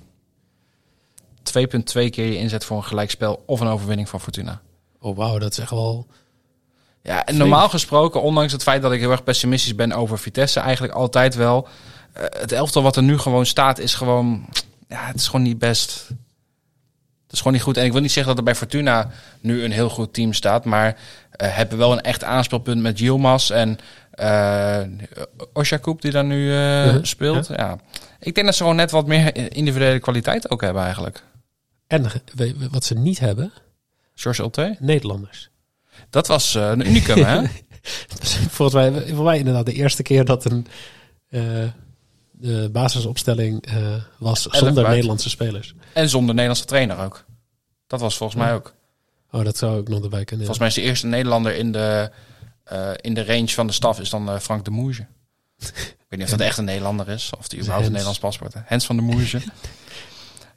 2,2 1.58 1.62
keer 1.94 2.26
je 2.26 2.38
inzet 2.38 2.66
voor 2.66 2.78
een 2.78 2.84
gelijkspel 2.84 3.44
of 3.46 3.60
een 3.60 3.68
overwinning 3.68 4.10
van 4.10 4.22
Fortuna. 4.22 4.62
Oh, 5.00 5.18
wauw, 5.18 5.38
dat 5.38 5.52
is 5.52 5.58
echt 5.58 5.70
wel... 5.70 6.08
Ja, 7.02 7.26
en 7.26 7.38
normaal 7.38 7.70
gesproken, 7.70 8.22
ondanks 8.22 8.52
het 8.52 8.64
feit 8.64 8.82
dat 8.82 8.92
ik 8.92 9.00
heel 9.00 9.12
erg 9.12 9.24
pessimistisch 9.24 9.76
ben 9.76 9.92
over 9.92 10.20
Vitesse, 10.20 10.60
eigenlijk 10.60 10.94
altijd 10.94 11.36
wel. 11.36 11.68
eh, 12.14 12.24
het 12.40 12.52
elftal 12.52 12.84
wat 12.84 12.96
er 12.96 13.04
nu 13.04 13.18
gewoon 13.18 13.46
staat, 13.46 13.80
is 13.80 13.94
gewoon. 13.94 14.46
Ja, 14.88 15.06
het 15.06 15.16
is 15.16 15.26
gewoon 15.26 15.46
niet 15.46 15.60
best. 15.60 16.08
Is 17.36 17.42
gewoon 17.42 17.54
niet 17.54 17.66
goed. 17.66 17.78
En 17.78 17.86
ik 17.86 17.92
wil 17.92 18.02
niet 18.02 18.12
zeggen 18.12 18.30
dat 18.36 18.38
er 18.38 18.52
bij 18.52 18.56
Fortuna 18.56 19.12
nu 19.42 19.64
een 19.64 19.72
heel 19.72 19.90
goed 19.90 20.14
team 20.14 20.34
staat, 20.34 20.66
maar 20.66 20.98
eh, 21.32 21.56
hebben 21.56 21.78
wel 21.78 21.92
een 21.92 22.02
echt 22.02 22.24
aanspeelpunt 22.24 22.82
met 22.82 23.00
Yilmaz 23.00 23.50
en 23.50 23.78
eh 24.12 24.82
Oshakoub 25.54 26.02
die 26.02 26.12
daar 26.12 26.26
nu 26.26 26.54
eh, 26.56 26.86
Mhm, 26.94 27.04
speelt. 27.04 27.48
Ja. 27.48 27.78
Ik 28.20 28.36
denk 28.36 28.46
dat 28.46 28.56
ze 28.56 28.62
gewoon 28.62 28.76
net 28.78 28.92
wat 28.92 29.08
meer 29.08 29.54
individuele 29.56 30.00
kwaliteit 30.00 30.50
ook 30.50 30.62
hebben 30.62 30.84
eigenlijk. 30.84 31.24
En 31.88 32.06
wat 32.72 32.84
ze 32.84 32.94
niet 32.94 33.20
hebben, 33.20 33.52
George 34.16 34.42
Ulte, 34.42 34.76
Nederlanders. 34.80 35.50
dat 36.10 36.28
was 36.28 36.54
een 36.54 36.88
unicum, 36.88 37.24
hè? 37.24 37.42
Volgens 38.50 38.74
mij, 38.74 38.92
volgens 38.92 39.20
mij 39.22 39.38
inderdaad 39.38 39.66
de 39.66 39.74
eerste 39.74 40.04
keer 40.04 40.26
dat 40.26 40.46
een 40.46 40.68
de 42.32 42.70
basisopstelling 42.72 43.66
was 44.20 44.42
zonder. 44.42 44.90
Nederlandse 44.90 45.30
spelers. 45.30 45.76
En 45.94 46.10
zonder 46.10 46.30
Nederlandse 46.36 46.66
trainer 46.66 46.98
ook. 47.00 47.25
Dat 47.88 48.00
was 48.00 48.18
volgens 48.18 48.40
mij 48.40 48.54
ook. 48.54 48.74
Oh, 49.32 49.44
dat 49.44 49.58
zou 49.58 49.80
ik 49.80 49.88
nog 49.88 50.04
erbij 50.04 50.26
kunnen. 50.26 50.46
Volgens 50.46 50.60
mij 50.60 50.68
is 50.68 50.74
de 50.74 50.82
eerste 50.82 51.08
Nederlander 51.08 51.56
in 51.56 51.72
de, 51.72 52.12
eh, 52.64 52.92
in 52.96 53.14
de 53.14 53.26
range 53.26 53.48
van 53.48 53.68
de 53.68 53.74
staf 53.74 54.00
is 54.00 54.10
dan 54.10 54.30
eh, 54.30 54.40
Frank 54.40 54.66
de 54.66 54.72
Moerge. 54.72 55.08
ik 55.60 55.96
weet 56.10 56.20
niet 56.20 56.24
of 56.24 56.30
dat 56.30 56.40
echt 56.40 56.58
een 56.58 56.66
Nederlander 56.66 57.10
is. 57.10 57.32
Of 57.38 57.48
die 57.48 57.60
überhaupt 57.60 57.86
een. 57.86 57.92
Nederlands 57.92 58.20
paspoort 58.20 58.54
heeft. 58.54 58.70
Hens 58.70 58.86
van 58.86 58.96
de 58.96 59.02
Moerge. 59.02 59.42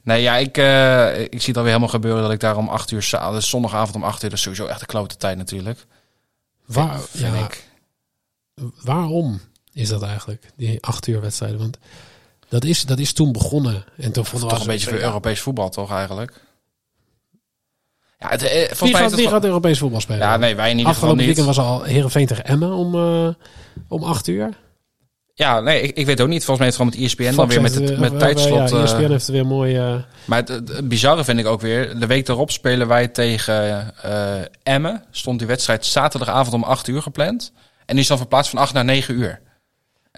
nee, 0.01 0.21
ja, 0.21 0.37
ik, 0.37 0.57
eh, 0.57 1.21
ik 1.21 1.39
zie 1.39 1.47
het 1.47 1.57
alweer 1.57 1.71
helemaal 1.71 1.87
gebeuren 1.87 2.21
dat 2.21 2.31
ik 2.31 2.39
daar 2.39 2.57
om 2.57 2.69
acht 2.69 2.91
uur... 2.91 3.09
Dus 3.31 3.49
zondagavond 3.49 3.95
om 3.95 4.03
acht 4.03 4.23
uur, 4.23 4.29
dat 4.29 4.37
is 4.37 4.43
sowieso 4.43 4.65
echt 4.65 4.81
een 4.81 4.87
klote 4.87 5.17
tijd 5.17 5.37
natuurlijk. 5.37 5.85
Waar, 6.65 6.99
Vind 6.99 7.35
ja, 7.35 7.45
ik. 7.45 7.67
waarom 8.83 9.41
is 9.73 9.89
dat 9.89 10.01
eigenlijk, 10.01 10.51
die 10.55 10.83
acht 10.83 11.07
uur 11.07 11.21
wedstrijden? 11.21 11.59
Want 11.59 11.77
dat 12.49 12.63
is, 12.63 12.85
dat 12.85 12.99
is 12.99 13.13
toen 13.13 13.31
begonnen. 13.31 13.85
En 13.97 14.11
toen 14.11 14.25
vonden 14.25 14.47
we 14.49 14.53
Toch 14.53 14.63
een 14.63 14.71
beetje 14.71 14.89
voor 14.89 14.99
Europees 14.99 15.39
voetbal 15.39 15.69
toch 15.69 15.91
eigenlijk? 15.91 16.41
Ja, 18.19 18.29
het, 18.29 18.43
eh, 18.43 18.49
Wie 18.49 18.91
mij 18.91 18.91
gaat, 18.91 19.01
is 19.05 19.11
het 19.11 19.15
wie 19.15 19.29
gaat 19.29 19.45
Europees 19.45 19.79
voetbal 19.79 20.01
spelen? 20.01 20.21
Ja, 20.21 20.37
nee, 20.37 20.55
wij 20.55 20.71
in 20.71 20.77
ieder 20.77 20.93
geval 20.93 21.09
Afgelopen 21.09 21.17
niet. 21.17 21.25
weekend 21.25 21.55
was 21.55 21.65
al 21.65 21.83
Heerenveen 21.83 22.27
tegen 22.27 22.45
Emmen 22.45 22.71
om, 22.71 22.95
eh, 22.95 23.27
om 23.87 24.03
acht 24.03 24.27
uur. 24.27 24.49
Ja, 25.39 25.59
nee, 25.59 25.81
ik, 25.81 25.97
ik 25.97 26.05
weet 26.05 26.21
ook 26.21 26.27
niet. 26.27 26.45
Volgens 26.45 26.57
mij 26.57 26.67
heeft 26.67 26.77
het 26.77 26.87
gewoon 26.95 27.17
met 27.17 27.27
ESPN 27.29 27.35
dan 27.35 27.47
weer 27.47 27.61
met, 27.61 27.75
heeft 27.75 27.89
het, 27.89 27.99
met 27.99 28.11
eh, 28.13 28.17
tijdslot... 28.17 28.69
Ja, 28.69 28.77
eh, 28.77 28.83
ESPN 28.83 29.11
heeft 29.11 29.27
er 29.27 29.33
weer 29.33 29.45
mooi... 29.45 29.77
eh, 29.77 29.95
Maar 30.25 30.43
het 30.45 30.87
bizarre 30.89 31.23
vind 31.23 31.39
ik 31.39 31.45
ook 31.45 31.61
weer. 31.61 31.99
De 31.99 32.07
week 32.07 32.25
daarop 32.25 32.51
spelen 32.51 32.87
wij 32.87 33.07
tegen 33.07 33.93
eh 34.03 34.41
Emmen. 34.63 35.03
Stond 35.11 35.39
die 35.39 35.47
wedstrijd 35.47 35.85
zaterdagavond 35.85 36.53
om 36.53 36.63
8 36.63 36.87
uur 36.87 37.01
gepland. 37.01 37.51
En 37.85 37.93
die 37.93 37.99
is 37.99 38.07
dan 38.07 38.17
verplaatst 38.17 38.51
van 38.51 38.59
8 38.59 38.73
naar 38.73 38.85
9 38.85 39.15
uur. 39.15 39.39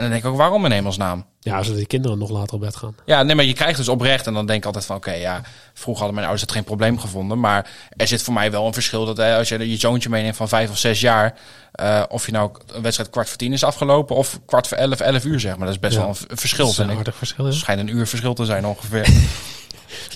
En 0.01 0.07
dan 0.07 0.15
denk 0.15 0.23
ik 0.23 0.31
ook, 0.31 0.37
waarom 0.37 0.65
in 0.65 0.71
hemelsnaam? 0.71 1.25
ja, 1.39 1.61
zodat 1.61 1.77
die 1.77 1.87
kinderen 1.87 2.17
nog 2.17 2.29
later 2.29 2.53
op 2.53 2.59
bed 2.59 2.75
gaan. 2.75 2.95
Ja, 3.05 3.23
nee, 3.23 3.35
maar 3.35 3.45
je 3.45 3.53
krijgt 3.53 3.77
dus 3.77 3.87
oprecht. 3.87 4.27
En 4.27 4.33
dan 4.33 4.45
denk 4.45 4.59
ik 4.59 4.65
altijd 4.65 4.85
van, 4.85 4.95
oké, 4.95 5.11
ja, 5.11 5.41
vroeger 5.73 6.03
hadden 6.03 6.13
mijn 6.13 6.25
ouders 6.27 6.41
het 6.41 6.51
geen 6.51 6.63
probleem 6.63 6.99
gevonden. 6.99 7.39
Maar 7.39 7.69
er 7.89 8.07
zit 8.07 8.23
voor 8.23 8.33
mij 8.33 8.51
wel 8.51 8.65
een 8.67 8.73
verschil 8.73 9.05
dat 9.05 9.17
hè, 9.17 9.37
als 9.37 9.49
je 9.49 9.69
je 9.69 9.77
zoontje 9.77 10.09
meeneemt 10.09 10.35
van 10.35 10.47
vijf 10.49 10.69
of 10.69 10.77
zes 10.77 10.99
jaar. 11.01 11.33
eh, 11.71 12.03
of 12.09 12.25
je 12.25 12.31
nou 12.31 12.51
een 12.73 12.81
wedstrijd 12.81 13.09
kwart 13.09 13.27
voor 13.29 13.37
tien 13.37 13.53
is 13.53 13.63
afgelopen 13.63 14.15
of 14.15 14.39
kwart 14.45 14.67
voor 14.67 14.77
elf, 14.77 14.99
elf 14.99 15.25
uur 15.25 15.39
zeg 15.39 15.51
maar. 15.57 15.65
Dat 15.65 15.75
is 15.75 15.79
best 15.81 15.93
Ja. 15.93 15.99
wel 15.99 16.09
een 16.09 16.37
verschil, 16.37 16.65
Dat 16.65 16.73
is 16.73 16.79
een 16.79 16.89
vind 16.95 17.07
ik. 17.07 17.13
verschil, 17.13 17.45
Het 17.45 17.53
schijnt 17.55 17.79
een 17.81 17.95
uur 17.95 18.07
verschil 18.07 18.33
te 18.33 18.45
zijn 18.45 18.65
ongeveer. 18.65 19.07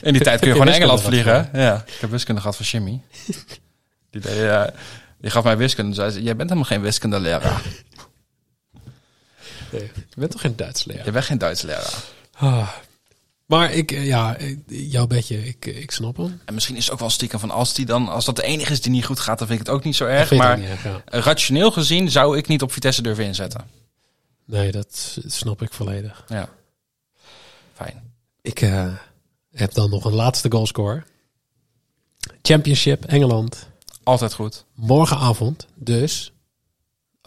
In 0.01 0.13
die 0.13 0.21
tijd 0.21 0.37
kun 0.39 0.47
je 0.47 0.51
gewoon 0.53 0.67
naar 0.67 0.75
Engeland 0.75 1.01
vliegen. 1.01 1.49
Ja, 1.53 1.83
ik 1.87 1.97
heb 2.01 2.09
wiskunde 2.09 2.41
gehad 2.41 2.55
van 2.55 2.65
Jimmy. 2.71 3.01
Die, 4.09 4.21
deed, 4.21 4.37
eh, 4.37 4.63
die 5.21 5.31
gaf 5.31 5.43
mij 5.43 5.57
wiskunde. 5.57 5.95
Zei 5.95 6.09
ze, 6.11 6.23
jij 6.23 6.35
bent 6.35 6.49
helemaal 6.49 6.69
geen 6.69 6.81
wiskundeleraar. 6.81 7.61
Nee, 9.71 9.91
je 9.93 10.15
bent 10.15 10.31
toch 10.31 10.41
geen 10.41 10.55
Duits 10.55 10.85
leraar? 10.85 11.05
Je 11.05 11.11
bent 11.11 11.25
geen 11.25 11.37
Duits 11.37 11.61
leraar. 11.61 12.03
Ah. 12.31 12.69
Maar 13.45 13.73
ik, 13.73 13.91
eh, 13.91 14.05
ja, 14.05 14.35
eh, 14.37 14.57
jouw 14.67 15.07
bedje, 15.07 15.45
ik, 15.45 15.65
ik 15.65 15.91
snap 15.91 16.17
hem. 16.17 16.41
En 16.45 16.53
misschien 16.53 16.75
is 16.75 16.83
het 16.83 16.93
ook 16.93 16.99
wel 16.99 17.09
stiekem 17.09 17.39
van 17.39 17.51
als 17.51 17.73
die 17.73 17.85
dan, 17.85 18.09
als 18.09 18.25
dat 18.25 18.35
de 18.35 18.43
enige 18.43 18.71
is 18.71 18.81
die 18.81 18.91
niet 18.91 19.05
goed 19.05 19.19
gaat, 19.19 19.37
dan 19.37 19.47
vind 19.47 19.59
ik 19.59 19.65
het 19.65 19.75
ook 19.75 19.83
niet 19.83 19.95
zo 19.95 20.05
erg. 20.05 20.31
Maar 20.31 20.61
erg, 20.61 20.83
ja. 20.83 21.01
rationeel 21.05 21.71
gezien 21.71 22.11
zou 22.11 22.37
ik 22.37 22.47
niet 22.47 22.61
op 22.61 22.71
Vitesse 22.71 23.01
durven 23.01 23.25
inzetten. 23.25 23.67
Nee, 24.45 24.71
dat 24.71 25.17
snap 25.25 25.61
ik 25.61 25.73
volledig. 25.73 26.23
Ja. 26.27 26.49
Fijn. 27.73 28.13
Ik 28.41 28.61
eh, 28.61 28.93
heb 29.51 29.73
dan 29.73 29.89
nog 29.89 30.05
een 30.05 30.13
laatste 30.13 30.51
goalscore. 30.51 31.03
Championship 32.41 33.05
Engeland. 33.05 33.67
Altijd 34.03 34.33
goed. 34.33 34.65
Morgenavond, 34.73 35.67
dus 35.75 36.31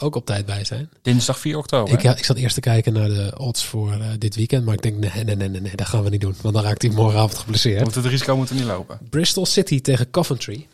ook 0.01 0.15
op 0.15 0.27
tijd 0.27 0.47
bij 0.47 0.65
zijn. 0.65 0.91
Dinsdag 1.03 1.39
4 1.39 1.59
oktober. 1.59 1.95
Ik, 1.95 2.03
ja, 2.03 2.17
ik 2.17 2.25
zat 2.25 2.37
eerst 2.37 2.55
te 2.55 2.61
kijken 2.61 2.93
naar 2.93 3.09
de 3.09 3.35
odds 3.39 3.65
voor 3.65 3.93
eh, 3.93 4.07
dit 4.19 4.35
weekend. 4.35 4.65
Maar 4.65 4.75
ik 4.75 4.83
denk, 4.83 4.99
nee, 4.99 5.25
nee, 5.25 5.37
nee, 5.37 5.49
nee, 5.49 5.61
nee, 5.61 5.77
dat 5.77 5.87
gaan 5.87 6.03
we 6.03 6.11
niet 6.11 6.21
doen. 6.21 6.35
Want 6.43 6.55
dan 6.55 6.65
raakt 6.65 6.83
hij 6.83 6.91
morgenavond 6.91 7.39
geblesseerd. 7.39 7.85
Moet 7.85 7.95
het 7.95 8.05
risico 8.05 8.37
moeten 8.37 8.57
niet 8.57 8.65
lopen. 8.65 8.99
Bristol 9.11 9.47
City 9.47 9.81
tegen 9.81 10.11
Coventry. 10.11 10.67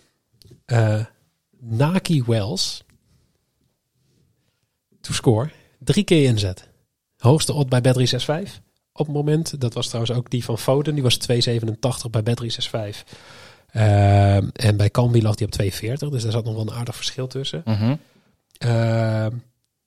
Eh 0.65 1.01
Naki 1.61 2.23
Wells. 2.27 2.85
To 5.01 5.13
score. 5.13 5.51
Drie 5.79 6.05
keer 6.05 6.25
inzet. 6.25 6.69
Hoogste 7.19 7.53
odd 7.53 7.69
bij 7.69 7.81
Bet365. 7.81 8.63
Op 8.93 9.07
het 9.07 9.15
moment. 9.15 9.61
Dat 9.61 9.75
was 9.75 9.87
trouwens 9.87 10.17
ook 10.17 10.31
die 10.31 10.45
van 10.45 10.59
Foden. 10.59 10.95
Die 10.95 11.03
was 11.03 11.19
2,87 11.19 12.11
bij 12.11 12.23
Bet365. 12.23 13.05
Eh, 13.75 14.37
en 14.37 14.77
bij 14.77 14.91
Cambi 14.91 15.23
lag 15.23 15.35
die 15.35 15.47
op 15.47 15.53
2,40. 15.53 16.09
Dus 16.11 16.23
daar 16.23 16.33
zat 16.33 16.45
nog 16.45 16.55
wel 16.55 16.63
een 16.63 16.73
aardig 16.73 16.97
verschil 16.97 17.27
tussen. 17.27 17.63
Mhm. 17.65 17.95
Eh, 18.59 19.27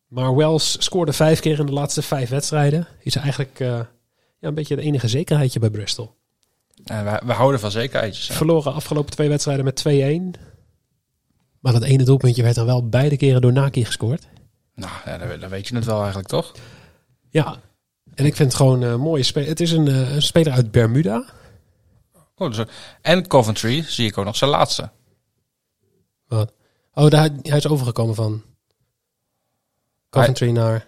maar 0.07 0.35
Wells 0.35 0.83
scoorde 0.83 1.13
vijf 1.13 1.39
keer 1.39 1.59
in 1.59 1.65
de 1.65 1.71
laatste 1.71 2.01
vijf 2.01 2.29
wedstrijden. 2.29 2.87
Is 2.99 3.15
eigenlijk 3.15 3.59
eh, 3.59 3.67
ja, 4.39 4.47
een 4.47 4.53
beetje 4.53 4.75
de 4.75 4.81
enige 4.81 5.07
zekerheidje 5.07 5.59
bij 5.59 5.69
Bristol. 5.69 6.15
We, 6.83 7.21
we 7.25 7.33
houden 7.33 7.59
van 7.59 7.71
zekerheidjes. 7.71 8.27
hè. 8.27 8.33
Verloren 8.33 8.73
afgelopen 8.73 9.11
twee 9.11 9.29
wedstrijden 9.29 9.65
met 9.65 9.83
2-1. 10.37 10.41
Maar 11.59 11.73
dat 11.73 11.83
ene 11.83 12.03
doelpuntje 12.03 12.43
werd 12.43 12.55
dan 12.55 12.65
wel 12.65 12.89
beide 12.89 13.17
keren 13.17 13.41
door 13.41 13.53
Naki 13.53 13.85
gescoord. 13.85 14.27
Nou, 14.75 14.91
ja, 15.05 15.17
dan, 15.17 15.39
dan 15.39 15.49
weet 15.49 15.67
je 15.67 15.75
het 15.75 15.85
wel 15.85 15.97
eigenlijk, 15.97 16.27
toch? 16.27 16.51
Ja. 17.29 17.59
En 18.15 18.25
ik 18.25 18.35
vind 18.35 18.47
het 18.51 18.57
gewoon 18.61 18.81
een 18.81 18.99
mooie 18.99 19.23
speler. 19.23 19.49
Het 19.49 19.59
is 19.59 19.71
een, 19.71 19.87
eh, 19.87 20.15
een 20.15 20.21
speler 20.21 20.53
uit 20.53 20.71
Bermuda. 20.71 21.25
Oh, 22.35 22.51
dus, 22.51 22.65
en 23.01 23.27
Coventry 23.27 23.81
zie 23.83 24.07
ik 24.07 24.17
ook 24.17 24.25
nog 24.25 24.35
zijn 24.35 24.49
laatste. 24.51 24.89
Wat? 26.27 26.53
Oh, 26.93 27.09
daar, 27.09 27.29
hij 27.41 27.57
is 27.57 27.67
overgekomen 27.67 28.15
van 28.15 28.43
Coventry 30.09 30.49
naar... 30.49 30.85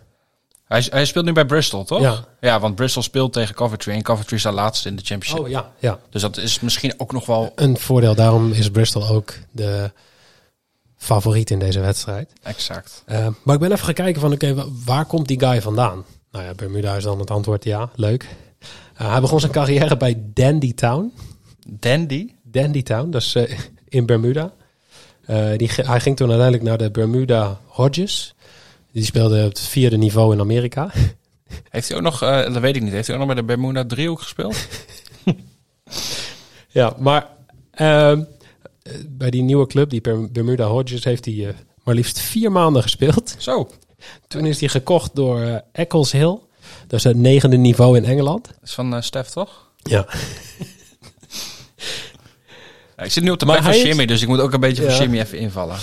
Hij, 0.65 0.85
hij 0.89 1.05
speelt 1.05 1.25
nu 1.25 1.31
bij 1.33 1.45
Bristol, 1.45 1.83
toch? 1.83 2.01
Ja. 2.01 2.25
ja, 2.39 2.59
want 2.59 2.75
Bristol 2.75 3.01
speelt 3.01 3.33
tegen 3.33 3.55
Coventry 3.55 3.93
en 3.93 4.01
Coventry 4.01 4.35
is 4.35 4.43
de 4.43 4.51
laatste 4.51 4.89
in 4.89 4.95
de 4.95 5.03
championship. 5.05 5.43
Oh 5.45 5.49
ja, 5.49 5.71
ja. 5.79 5.99
Dus 6.09 6.21
dat 6.21 6.37
is 6.37 6.59
misschien 6.59 6.93
ook 6.97 7.11
nog 7.11 7.25
wel 7.25 7.51
Een 7.55 7.77
voordeel. 7.77 8.15
Daarom 8.15 8.51
is 8.51 8.69
Bristol 8.69 9.07
ook 9.07 9.33
de 9.51 9.91
favoriet 10.97 11.49
in 11.51 11.59
deze 11.59 11.79
wedstrijd. 11.79 12.33
exact. 12.43 13.03
Eh, 13.05 13.27
maar 13.43 13.55
ik 13.55 13.61
ben 13.61 13.71
even 13.71 13.85
gaan 13.85 13.93
kijken 13.93 14.21
van, 14.21 14.31
oké, 14.33 14.53
wa- 14.53 14.65
waar 14.85 15.05
komt 15.05 15.27
die 15.27 15.39
guy 15.39 15.61
vandaan? 15.61 16.05
Nou 16.31 16.45
ja, 16.45 16.53
Bermuda 16.53 16.95
is 16.95 17.03
dan 17.03 17.19
het 17.19 17.31
antwoord 17.31 17.63
ja. 17.63 17.89
Leuk. 17.95 18.27
Eh, 18.95 19.11
hij 19.11 19.21
begon 19.21 19.39
zijn 19.39 19.51
carrière 19.51 19.97
bij 19.97 20.21
Dandy 20.33 20.73
Town. 20.73 21.13
Dandy? 21.67 22.33
Dandy 22.43 22.83
Town, 22.83 23.09
dat 23.09 23.21
is 23.21 23.35
eh, 23.35 23.59
in 23.87 24.05
Bermuda. 24.05 24.53
Die, 25.57 25.69
hij 25.75 25.99
ging 25.99 26.15
toen 26.15 26.29
uiteindelijk 26.29 26.67
naar 26.69 26.77
de 26.77 26.91
Bermuda 26.91 27.59
Hodges. 27.65 28.35
Die 28.91 29.03
speelde 29.03 29.43
op 29.43 29.49
het 29.49 29.59
vierde 29.59 29.97
niveau 29.97 30.33
in 30.33 30.39
Amerika. 30.39 30.91
Heeft 31.69 31.87
hij 31.87 31.97
ook 31.97 32.03
nog, 32.03 32.21
eh, 32.21 32.53
dat 32.53 32.57
weet 32.61 32.75
ik 32.75 32.81
niet, 32.81 32.91
heeft 32.91 33.07
hij 33.07 33.15
ook 33.15 33.25
nog 33.25 33.33
bij 33.33 33.41
de 33.41 33.47
Bermuda 33.47 33.85
driehoek 33.85 34.21
gespeeld? 34.21 34.55
ja, 36.69 36.93
maar 36.99 37.27
ehm, 37.71 38.23
eh, 38.81 38.93
bij 39.07 39.29
die 39.29 39.41
nieuwe 39.41 39.67
club, 39.67 39.89
die 39.89 40.01
Ber- 40.01 40.31
Bermuda 40.31 40.65
Hodges, 40.67 41.03
heeft 41.03 41.25
hij 41.25 41.47
eh, 41.47 41.53
maar 41.83 41.95
liefst 41.95 42.19
vier 42.19 42.51
maanden 42.51 42.81
gespeeld. 42.81 43.35
Zo, 43.37 43.69
Toen 44.27 44.45
is 44.45 44.59
hij 44.59 44.69
gekocht 44.69 45.15
door 45.15 45.41
eh, 45.41 45.55
Eccles 45.71 46.11
Hill. 46.11 46.39
Dat 46.87 46.99
is 46.99 47.03
het 47.03 47.17
negende 47.17 47.57
niveau 47.57 47.97
in 47.97 48.05
Engeland. 48.05 48.45
dat 48.47 48.55
is 48.63 48.73
van 48.73 49.03
Stef, 49.03 49.27
toch? 49.29 49.71
Ja. 49.77 50.07
Ja, 52.97 53.05
ik 53.05 53.11
zit 53.11 53.23
nu 53.23 53.29
op 53.29 53.39
de 53.39 53.45
plek 53.45 53.63
van 53.63 53.77
Jimmy, 53.79 54.05
dus 54.05 54.21
ik 54.21 54.27
moet 54.27 54.39
ook 54.39 54.53
een 54.53 54.59
beetje 54.59 54.83
Ja. 54.83 54.89
voor 54.91 54.99
Jimmy 55.01 55.19
even 55.19 55.37
invallen. 55.37 55.77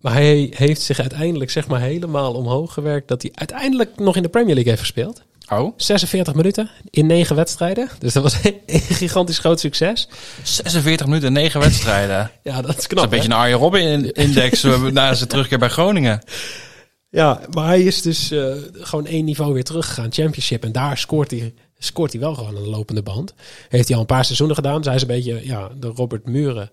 Maar 0.00 0.12
hij 0.12 0.52
heeft 0.54 0.80
zich 0.80 1.00
uiteindelijk 1.00 1.50
zeg 1.50 1.66
maar 1.68 1.80
helemaal 1.80 2.32
omhoog 2.34 2.72
gewerkt. 2.72 3.08
Dat 3.08 3.22
hij 3.22 3.30
uiteindelijk 3.34 3.98
nog 3.98 4.16
in 4.16 4.22
de 4.22 4.28
Premier 4.28 4.54
League 4.54 4.70
heeft 4.70 4.82
gespeeld. 4.84 5.22
Oh, 5.52 5.72
46 5.76 6.34
minuten 6.34 6.70
in 6.90 7.06
negen 7.06 7.36
wedstrijden. 7.36 7.88
Dus 7.98 8.12
dat 8.12 8.22
was 8.22 8.36
een 8.66 8.80
gigantisch 8.80 9.38
groot 9.38 9.60
succes. 9.60 10.08
46 10.42 11.06
minuten 11.06 11.28
en 11.28 11.34
9 11.34 11.60
wedstrijden. 11.60 12.30
Dat 12.42 12.52
Ja, 12.54 12.60
dat 12.62 12.70
is 12.70 12.76
is 12.76 12.86
knap. 12.86 13.04
een 13.04 13.10
beetje 13.10 13.28
een 13.28 13.34
Arjen 13.34 13.58
Robben-index 13.58 14.62
eh, 14.64 14.82
na 14.82 15.14
zijn 15.14 15.28
terugkeer 15.28 15.58
bij 15.58 15.68
Groningen. 15.68 16.22
Ja, 17.08 17.40
maar 17.50 17.66
hij 17.66 17.82
is 17.82 18.02
dus 18.02 18.30
eh, 18.30 18.52
gewoon 18.72 19.06
één 19.06 19.24
niveau 19.24 19.52
weer 19.52 19.64
teruggegaan. 19.64 20.12
Championship. 20.12 20.64
En 20.64 20.72
daar 20.72 20.98
scoort 20.98 21.30
hij, 21.30 21.54
scoort 21.78 22.12
hij 22.12 22.20
wel 22.20 22.34
gewoon 22.34 22.56
aan 22.56 22.62
de 22.62 22.70
lopende 22.70 23.02
band. 23.02 23.34
Heeft 23.68 23.86
hij 23.86 23.94
al 23.94 24.00
een 24.00 24.06
paar 24.06 24.24
seizoenen 24.24 24.56
gedaan. 24.56 24.82
Zij 24.82 24.94
is 24.94 25.02
een 25.02 25.06
beetje 25.08 25.40
ja, 25.46 25.68
de 25.80 25.86
Robert 25.86 26.26
Muren 26.26 26.70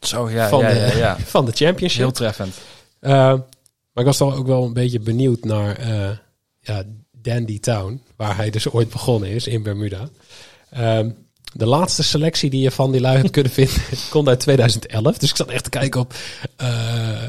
Zo, 0.00 0.30
ja, 0.30 0.48
van, 0.48 0.60
ja, 0.60 0.68
de, 0.68 0.96
ja, 0.96 1.18
van 1.36 1.44
de 1.44 1.52
championship. 1.52 2.00
Heel 2.00 2.10
treffend. 2.10 2.54
Uh, 3.00 3.10
maar 3.10 4.04
ik 4.04 4.04
was 4.04 4.16
toch 4.16 4.36
ook 4.36 4.46
wel 4.46 4.64
een 4.64 4.72
beetje 4.72 5.00
benieuwd 5.00 5.44
naar 5.44 5.76
eh, 5.76 6.10
ja, 6.60 6.82
Dandy 7.10 7.60
Town, 7.60 8.02
waar 8.16 8.36
hij 8.36 8.50
dus 8.50 8.70
ooit 8.70 8.90
begonnen 8.90 9.28
is 9.28 9.46
in 9.46 9.62
Bermuda. 9.62 10.08
Ehm, 10.70 11.10
de 11.52 11.66
laatste 11.66 12.02
selectie 12.02 12.50
die 12.50 12.60
je 12.60 12.70
van 12.70 12.92
die 12.92 13.00
lui 13.00 13.16
hebt 13.16 13.30
kunnen 13.30 13.52
vinden, 13.60 13.82
komt 14.10 14.28
uit 14.28 14.40
2011. 14.40 15.18
Dus 15.18 15.30
ik 15.30 15.36
zat 15.36 15.48
echt 15.48 15.64
te 15.64 15.70
kijken 15.70 16.00
op, 16.00 16.14
uh, 16.62 17.22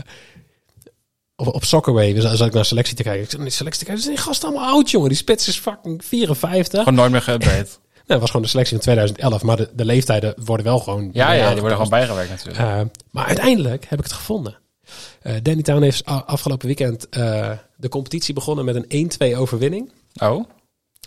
op, 1.35 1.47
op 1.47 1.63
Soccerway. 1.63 2.13
Dus 2.13 2.23
zat 2.23 2.47
ik 2.47 2.53
naar 2.53 2.65
selectie 2.65 2.95
te 2.95 3.03
kijken. 3.03 3.23
Ik 3.23 3.29
zat 3.29 3.39
naar 3.39 3.51
selectie 3.51 3.85
te 3.85 3.91
kijken. 3.91 4.09
Die 4.09 4.17
gast 4.17 4.43
allemaal 4.43 4.69
oud, 4.73 4.91
jongen. 4.91 5.09
Die 5.09 5.17
spits 5.17 5.47
is 5.47 5.57
fucking 5.57 6.05
54. 6.05 6.79
Gewoon 6.79 6.95
nooit 6.95 7.11
meer 7.11 7.21
geüpdate. 7.21 7.69
Dat 8.09 8.19
was 8.19 8.29
gewoon 8.29 8.41
de 8.45 8.51
selectie 8.51 8.75
van 8.75 8.83
2011. 8.83 9.43
Maar 9.43 9.57
de, 9.57 9.69
de 9.73 9.85
leeftijden 9.85 10.33
worden 10.45 10.65
wel 10.65 10.79
gewoon... 10.79 11.09
ja, 11.13 11.31
ja, 11.31 11.49
die 11.49 11.59
worden 11.59 11.77
gewoon 11.77 11.89
bijgewerkt 11.89 12.29
natuurlijk. 12.29 12.59
Uh, 12.59 12.81
maar 13.11 13.25
uiteindelijk 13.25 13.85
heb 13.87 13.99
ik 13.99 14.05
het 14.05 14.13
gevonden. 14.13 14.57
Uh, 15.23 15.33
Danny 15.41 15.61
Town 15.61 15.81
heeft 15.81 16.05
afgelopen 16.05 16.67
weekend 16.67 17.07
uh, 17.17 17.51
de 17.75 17.89
competitie 17.89 18.33
begonnen 18.33 18.65
met 18.65 18.85
een 18.89 19.11
1-2 19.33 19.37
overwinning. 19.37 19.91
Oh. 20.21 20.45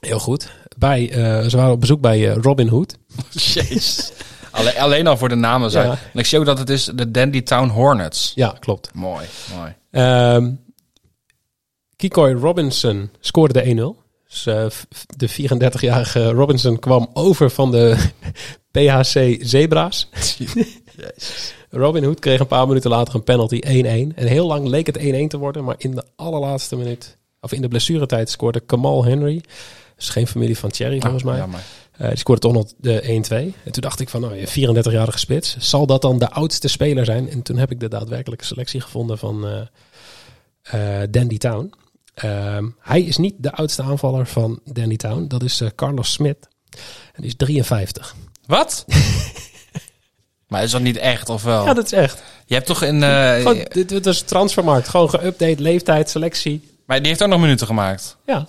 Heel 0.00 0.18
goed. 0.18 0.50
Bij, 0.78 1.09
ze 1.48 1.57
waren 1.57 1.72
op 1.72 1.80
bezoek 1.80 2.00
bij 2.00 2.24
Robin 2.26 2.68
Hood. 2.68 2.96
Jeez. 3.30 4.11
alleen, 4.50 4.76
alleen 4.76 5.07
al 5.07 5.16
voor 5.16 5.28
de 5.28 5.34
namen 5.34 5.70
zijn. 5.70 5.86
Ja. 5.86 5.98
En 6.12 6.18
ik 6.18 6.26
zie 6.26 6.38
ook 6.38 6.46
dat 6.46 6.59
het 6.59 6.70
is 6.70 6.84
de 6.84 7.11
Dandy 7.11 7.42
Town 7.42 7.68
Hornets. 7.68 8.32
Ja, 8.34 8.57
klopt. 8.59 8.94
Mooi, 8.94 9.26
mooi. 9.57 9.74
Um, 10.34 10.61
Kikoy 11.96 12.32
Robinson 12.32 13.11
scoorde 13.20 13.62
de 13.62 13.94
1-0. 13.96 14.01
Dus, 14.33 14.47
uh, 14.47 14.66
de 15.16 15.30
34-jarige 15.30 16.30
Robinson 16.30 16.78
kwam 16.78 17.11
over 17.12 17.51
van 17.51 17.70
de 17.70 18.11
PHC 18.74 19.37
Zebra's. 19.41 20.09
Robin 21.70 22.05
Hood 22.05 22.18
kreeg 22.18 22.41
een 22.41 22.47
paar 22.47 22.66
minuten 22.66 22.91
later 22.91 23.14
een 23.14 23.24
penalty 23.24 23.61
1-1. 23.66 23.68
En 23.68 24.26
heel 24.26 24.47
lang 24.47 24.66
leek 24.66 24.87
het 24.87 24.99
1-1 24.99 25.01
te 25.28 25.39
worden. 25.39 25.64
Maar 25.64 25.74
in 25.78 25.91
de 25.91 26.05
allerlaatste 26.16 26.76
minuut, 26.76 27.18
of 27.41 27.53
in 27.53 27.61
de 27.61 27.68
blessuretijd, 27.68 28.30
scoorde 28.30 28.61
Kamal 28.61 29.05
Henry. 29.05 29.43
Dus 29.97 30.09
geen 30.09 30.26
familie 30.26 30.59
van 30.59 30.70
Thierry 30.70 31.01
volgens 31.01 31.22
mij. 31.22 31.45
Uh, 32.01 32.09
die 32.09 32.16
scoorde 32.16 32.41
toch 32.41 32.53
nog 32.53 32.72
de 32.76 33.03
1-2. 33.03 33.09
En 33.64 33.72
toen 33.72 33.83
dacht 33.83 34.01
ik 34.01 34.09
van, 34.09 34.20
nou, 34.20 34.37
je 34.37 34.49
34-jarige 34.49 35.18
spits. 35.18 35.57
Zal 35.59 35.87
dat 35.87 36.03
dan 36.03 36.18
de 36.18 36.30
oudste 36.30 36.68
speler 36.68 37.05
zijn? 37.05 37.30
En 37.30 37.43
toen 37.43 37.57
heb 37.57 37.70
ik 37.70 37.80
de 37.80 37.89
daadwerkelijke 37.89 38.45
selectie 38.45 38.80
gevonden 38.80 39.18
van 39.18 39.47
uh, 39.47 39.61
uh, 40.74 41.03
Dandy 41.11 41.39
Town. 41.39 41.72
Ehm, 42.14 42.68
hij 42.80 43.02
is 43.02 43.16
niet 43.16 43.34
de 43.38 43.52
oudste 43.52 43.82
aanvaller 43.82 44.26
van 44.26 44.60
Dandy 44.64 44.96
Town. 44.96 45.24
Dat 45.28 45.42
is 45.42 45.62
Carlos 45.74 46.12
Smit. 46.12 46.48
En 47.12 47.22
die 47.22 47.26
is 47.26 47.36
53. 47.36 48.14
Wat? 48.46 48.84
maar 50.48 50.62
is 50.62 50.70
dat 50.70 50.80
niet 50.80 50.96
echt, 50.96 51.28
of 51.28 51.42
wel? 51.42 51.64
Ja, 51.64 51.74
dat 51.74 51.84
is 51.84 51.92
echt. 51.92 52.22
Je 52.46 52.54
hebt 52.54 52.66
toch 52.66 52.82
in... 52.82 53.02
Uh, 53.02 53.34
Gewoon, 53.34 53.64
dit, 53.68 53.88
dit 53.88 54.06
is 54.06 54.22
transfermarkt. 54.22 54.88
Gewoon 54.88 55.10
geüpdate, 55.10 55.58
leeftijd, 55.58 56.10
selectie. 56.10 56.70
Maar 56.86 56.98
die 56.98 57.06
heeft 57.06 57.22
ook 57.22 57.28
nog 57.28 57.40
minuten 57.40 57.66
gemaakt. 57.66 58.16
Ja. 58.26 58.46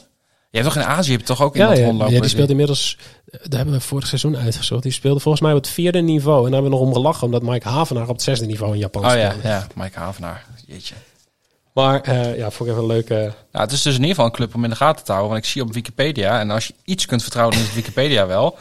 Je 0.50 0.60
hebt 0.60 0.74
toch 0.74 0.84
in 0.84 0.90
Azië 0.90 1.12
heb 1.12 1.20
je 1.20 1.26
toch 1.26 1.42
ook 1.42 1.56
ja, 1.56 1.62
iemand 1.62 1.78
ja. 1.78 1.86
rondlopen? 1.86 2.14
Ja, 2.14 2.22
die 2.22 2.30
speelt 2.30 2.50
inmiddels... 2.50 2.98
Daar 3.26 3.58
hebben 3.58 3.74
we 3.74 3.82
vorig 3.82 4.08
seizoen 4.08 4.38
uitgezocht. 4.38 4.84
Die 4.84 4.92
speelde 4.92 5.20
volgens 5.20 5.44
mij 5.44 5.54
op 5.54 5.58
het 5.58 5.70
vierde 5.70 6.02
niveau. 6.02 6.38
En 6.38 6.44
daar 6.44 6.54
hebben 6.54 6.72
we 6.72 6.78
nog 6.78 6.88
om 6.88 6.94
gelachen. 6.94 7.26
Omdat 7.26 7.42
Mike 7.42 7.68
Havenaar 7.68 8.04
op 8.04 8.10
het 8.10 8.22
zesde 8.22 8.46
niveau 8.46 8.74
in 8.74 8.80
Japan 8.80 9.04
Oh 9.04 9.10
speelde. 9.10 9.36
ja, 9.44 9.50
ja, 9.50 9.68
Mike 9.76 10.00
Havenaar. 10.00 10.46
Jeetje. 10.66 10.96
Maar 11.74 12.10
uh, 12.10 12.38
ja, 12.38 12.52
vond 12.52 12.70
ik 12.70 12.76
even 12.76 12.88
een 12.88 12.96
leuke... 12.96 13.34
Nou, 13.52 13.66
het 13.66 13.72
is 13.72 13.82
dus 13.82 13.94
in 13.94 14.00
ieder 14.00 14.16
geval 14.16 14.26
een 14.26 14.32
club 14.32 14.56
om 14.56 14.64
in 14.64 14.70
de 14.70 14.76
gaten 14.76 15.06
te 15.06 15.12
houden. 15.12 15.32
Want 15.32 15.44
ik 15.44 15.50
zie 15.52 15.62
op 15.62 15.74
Wikipedia, 15.74 16.40
en 16.40 16.52
als 16.52 16.68
je 16.68 16.74
iets 16.84 17.06
kunt 17.06 17.22
vertrouwen, 17.22 17.58
dan 17.58 17.66
is 17.66 17.74
Wikipedia 17.74 18.28
wel. 18.28 18.58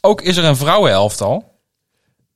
Ook 0.00 0.20
is 0.20 0.36
er 0.36 0.44
een 0.44 0.56
vrouwenelftal. 0.56 1.50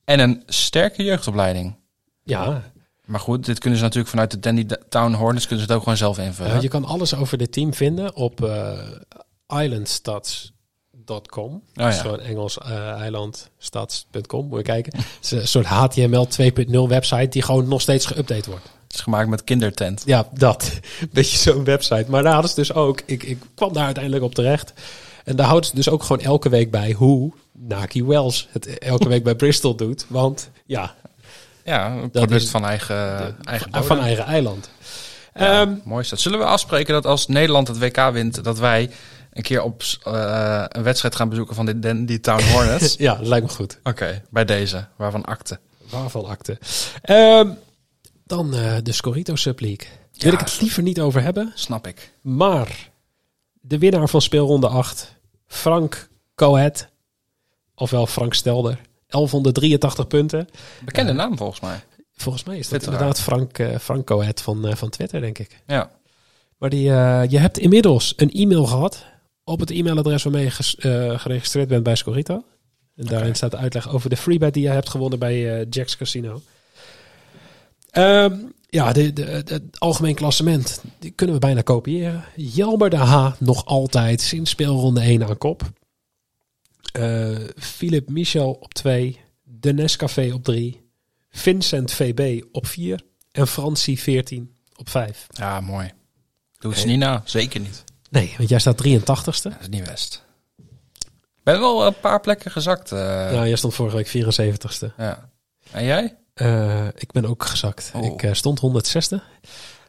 En 0.05 0.19
een 0.19 0.43
sterke 0.45 1.03
jeugdopleiding. 1.03 1.75
Ja. 2.23 2.63
Maar 3.05 3.19
goed, 3.19 3.45
dit 3.45 3.59
kunnen 3.59 3.79
ze 3.79 3.85
natuurlijk 3.85 4.11
vanuit 4.11 4.31
de 4.31 4.39
Dandy 4.39 4.65
Town 4.89 5.13
Hornets 5.13 5.47
kunnen 5.47 5.65
ze 5.65 5.71
het 5.71 5.77
ook 5.77 5.83
gewoon 5.83 5.97
zelf 5.97 6.17
invullen. 6.17 6.55
Uh, 6.55 6.61
je 6.61 6.67
kan 6.67 6.85
alles 6.85 7.15
over 7.15 7.37
dit 7.37 7.51
team 7.51 7.73
vinden 7.73 8.15
op 8.15 8.41
uh, 8.41 8.79
islandstats.com. 9.47 11.53
Oh, 11.53 11.61
ja. 11.73 11.91
Zo'n 11.91 12.19
Engels 12.19 12.57
uh, 12.57 12.89
eilandstads.com. 12.89 14.47
Moet 14.47 14.57
je 14.57 14.63
kijken. 14.63 14.97
Het 14.97 15.05
is 15.21 15.31
een 15.31 15.47
soort 15.47 15.65
HTML 15.65 16.27
2.0 16.41 16.45
website 16.87 17.27
die 17.27 17.41
gewoon 17.41 17.67
nog 17.67 17.81
steeds 17.81 18.13
geüpdate 18.13 18.49
wordt. 18.49 18.75
Het 18.87 18.95
is 18.95 19.01
gemaakt 19.01 19.29
met 19.29 19.43
kindertent. 19.43 20.03
Ja, 20.05 20.27
dat. 20.33 20.79
Beetje 21.11 21.37
zo'n 21.37 21.63
website. 21.63 22.05
Maar 22.07 22.23
daar 22.23 22.33
hadden 22.33 22.49
ze 22.49 22.55
dus 22.55 22.73
ook. 22.73 23.01
Ik, 23.05 23.23
ik 23.23 23.37
kwam 23.55 23.73
daar 23.73 23.85
uiteindelijk 23.85 24.23
op 24.23 24.35
terecht. 24.35 24.73
En 25.23 25.35
daar 25.35 25.45
houden 25.45 25.69
ze 25.69 25.75
dus 25.75 25.89
ook 25.89 26.03
gewoon 26.03 26.21
elke 26.21 26.49
week 26.49 26.71
bij 26.71 26.91
hoe 26.91 27.33
Naki 27.51 28.05
Wells 28.05 28.47
het 28.51 28.77
elke 28.77 29.07
week 29.07 29.23
bij 29.23 29.35
Bristol 29.45 29.75
doet. 29.75 30.05
Want 30.07 30.49
ja. 30.65 30.95
Ja, 31.63 31.91
een 31.91 32.11
product 32.11 32.41
is, 32.41 32.49
van 32.49 32.65
eigen, 32.65 33.17
de, 33.17 33.33
eigen 33.43 33.71
bodem. 33.71 33.87
Van 33.87 33.99
eigen 33.99 34.25
eiland. 34.25 34.69
Ja, 35.33 35.61
um, 35.61 35.81
mooi 35.83 36.01
is 36.01 36.09
dat. 36.09 36.19
Zullen 36.19 36.39
we 36.39 36.45
afspreken 36.45 36.93
dat 36.93 37.05
als 37.05 37.27
Nederland 37.27 37.67
het 37.67 37.79
WK 37.79 38.09
wint, 38.11 38.43
dat 38.43 38.59
wij 38.59 38.89
een 39.33 39.43
keer 39.43 39.61
op 39.61 39.83
uh, 40.07 40.63
een 40.67 40.83
wedstrijd 40.83 41.15
gaan 41.15 41.29
bezoeken 41.29 41.55
van 41.55 41.65
de 41.65 41.79
Dandy 41.79 42.19
Town 42.19 42.43
Hornets? 42.43 42.95
ja, 43.07 43.15
dat 43.15 43.27
lijkt 43.27 43.45
me 43.45 43.51
goed. 43.51 43.77
Oké, 43.79 43.89
okay, 43.89 44.21
bij 44.29 44.45
deze. 44.45 44.85
Waarvan 44.95 45.25
akte? 45.25 45.59
Waarvan 45.89 46.25
akte. 46.25 46.57
Um, 47.09 47.57
dan 48.27 48.55
uh, 48.55 48.75
de 48.83 48.91
Scorito 48.91 49.35
Sub 49.35 49.59
League. 49.59 49.87
Ja, 50.11 50.23
Wil 50.23 50.33
ik 50.33 50.39
het 50.39 50.61
liever 50.61 50.83
niet 50.83 50.99
over 50.99 51.21
hebben. 51.21 51.51
Snap 51.55 51.87
ik. 51.87 52.13
Maar 52.21 52.89
de 53.61 53.77
winnaar 53.77 54.09
van 54.09 54.21
speelronde 54.21 54.67
8, 54.67 55.15
Frank 55.47 56.09
Coët, 56.35 56.87
ofwel 57.75 58.07
Frank 58.07 58.33
Stelder, 58.33 58.79
1183 59.07 60.07
punten. 60.07 60.47
Bekende 60.85 61.11
uh, 61.11 61.17
naam 61.17 61.37
volgens 61.37 61.59
mij. 61.59 61.83
Volgens 62.15 62.43
mij 62.43 62.57
is 62.57 62.69
dat 62.69 62.83
inderdaad 62.83 63.19
Frank, 63.19 63.59
uh, 63.59 63.77
Frank 63.77 64.05
Coët 64.05 64.41
van, 64.41 64.67
uh, 64.67 64.75
van 64.75 64.89
Twitter, 64.89 65.21
denk 65.21 65.37
ik. 65.39 65.61
Ja. 65.67 65.91
Maar 66.57 66.69
die, 66.69 66.83
je 67.29 67.37
hebt 67.37 67.57
inmiddels 67.57 68.13
een 68.17 68.31
e-mail 68.31 68.65
gehad 68.65 69.05
op 69.43 69.59
het 69.59 69.71
e-mailadres 69.71 70.23
waarmee 70.23 70.43
je 70.43 70.51
ges, 70.51 70.75
geregistreerd 71.21 71.67
bent 71.67 71.83
bij 71.83 71.95
Scorito. 71.95 72.43
En 72.95 73.05
daarin 73.05 73.35
staat 73.35 73.55
uitleg 73.55 73.89
over 73.89 74.09
de 74.09 74.17
freebet 74.17 74.53
die 74.53 74.63
je 74.63 74.69
hebt 74.69 74.89
gewonnen 74.89 75.19
bij 75.19 75.65
Jack's 75.69 75.97
Casino. 75.97 76.41
Um, 77.97 78.53
ja, 78.69 78.93
de, 78.93 79.13
de, 79.13 79.23
het 79.45 79.79
algemeen 79.79 80.15
klassement 80.15 80.81
die 80.99 81.11
kunnen 81.11 81.35
we 81.35 81.41
bijna 81.41 81.61
kopiëren. 81.61 82.23
Jelmer 82.35 82.89
de 82.89 82.97
H 82.97 83.31
nog 83.39 83.65
altijd 83.65 84.21
sinds 84.21 84.49
speelronde 84.49 85.01
1 85.01 85.27
aan 85.27 85.37
kop. 85.37 85.71
Uh, 86.99 87.37
Philip 87.55 88.09
Michel 88.09 88.51
op 88.51 88.73
2. 88.73 89.19
De 89.43 89.73
Nescafé 89.73 90.33
op 90.33 90.43
3. 90.43 90.89
Vincent 91.29 91.91
VB 91.91 92.43
op 92.51 92.67
4. 92.67 93.01
En 93.31 93.47
Francie 93.47 93.99
14 93.99 94.55
op 94.75 94.89
5. 94.89 95.27
Ja, 95.29 95.61
mooi. 95.61 95.91
Doe 96.59 96.73
het 96.73 96.85
niet 96.85 96.99
na. 96.99 97.21
Zeker 97.25 97.59
niet. 97.59 97.83
Nee, 98.09 98.33
want 98.37 98.49
jij 98.49 98.59
staat 98.59 98.87
83ste. 98.87 99.03
Dat 99.03 99.61
is 99.61 99.69
niet 99.69 99.83
best. 99.83 100.25
Ik 101.07 101.53
ben 101.53 101.59
wel 101.59 101.85
een 101.85 101.99
paar 101.99 102.19
plekken 102.19 102.51
gezakt. 102.51 102.91
Uh... 102.91 102.99
Ja, 103.33 103.47
jij 103.47 103.55
stond 103.55 103.73
vorige 103.73 103.95
week 103.95 104.07
74ste. 104.07 104.95
Ja. 104.97 105.29
En 105.71 105.85
jij? 105.85 106.17
Uh, 106.41 106.85
ik 106.95 107.11
ben 107.11 107.25
ook 107.25 107.45
gezakt. 107.45 107.91
Oh. 107.95 108.05
Ik 108.05 108.23
uh, 108.23 108.33
stond 108.33 108.59
160. 108.59 109.23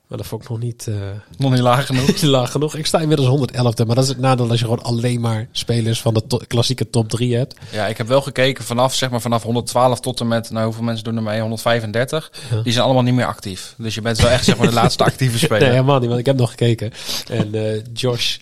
Maar 0.06 0.18
dat 0.18 0.26
vond 0.26 0.42
ik 0.42 0.48
nog 0.48 0.58
niet... 0.58 0.86
Uh, 0.88 0.96
nog 1.36 1.50
niet 1.50 1.60
laag 1.60 1.86
genoeg? 1.86 2.22
laag 2.22 2.50
genoeg. 2.50 2.76
Ik 2.76 2.86
sta 2.86 2.98
inmiddels 2.98 3.50
111e. 3.50 3.86
Maar 3.86 3.94
dat 3.94 4.04
is 4.04 4.08
het 4.08 4.18
nadeel 4.18 4.50
als 4.50 4.58
je 4.58 4.64
gewoon 4.64 4.82
alleen 4.82 5.20
maar 5.20 5.48
spelers 5.52 6.00
van 6.00 6.14
de 6.14 6.26
to 6.26 6.40
klassieke 6.46 6.90
top 6.90 7.08
3 7.08 7.36
hebt. 7.36 7.54
Ja, 7.70 7.86
ik 7.86 7.96
heb 7.96 8.06
wel 8.06 8.20
gekeken 8.20 8.64
vanaf, 8.64 8.94
zeg 8.94 9.10
maar, 9.10 9.20
vanaf 9.20 9.42
112 9.42 10.00
tot 10.00 10.20
en 10.20 10.28
met... 10.28 10.50
Nou, 10.50 10.64
hoeveel 10.64 10.82
mensen 10.82 11.04
doen 11.04 11.16
er 11.16 11.22
mee? 11.22 11.40
135. 11.40 12.32
Ja. 12.50 12.62
Die 12.62 12.72
zijn 12.72 12.84
allemaal 12.84 13.02
niet 13.02 13.14
meer 13.14 13.26
actief. 13.26 13.74
Dus 13.76 13.94
je 13.94 14.00
bent 14.00 14.18
wel 14.18 14.30
echt 14.30 14.44
zeg 14.44 14.56
maar, 14.56 14.68
de 14.68 14.74
laatste 14.82 15.04
actieve 15.04 15.38
speler. 15.38 15.60
Nee, 15.60 15.70
helemaal 15.70 15.98
niet. 15.98 16.08
Want 16.08 16.20
ik 16.20 16.26
heb 16.26 16.36
nog 16.36 16.50
gekeken. 16.50 16.92
En 17.28 17.82
Josh... 17.92 18.36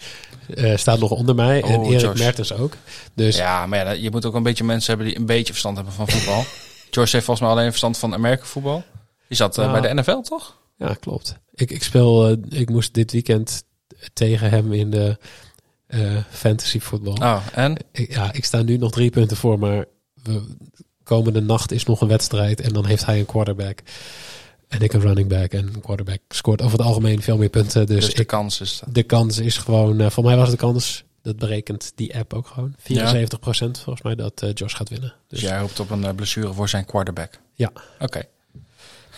Uh, 0.55 0.77
staat 0.77 0.99
nog 0.99 1.11
onder 1.11 1.35
mij 1.35 1.63
oh, 1.63 1.71
en 1.71 1.83
Erik 1.83 2.01
Josh. 2.01 2.19
Mertens 2.19 2.53
ook. 2.53 2.73
Dus 3.15 3.37
ja, 3.37 3.67
maar 3.67 3.79
ja, 3.79 3.91
je 3.91 4.11
moet 4.11 4.25
ook 4.25 4.35
een 4.35 4.43
beetje 4.43 4.65
mensen 4.65 4.89
hebben 4.89 5.07
die 5.07 5.19
een 5.19 5.27
beetje 5.27 5.53
verstand 5.53 5.77
hebben 5.77 5.95
van 5.95 6.09
voetbal. 6.09 6.45
George 6.97 7.13
heeft 7.13 7.25
volgens 7.25 7.47
mij 7.47 7.57
alleen 7.57 7.69
verstand 7.71 7.99
van 7.99 8.15
Amerika 8.15 8.45
voetbal. 8.45 8.85
Die 9.29 9.37
zat 9.37 9.57
ja. 9.57 9.73
bij 9.73 9.81
de 9.81 10.01
NFL, 10.01 10.21
toch? 10.21 10.57
Ja, 10.77 10.95
klopt. 11.01 11.37
Ik, 11.55 11.71
ik 11.71 11.83
speel, 11.83 12.31
uh, 12.31 12.37
ik 12.49 12.71
moest 12.71 12.95
dit 12.95 13.13
weekend 13.13 13.65
tegen 14.13 14.51
hem 14.51 14.73
in 14.73 14.91
de 14.91 15.19
uh, 15.89 16.17
fantasy 16.31 16.81
voetbal. 16.81 17.13
Oh, 17.13 17.43
en? 17.53 17.77
Ik, 17.93 18.15
ja, 18.15 18.33
ik 18.33 18.45
sta 18.45 18.63
nu 18.63 18.77
nog 18.77 18.91
drie 18.91 19.11
punten 19.11 19.37
voor, 19.37 19.59
maar 19.59 19.85
we, 20.23 20.43
komende 21.03 21.41
nacht 21.41 21.73
is 21.73 21.85
nog 21.85 22.01
een 22.01 22.09
wedstrijd 22.09 22.61
en 22.61 22.73
dan 22.73 22.87
heeft 22.87 23.07
hij 23.07 23.19
een 23.19 23.27
quarterback. 23.27 23.83
En 24.69 24.81
ik 24.81 24.93
een 24.93 25.01
running 25.01 25.29
back 25.29 25.53
en 25.53 25.67
een 25.67 25.81
quarterback 25.81 26.21
scoort 26.29 26.63
over 26.63 26.79
het 26.79 26.87
algemeen 26.87 27.23
veel 27.23 27.37
meer 27.37 27.49
punten. 27.49 27.87
Dus, 27.87 28.05
dus 28.05 28.15
de 28.15 28.21
ik, 28.21 28.27
kans 28.27 28.61
is... 28.61 28.83
De 28.87 29.03
kans 29.03 29.39
is 29.39 29.59
gewoon, 29.59 30.01
uh, 30.01 30.11
voor 30.11 30.25
mij 30.25 30.37
was 30.37 30.51
de 30.51 30.57
kans 30.57 31.05
dat 31.27 31.37
berekent 31.37 31.93
die 31.95 32.17
app 32.19 32.35
ook 32.35 32.47
gewoon. 32.47 32.75
74% 32.79 32.83
ja. 32.83 33.05
volgens 33.57 34.03
mij 34.03 34.15
dat 34.15 34.43
uh, 34.43 34.51
Josh 34.55 34.77
gaat 34.77 34.89
winnen. 34.89 35.15
Dus 35.29 35.41
jij 35.41 35.59
hoopt 35.59 35.81
op 35.81 35.91
een 35.91 36.03
uh, 36.03 36.11
blessure 36.11 36.53
voor 36.53 36.69
zijn 36.69 36.85
quarterback? 36.85 37.39
Ja. 37.53 37.71
Oké. 38.01 38.23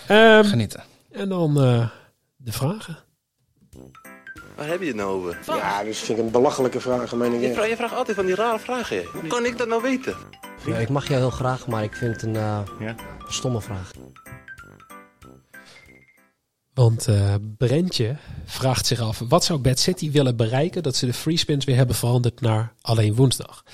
Okay. 0.07 0.39
Um, 0.39 0.45
Genieten. 0.45 0.83
En 1.13 1.29
dan 1.29 1.65
uh, 1.65 1.89
de 2.37 2.53
vragen. 2.53 2.99
Waar 4.57 4.67
heb 4.67 4.81
je 4.81 4.87
het 4.87 4.97
nou 4.97 5.11
over? 5.11 5.39
Ja, 5.47 5.85
dus 5.85 5.99
vind 5.99 6.19
ik 6.19 6.25
een 6.25 6.31
belachelijke 6.31 6.81
vraag, 6.81 7.15
meen 7.15 7.33
ik 7.33 7.41
Je, 7.41 7.53
vraagt, 7.53 7.69
je 7.69 7.77
vraagt 7.77 7.95
altijd 7.95 8.17
van 8.17 8.27
die 8.27 8.35
rare 8.35 8.59
vragen. 8.59 8.97
hè. 8.97 9.03
Hoe 9.03 9.27
kan 9.27 9.45
ik 9.45 9.59
dat 9.59 9.69
nou 9.69 9.83
weten? 9.83 10.17
Ja, 10.67 10.77
ik 10.77 10.89
mag 10.89 11.09
jou 11.09 11.21
heel 11.21 11.31
graag, 11.31 11.67
maar 11.67 11.83
ik 11.83 11.95
vind 11.95 12.13
het 12.13 12.23
een 12.23 12.37
eh, 12.37 12.61
stomme 13.29 13.61
vraag. 13.61 13.91
Want 16.79 17.09
eh 17.09 17.35
Brentje 17.57 18.17
vraagt 18.45 18.87
zich 18.87 19.01
af, 19.01 19.23
wat 19.29 19.45
zou 19.45 19.59
Bad 19.59 19.79
City 19.79 20.11
willen 20.11 20.37
bereiken 20.37 20.83
dat 20.83 20.97
ze 20.97 21.07
de 21.07 21.13
free 21.13 21.37
spins 21.37 21.65
weer 21.65 21.77
hebben 21.77 21.97
veranderd 21.97 22.41
naar 22.41 22.73
alleen 22.81 23.15
woensdag? 23.15 23.65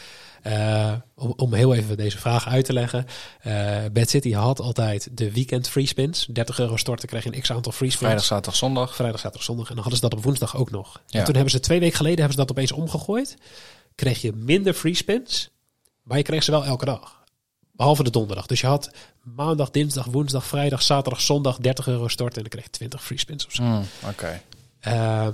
Eh, 0.43 0.93
om, 1.15 1.33
om 1.37 1.55
heel 1.55 1.75
even 1.75 1.97
deze 1.97 2.19
vraag 2.19 2.49
uit 2.49 2.65
te 2.65 2.73
leggen. 2.73 3.07
eh 3.41 3.85
Bad 3.93 4.09
City 4.09 4.33
had 4.33 4.61
altijd 4.61 5.09
de 5.13 5.33
weekend 5.33 5.69
free 5.69 5.87
spins. 5.87 6.27
30 6.27 6.59
euro 6.59 6.77
storten 6.77 7.09
krijg 7.09 7.25
je 7.25 7.35
een 7.35 7.41
x 7.41 7.51
aantal 7.53 7.73
free 7.73 7.91
spins. 7.91 8.05
Vrijdag, 8.05 8.25
zaterdag, 8.25 8.57
zondag. 8.57 8.95
Vrijdag, 8.95 9.21
zaterdag, 9.21 9.47
zondag. 9.47 9.69
En 9.69 9.75
dan 9.75 9.83
hadden 9.83 10.01
ze 10.01 10.09
dat 10.09 10.19
op 10.19 10.25
woensdag 10.25 10.57
ook 10.57 10.71
nog. 10.71 11.03
Ja. 11.07 11.19
En 11.19 11.25
toen 11.25 11.35
hebben 11.35 11.53
ze 11.53 11.61
twee 11.61 11.81
weken 11.81 11.97
geleden 11.97 12.19
hebben 12.19 12.37
ze 12.37 12.41
dat 12.47 12.51
opeens 12.51 12.73
omgegooid. 12.73 13.37
Kreeg 13.95 14.21
je 14.21 14.33
minder 14.33 14.75
free 14.75 14.95
spins, 14.95 15.51
maar 16.03 16.19
je 16.19 16.25
kreeg 16.25 16.43
ze 16.43 16.51
wel 16.51 16.65
elke 16.65 16.85
dag. 16.85 17.24
Behalve 17.77 18.03
de 18.03 18.11
donderdag. 18.11 18.47
Dus 18.47 18.61
je 18.61 18.67
had 18.67 18.91
maandag, 19.23 19.71
dinsdag, 19.71 20.05
woensdag, 20.05 20.47
vrijdag, 20.47 20.83
zaterdag, 20.83 21.21
zondag 21.21 21.59
30 21.59 21.87
euro 21.87 22.09
storten. 22.09 22.37
En 22.37 22.43
dan 22.43 22.51
kreeg 22.51 22.65
je 22.65 22.71
20 22.71 23.05
free 23.05 23.19
spins 23.19 23.47
of 23.47 23.53
zo. 23.53 23.63
Hmm, 23.63 23.85
Oké. 24.09 24.41
Eh, 24.81 25.29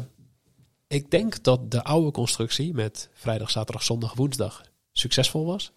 ik 0.86 1.10
denk 1.10 1.42
dat 1.42 1.70
de 1.70 1.84
oude 1.84 2.10
constructie 2.10 2.74
met 2.74 3.08
vrijdag, 3.14 3.50
zaterdag, 3.50 3.82
zondag, 3.82 4.14
woensdag 4.14 4.62
succesvol 4.92 5.46
was. 5.46 5.72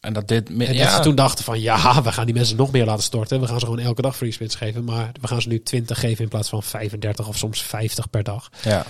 En 0.00 0.12
dat 0.12 0.28
dit... 0.28 0.48
En 0.48 0.58
dat 0.58 0.74
ja, 0.74 0.96
ze 0.96 1.02
toen 1.02 1.14
dachten 1.14 1.44
van 1.44 1.60
ja, 1.60 2.02
we 2.02 2.12
gaan 2.12 2.24
die 2.24 2.34
mensen 2.34 2.56
nog 2.56 2.72
meer 2.72 2.84
laten 2.84 3.04
storten. 3.04 3.40
We 3.40 3.46
gaan 3.46 3.60
ze 3.60 3.64
gewoon 3.66 3.80
elke 3.80 4.02
dag 4.02 4.16
free 4.16 4.32
spins 4.32 4.54
geven. 4.54 4.84
Maar 4.84 5.10
we 5.20 5.26
gaan 5.26 5.42
ze 5.42 5.48
nu 5.48 5.62
20 5.62 6.00
geven 6.00 6.22
in 6.24 6.30
plaats 6.30 6.48
van 6.48 6.62
35 6.62 7.28
of 7.28 7.36
soms 7.36 7.62
50 7.62 8.10
per 8.10 8.22
dag. 8.22 8.50
ja. 8.62 8.86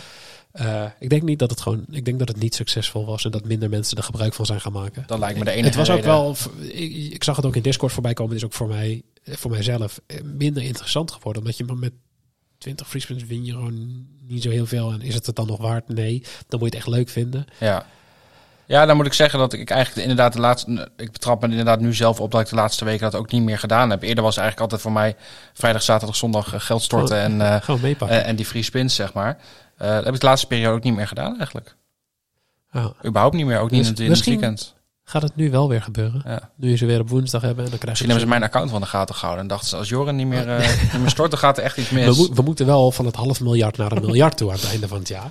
Eh, 0.54 0.84
ik 0.98 1.10
denk 1.10 1.22
niet 1.22 1.38
dat 1.38 1.50
het 1.50 1.60
gewoon. 1.60 1.84
Ik 1.90 2.04
denk 2.04 2.18
dat 2.18 2.28
het 2.28 2.40
niet 2.40 2.54
succesvol 2.54 3.06
was 3.06 3.24
en 3.24 3.30
dat 3.30 3.44
minder 3.44 3.68
mensen 3.68 3.96
er 3.96 4.02
gebruik 4.02 4.34
van 4.34 4.46
zijn 4.46 4.60
gaan 4.60 4.72
maken. 4.72 5.04
Dat 5.06 5.18
lijkt 5.18 5.38
me 5.38 5.44
de 5.44 5.50
enige 5.50 5.66
Het 5.66 5.76
was 5.76 5.90
ook 5.90 6.04
wel. 6.04 6.36
Ik, 6.60 7.12
ik 7.12 7.24
zag 7.24 7.36
het 7.36 7.46
ook 7.46 7.56
in 7.56 7.62
Discord 7.62 7.92
voorbij 7.92 8.12
komen. 8.12 8.32
Het 8.32 8.40
is 8.40 8.48
ook 8.48 8.54
voor 8.54 8.68
mij, 8.68 9.02
voor 9.24 9.50
mijzelf 9.50 10.00
eh, 10.06 10.22
minder 10.22 10.62
interessant 10.62 11.10
geworden. 11.10 11.42
Omdat 11.42 11.56
je 11.56 11.64
maar 11.64 11.76
met 11.76 11.92
20 12.58 12.88
free 12.88 13.00
spins 13.00 13.24
win 13.24 13.44
je 13.44 13.52
gewoon 13.52 14.06
niet 14.26 14.42
zo 14.42 14.50
heel 14.50 14.66
veel. 14.66 14.92
En 14.92 15.00
is 15.00 15.14
het 15.14 15.26
het 15.26 15.36
dan 15.36 15.46
nog 15.46 15.60
waard? 15.60 15.88
Nee. 15.88 16.22
Dan 16.48 16.60
moet 16.60 16.72
je 16.72 16.76
het 16.76 16.86
echt 16.86 16.96
leuk 16.96 17.08
vinden. 17.08 17.44
Ja. 17.60 17.86
Ja, 18.66 18.86
dan 18.86 18.96
moet 18.96 19.06
ik 19.06 19.12
zeggen 19.12 19.38
dat 19.38 19.52
ik 19.52 19.70
eigenlijk 19.70 20.08
inderdaad 20.08 20.32
de 20.32 20.40
laatste... 20.40 20.90
Ik 20.96 21.12
betrap 21.12 21.40
me 21.40 21.48
inderdaad 21.48 21.80
nu 21.80 21.94
zelf 21.94 22.20
op 22.20 22.30
dat 22.30 22.40
ik 22.40 22.48
de 22.48 22.54
laatste 22.54 22.84
weken 22.84 23.10
dat 23.10 23.20
ook 23.20 23.32
niet 23.32 23.42
meer 23.42 23.58
gedaan 23.58 23.90
heb. 23.90 24.02
Eerder 24.02 24.24
was 24.24 24.36
eigenlijk 24.36 24.60
altijd 24.60 24.80
voor 24.80 24.92
mij 24.92 25.16
vrijdag, 25.52 25.82
zaterdag, 25.82 26.16
zondag 26.16 26.54
eh, 26.54 26.60
geld 26.60 26.82
storten 26.82 27.18
en, 27.18 27.40
eh, 27.40 28.26
en 28.28 28.36
die 28.36 28.46
free 28.46 28.62
spins, 28.62 28.94
zeg 28.94 29.12
maar. 29.12 29.38
Dat 29.76 30.04
heb 30.04 30.14
ik 30.14 30.20
de 30.20 30.26
laatste 30.26 30.46
periode 30.46 30.76
ook 30.76 30.82
niet 30.82 30.94
meer 30.94 31.08
gedaan 31.08 31.38
eigenlijk. 31.38 31.76
Ja. 32.70 32.92
Überhaupt 33.04 33.34
niet 33.34 33.46
meer, 33.46 33.58
ook 33.58 33.70
niet 33.70 33.96
Dus 33.96 34.06
in 34.06 34.10
het, 34.10 34.24
weekend. 34.24 34.74
Gaat 35.04 35.22
het 35.22 35.36
nu 35.36 35.50
wel 35.50 35.68
weer 35.68 35.82
gebeuren? 35.82 36.22
Ja. 36.26 36.50
Nu 36.56 36.70
je 36.70 36.76
ze 36.76 36.86
weer 36.86 37.00
op 37.00 37.08
woensdag 37.08 37.42
hebben 37.42 37.64
en 37.64 37.70
dan 37.70 37.78
krijg 37.78 37.98
je 37.98 38.06
Misschien 38.06 38.08
hebben 38.08 38.28
ze 38.28 38.38
mijn 38.38 38.50
account 38.50 38.70
van 38.70 38.80
de 38.80 38.86
gaten 38.86 39.14
gehouden. 39.14 39.42
En 39.42 39.48
dachten 39.48 39.68
ze, 39.68 39.76
als 39.76 39.88
Joren 39.88 40.16
niet 40.16 40.26
meer, 40.26 40.46
niet 40.92 41.00
meer 41.00 41.10
stort, 41.10 41.30
dan 41.30 41.40
gaat 41.40 41.58
er 41.58 41.64
echt 41.64 41.76
iets 41.76 41.90
mis. 41.90 42.16
we, 42.16 42.34
we 42.34 42.42
moeten 42.42 42.66
wel 42.66 42.90
van 42.90 43.06
het 43.06 43.16
half 43.16 43.40
miljard 43.40 43.76
naar 43.76 43.92
een 43.92 44.04
miljard 44.04 44.36
toe 44.36 44.50
aan 44.50 44.56
het 44.56 44.68
einde 44.68 44.88
van 44.88 44.98
het 44.98 45.08
jaar. 45.08 45.30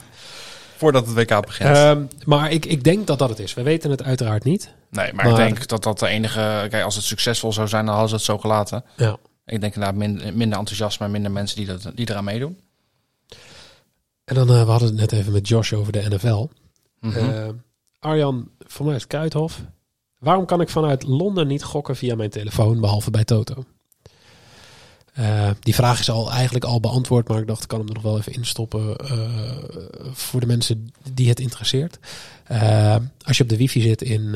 Voordat 0.83 1.05
het 1.07 1.15
WK 1.15 1.45
begint. 1.45 1.75
Ehm, 1.77 2.03
maar 2.25 2.51
ik, 2.51 2.65
ik 2.65 2.83
denk 2.83 3.07
dat 3.07 3.19
dat 3.19 3.29
het 3.29 3.39
is. 3.39 3.53
We 3.53 3.63
weten 3.63 3.91
het 3.91 4.03
uiteraard 4.03 4.43
niet. 4.43 4.73
nee, 4.89 5.13
maar, 5.13 5.25
maar- 5.25 5.33
ik 5.33 5.37
denk 5.55 5.67
dat 5.67 5.83
dat 5.83 5.99
de 5.99 6.07
enige... 6.07 6.67
Kijk, 6.69 6.83
als 6.83 6.95
het 6.95 7.03
succesvol 7.03 7.53
zou 7.53 7.67
zijn, 7.67 7.81
dan 7.85 7.91
hadden 7.93 8.09
ze 8.09 8.15
het 8.15 8.23
zo 8.25 8.37
gelaten. 8.37 8.83
Ja. 8.97 9.17
Ik 9.45 9.61
denk 9.61 9.73
inderdaad 9.75 9.95
min- 9.97 10.37
minder 10.37 10.57
enthousiasme 10.59 11.05
en 11.05 11.11
minder 11.11 11.31
mensen 11.31 11.57
die, 11.57 11.65
dat, 11.65 11.91
die 11.95 12.09
eraan 12.09 12.23
meedoen. 12.23 12.59
En 14.25 14.35
dan, 14.35 14.49
eh, 14.49 14.63
we 14.63 14.69
hadden 14.71 14.87
het 14.89 14.97
net 14.97 15.11
even 15.11 15.31
met 15.33 15.47
Josh 15.47 15.73
over 15.73 15.91
de 15.91 16.05
NFL. 16.09 16.47
Mhm. 16.99 17.17
Eh, 17.17 17.49
Arjan 17.99 18.49
vanuit 18.59 19.07
Kuithof. 19.07 19.61
Waarom 20.19 20.45
kan 20.45 20.61
ik 20.61 20.69
vanuit 20.69 21.03
Londen 21.03 21.47
niet 21.47 21.63
gokken 21.63 21.95
via 21.95 22.15
mijn 22.15 22.29
telefoon, 22.29 22.79
behalve 22.81 23.11
bij 23.11 23.23
Toto? 23.23 23.63
Eh, 25.13 25.49
die 25.59 25.75
vraag 25.75 25.99
is 25.99 26.09
al 26.09 26.31
eigenlijk 26.31 26.65
al 26.65 26.79
beantwoord, 26.79 27.27
maar 27.27 27.39
ik 27.39 27.47
dacht 27.47 27.61
ik 27.61 27.67
kan 27.67 27.79
hem 27.79 27.87
er 27.87 27.93
nog 27.93 28.03
wel 28.03 28.17
even 28.17 28.33
instoppen 28.33 28.95
eh, 28.97 29.57
voor 30.11 30.39
de 30.39 30.45
mensen 30.45 30.93
die 31.13 31.29
het 31.29 31.39
interesseert. 31.39 31.99
Eh, 32.43 32.95
als 33.21 33.37
je 33.37 33.43
op 33.43 33.49
de 33.49 33.57
wifi 33.57 33.81
zit 33.81 34.01
in 34.01 34.33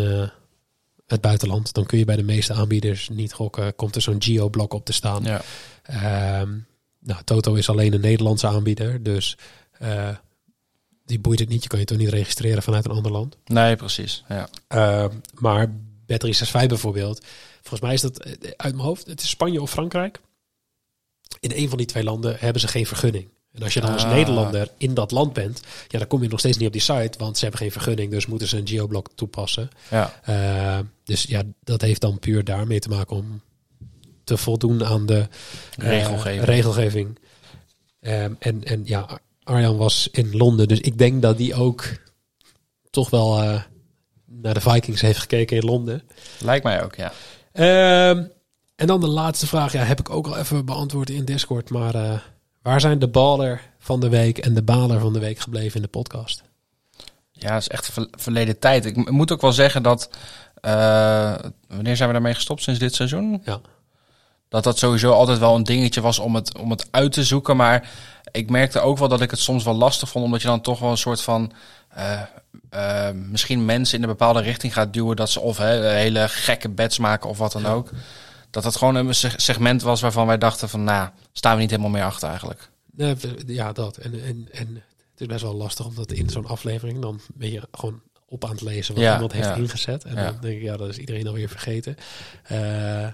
het 1.08 1.22
buitenland, 1.22 1.74
dan 1.74 1.86
kun 1.86 1.98
je 1.98 2.06
bij 2.06 2.16
de 2.16 2.24
meeste 2.24 2.54
aanbieders 2.54 3.10
niet 3.10 3.34
gokken. 3.34 3.76
Komt 3.76 3.96
er 3.96 4.02
zo'n 4.02 4.24
geo-blok 4.24 4.74
op 4.74 4.86
te 4.86 4.94
staan. 4.94 5.24
ja. 5.24 5.42
Ehm, 5.84 6.50
nou, 7.00 7.24
Toto 7.24 7.54
is 7.54 7.70
alleen 7.70 7.94
een 7.94 8.02
Nederlandse 8.02 8.48
aanbieder, 8.48 9.04
dus 9.04 9.38
die 11.06 11.20
boeit 11.20 11.40
het 11.40 11.50
niet. 11.50 11.64
Je 11.64 11.70
kan 11.70 11.80
je 11.80 11.86
toch 11.86 11.98
niet 11.98 12.10
registreren 12.10 12.64
vanuit 12.64 12.86
een 12.86 12.92
ander 12.92 13.12
land. 13.12 13.38
Nee, 13.46 13.76
precies. 13.76 14.24
Ja. 14.30 14.50
Ehm, 14.68 15.16
maar 15.34 15.68
Bet365 16.06 16.68
bijvoorbeeld, 16.68 17.26
volgens 17.62 17.82
mij 17.82 17.94
is 17.94 18.02
dat 18.02 18.26
uit 18.58 18.74
mijn 18.74 18.88
hoofd, 18.88 19.08
het 19.08 19.22
is 19.22 19.30
Spanje 19.30 19.62
of 19.62 19.70
Frankrijk. 19.70 20.20
In 21.52 21.64
een 21.64 21.70
van 21.70 21.78
die 21.78 21.88
twee 21.88 22.04
landen 22.04 22.36
hebben 22.40 22.62
ze 22.62 22.68
geen 22.68 22.86
vergunning. 22.86 23.28
En 23.54 23.64
als 23.64 23.74
je 23.74 23.82
dan 23.82 23.94
als 23.94 24.04
Ah. 24.04 24.12
Nederlander 24.12 24.70
in 24.78 24.94
dat 24.94 25.12
land 25.12 25.34
bent, 25.34 25.62
ja, 25.88 26.00
dan 26.00 26.08
kom 26.08 26.22
je 26.24 26.30
nog 26.30 26.40
steeds 26.40 26.58
niet 26.58 26.68
op 26.68 26.74
die 26.74 26.82
site, 26.82 27.18
want 27.18 27.38
ze 27.38 27.42
hebben 27.44 27.62
geen 27.62 27.72
vergunning, 27.72 28.12
dus 28.12 28.26
moeten 28.26 28.48
ze 28.48 28.58
een 28.58 28.68
geoblok 28.68 29.10
toepassen. 29.16 29.70
Ja. 29.90 30.14
Eh, 30.24 30.80
dus 31.04 31.24
ja, 31.24 31.42
dat 31.64 31.82
heeft 31.82 32.02
dan 32.02 32.20
puur 32.20 32.44
daarmee 32.44 32.80
te 32.80 32.90
maken 32.90 33.16
om 33.16 33.42
te 34.24 34.38
voldoen 34.38 34.86
aan 34.86 35.06
de 35.06 35.28
eh, 35.78 35.88
Regelgeving. 35.88 36.44
regelgeving. 36.44 37.20
Ehm, 38.00 38.34
en, 38.40 38.64
en 38.64 38.82
ja, 38.86 39.20
Arjan 39.44 39.78
was 39.78 40.08
in 40.12 40.38
Londen, 40.38 40.68
dus 40.68 40.80
ik 40.80 40.98
denk 40.98 41.22
dat 41.22 41.38
die 41.38 41.56
ook 41.56 41.86
toch 42.90 43.10
wel 43.10 43.42
eh, 43.42 43.62
naar 44.26 44.54
de 44.54 44.62
Vikings 44.62 45.02
heeft 45.02 45.20
gekeken 45.20 45.58
in 45.58 45.66
Londen. 45.66 46.02
Lijkt 46.40 46.64
mij 46.64 46.84
ook, 46.84 46.96
ja. 46.96 47.12
Ehm, 47.52 48.24
en 48.78 48.88
dan 48.88 49.00
de 49.00 49.08
laatste 49.08 49.48
vraag, 49.48 49.72
ja, 49.72 49.84
heb 49.84 50.00
ik 50.00 50.10
ook 50.10 50.28
al 50.28 50.38
even 50.38 50.66
beantwoord 50.66 51.10
in 51.10 51.26
Discord, 51.26 51.70
maar 51.70 51.96
eh, 51.96 52.20
waar 52.62 52.82
zijn 52.82 53.00
de 53.00 53.08
baller 53.08 53.62
van 53.80 54.00
de 54.00 54.10
week 54.10 54.38
en 54.38 54.54
de 54.54 54.64
baler 54.64 55.00
van 55.00 55.14
de 55.14 55.20
week 55.20 55.40
gebleven 55.40 55.76
in 55.76 55.82
de 55.82 55.88
podcast? 55.88 56.44
Ja, 57.32 57.52
dat 57.54 57.62
is 57.62 57.68
echt 57.68 57.90
ver- 57.92 58.08
verleden 58.12 58.60
tijd. 58.60 58.86
Ik 58.86 59.12
moet 59.12 59.32
ook 59.32 59.42
wel 59.42 59.52
zeggen 59.54 59.84
dat... 59.84 60.10
eh, 60.62 61.36
wanneer 61.68 61.96
zijn 61.96 62.08
we 62.08 62.14
daarmee 62.14 62.34
gestopt? 62.34 62.62
Sinds 62.62 62.80
dit 62.80 62.96
seizoen? 62.96 63.42
Ja. 63.44 63.60
Dat 64.50 64.64
dat 64.64 64.78
sowieso 64.78 65.12
altijd 65.12 65.40
wel 65.40 65.56
een 65.56 65.64
dingetje 65.64 66.02
was 66.02 66.20
om 66.20 66.36
het, 66.36 66.58
om 66.58 66.70
het 66.72 66.88
uit 66.92 67.12
te 67.12 67.24
zoeken. 67.24 67.58
Maar 67.58 67.90
ik 68.32 68.50
merkte 68.50 68.80
ook 68.80 68.98
wel 68.98 69.08
dat 69.08 69.22
ik 69.22 69.32
het 69.32 69.40
soms 69.40 69.64
wel 69.64 69.76
lastig 69.76 70.10
vond. 70.10 70.26
Omdat 70.26 70.42
je 70.42 70.48
dan 70.48 70.62
toch 70.62 70.80
wel 70.80 70.92
een 70.92 70.98
soort 70.98 71.22
van... 71.22 71.52
eh, 71.90 72.22
misschien 73.14 73.66
mensen 73.66 73.98
in 73.98 74.04
een 74.04 74.10
bepaalde 74.10 74.42
richting 74.42 74.74
gaat 74.74 74.94
duwen. 74.94 75.16
Dat 75.16 75.30
ze 75.30 75.40
of 75.40 75.58
hele 75.58 76.28
gekke 76.30 76.70
bets 76.70 76.98
maken 76.98 77.30
of 77.30 77.38
wat 77.38 77.52
dan 77.52 77.66
ook. 77.66 77.90
Dat 78.50 78.64
dat 78.64 78.76
gewoon 78.76 78.96
een 78.96 79.16
seg- 79.16 79.42
segment 79.42 79.82
was 79.82 80.02
waarvan 80.02 80.28
wij 80.28 80.38
dachten 80.38 80.70
van... 80.70 80.84
Nou, 80.84 81.10
staan 81.32 81.56
we 81.56 81.62
niet 81.62 81.70
helemaal 81.70 81.92
meer 81.92 82.04
achter 82.04 82.30
eigenlijk. 82.30 82.70
Nee, 82.92 83.16
ja, 83.46 83.72
dat. 83.72 83.98
En, 83.98 84.14
en, 84.24 84.48
en 84.52 84.74
het 85.12 85.22
is 85.22 85.28
best 85.28 85.42
wel 85.42 85.56
lastig 85.56 85.86
omdat 85.86 86.12
in 86.12 86.30
zo'n 86.30 86.46
aflevering 86.48 87.02
dan 87.02 87.20
ben 87.34 87.52
je 87.52 87.62
gewoon 87.72 88.02
op 88.26 88.44
aan 88.46 88.52
het 88.52 88.62
lezen 88.62 88.94
wat 88.94 89.04
Ja, 89.04 89.14
iemand 89.14 89.32
heeft 89.32 89.48
ja. 89.48 89.56
ingezet. 89.56 90.04
En 90.04 90.16
Ja. 90.16 90.24
dan 90.32 90.38
denk 90.42 90.56
ik, 90.56 90.62
ja, 90.62 90.78
dat 90.78 90.90
is 90.90 90.98
iedereen 90.98 91.28
alweer 91.28 91.50
vergeten. 91.50 91.96
Eh, 92.44 93.08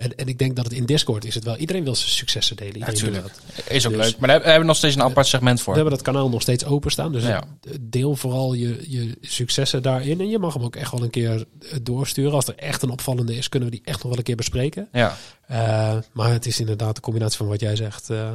en, 0.00 0.14
en 0.16 0.26
ik 0.28 0.38
denk 0.38 0.56
dat 0.56 0.64
het 0.64 0.74
in 0.74 0.86
Discord 0.86 1.24
is 1.24 1.34
het 1.34 1.44
wel. 1.44 1.56
Iedereen 1.56 1.84
wil 1.84 1.94
zijn 1.94 2.10
successen 2.10 2.56
delen. 2.56 2.72
Wil 2.72 2.80
Natuurlijk. 2.86 3.26
Is 3.68 3.86
ook 3.86 3.92
Dus- 3.92 4.04
leuk. 4.06 4.18
Maar 4.18 4.28
daar 4.28 4.40
hebben 4.42 4.60
we 4.60 4.66
nog 4.66 4.76
steeds 4.76 4.94
een 4.94 5.02
apart 5.02 5.26
segment 5.26 5.60
voor. 5.60 5.72
We 5.74 5.80
hebben 5.80 5.98
dat 5.98 6.06
kanaal 6.06 6.28
nog 6.28 6.42
steeds 6.42 6.64
openstaan. 6.64 7.12
Dus 7.12 7.22
Ja. 7.24 7.42
deel 7.80 8.16
vooral 8.16 8.52
je, 8.54 8.84
je 8.88 9.16
successen 9.20 9.82
daarin. 9.82 10.20
En 10.20 10.28
je 10.28 10.38
mag 10.38 10.54
hem 10.54 10.62
ook 10.62 10.76
echt 10.76 10.90
wel 10.92 11.02
een 11.02 11.10
keer 11.10 11.44
eh, 11.60 11.76
doorsturen. 11.82 12.32
Als 12.32 12.46
er 12.46 12.54
echt 12.56 12.82
een 12.82 12.90
opvallende 12.90 13.36
is, 13.36 13.48
kunnen 13.48 13.68
we 13.70 13.74
die 13.76 13.84
echt 13.84 13.98
nog 13.98 14.08
wel 14.08 14.18
een 14.18 14.22
keer 14.24 14.36
bespreken. 14.36 14.88
Ja. 14.92 15.16
Eh, 15.46 15.96
maar 16.12 16.30
het 16.32 16.46
is 16.46 16.60
inderdaad 16.60 16.94
de 16.94 17.00
combinatie 17.00 17.36
van 17.38 17.46
wat 17.48 17.60
jij 17.60 17.76
zegt. 17.76 18.10
eh, 18.10 18.30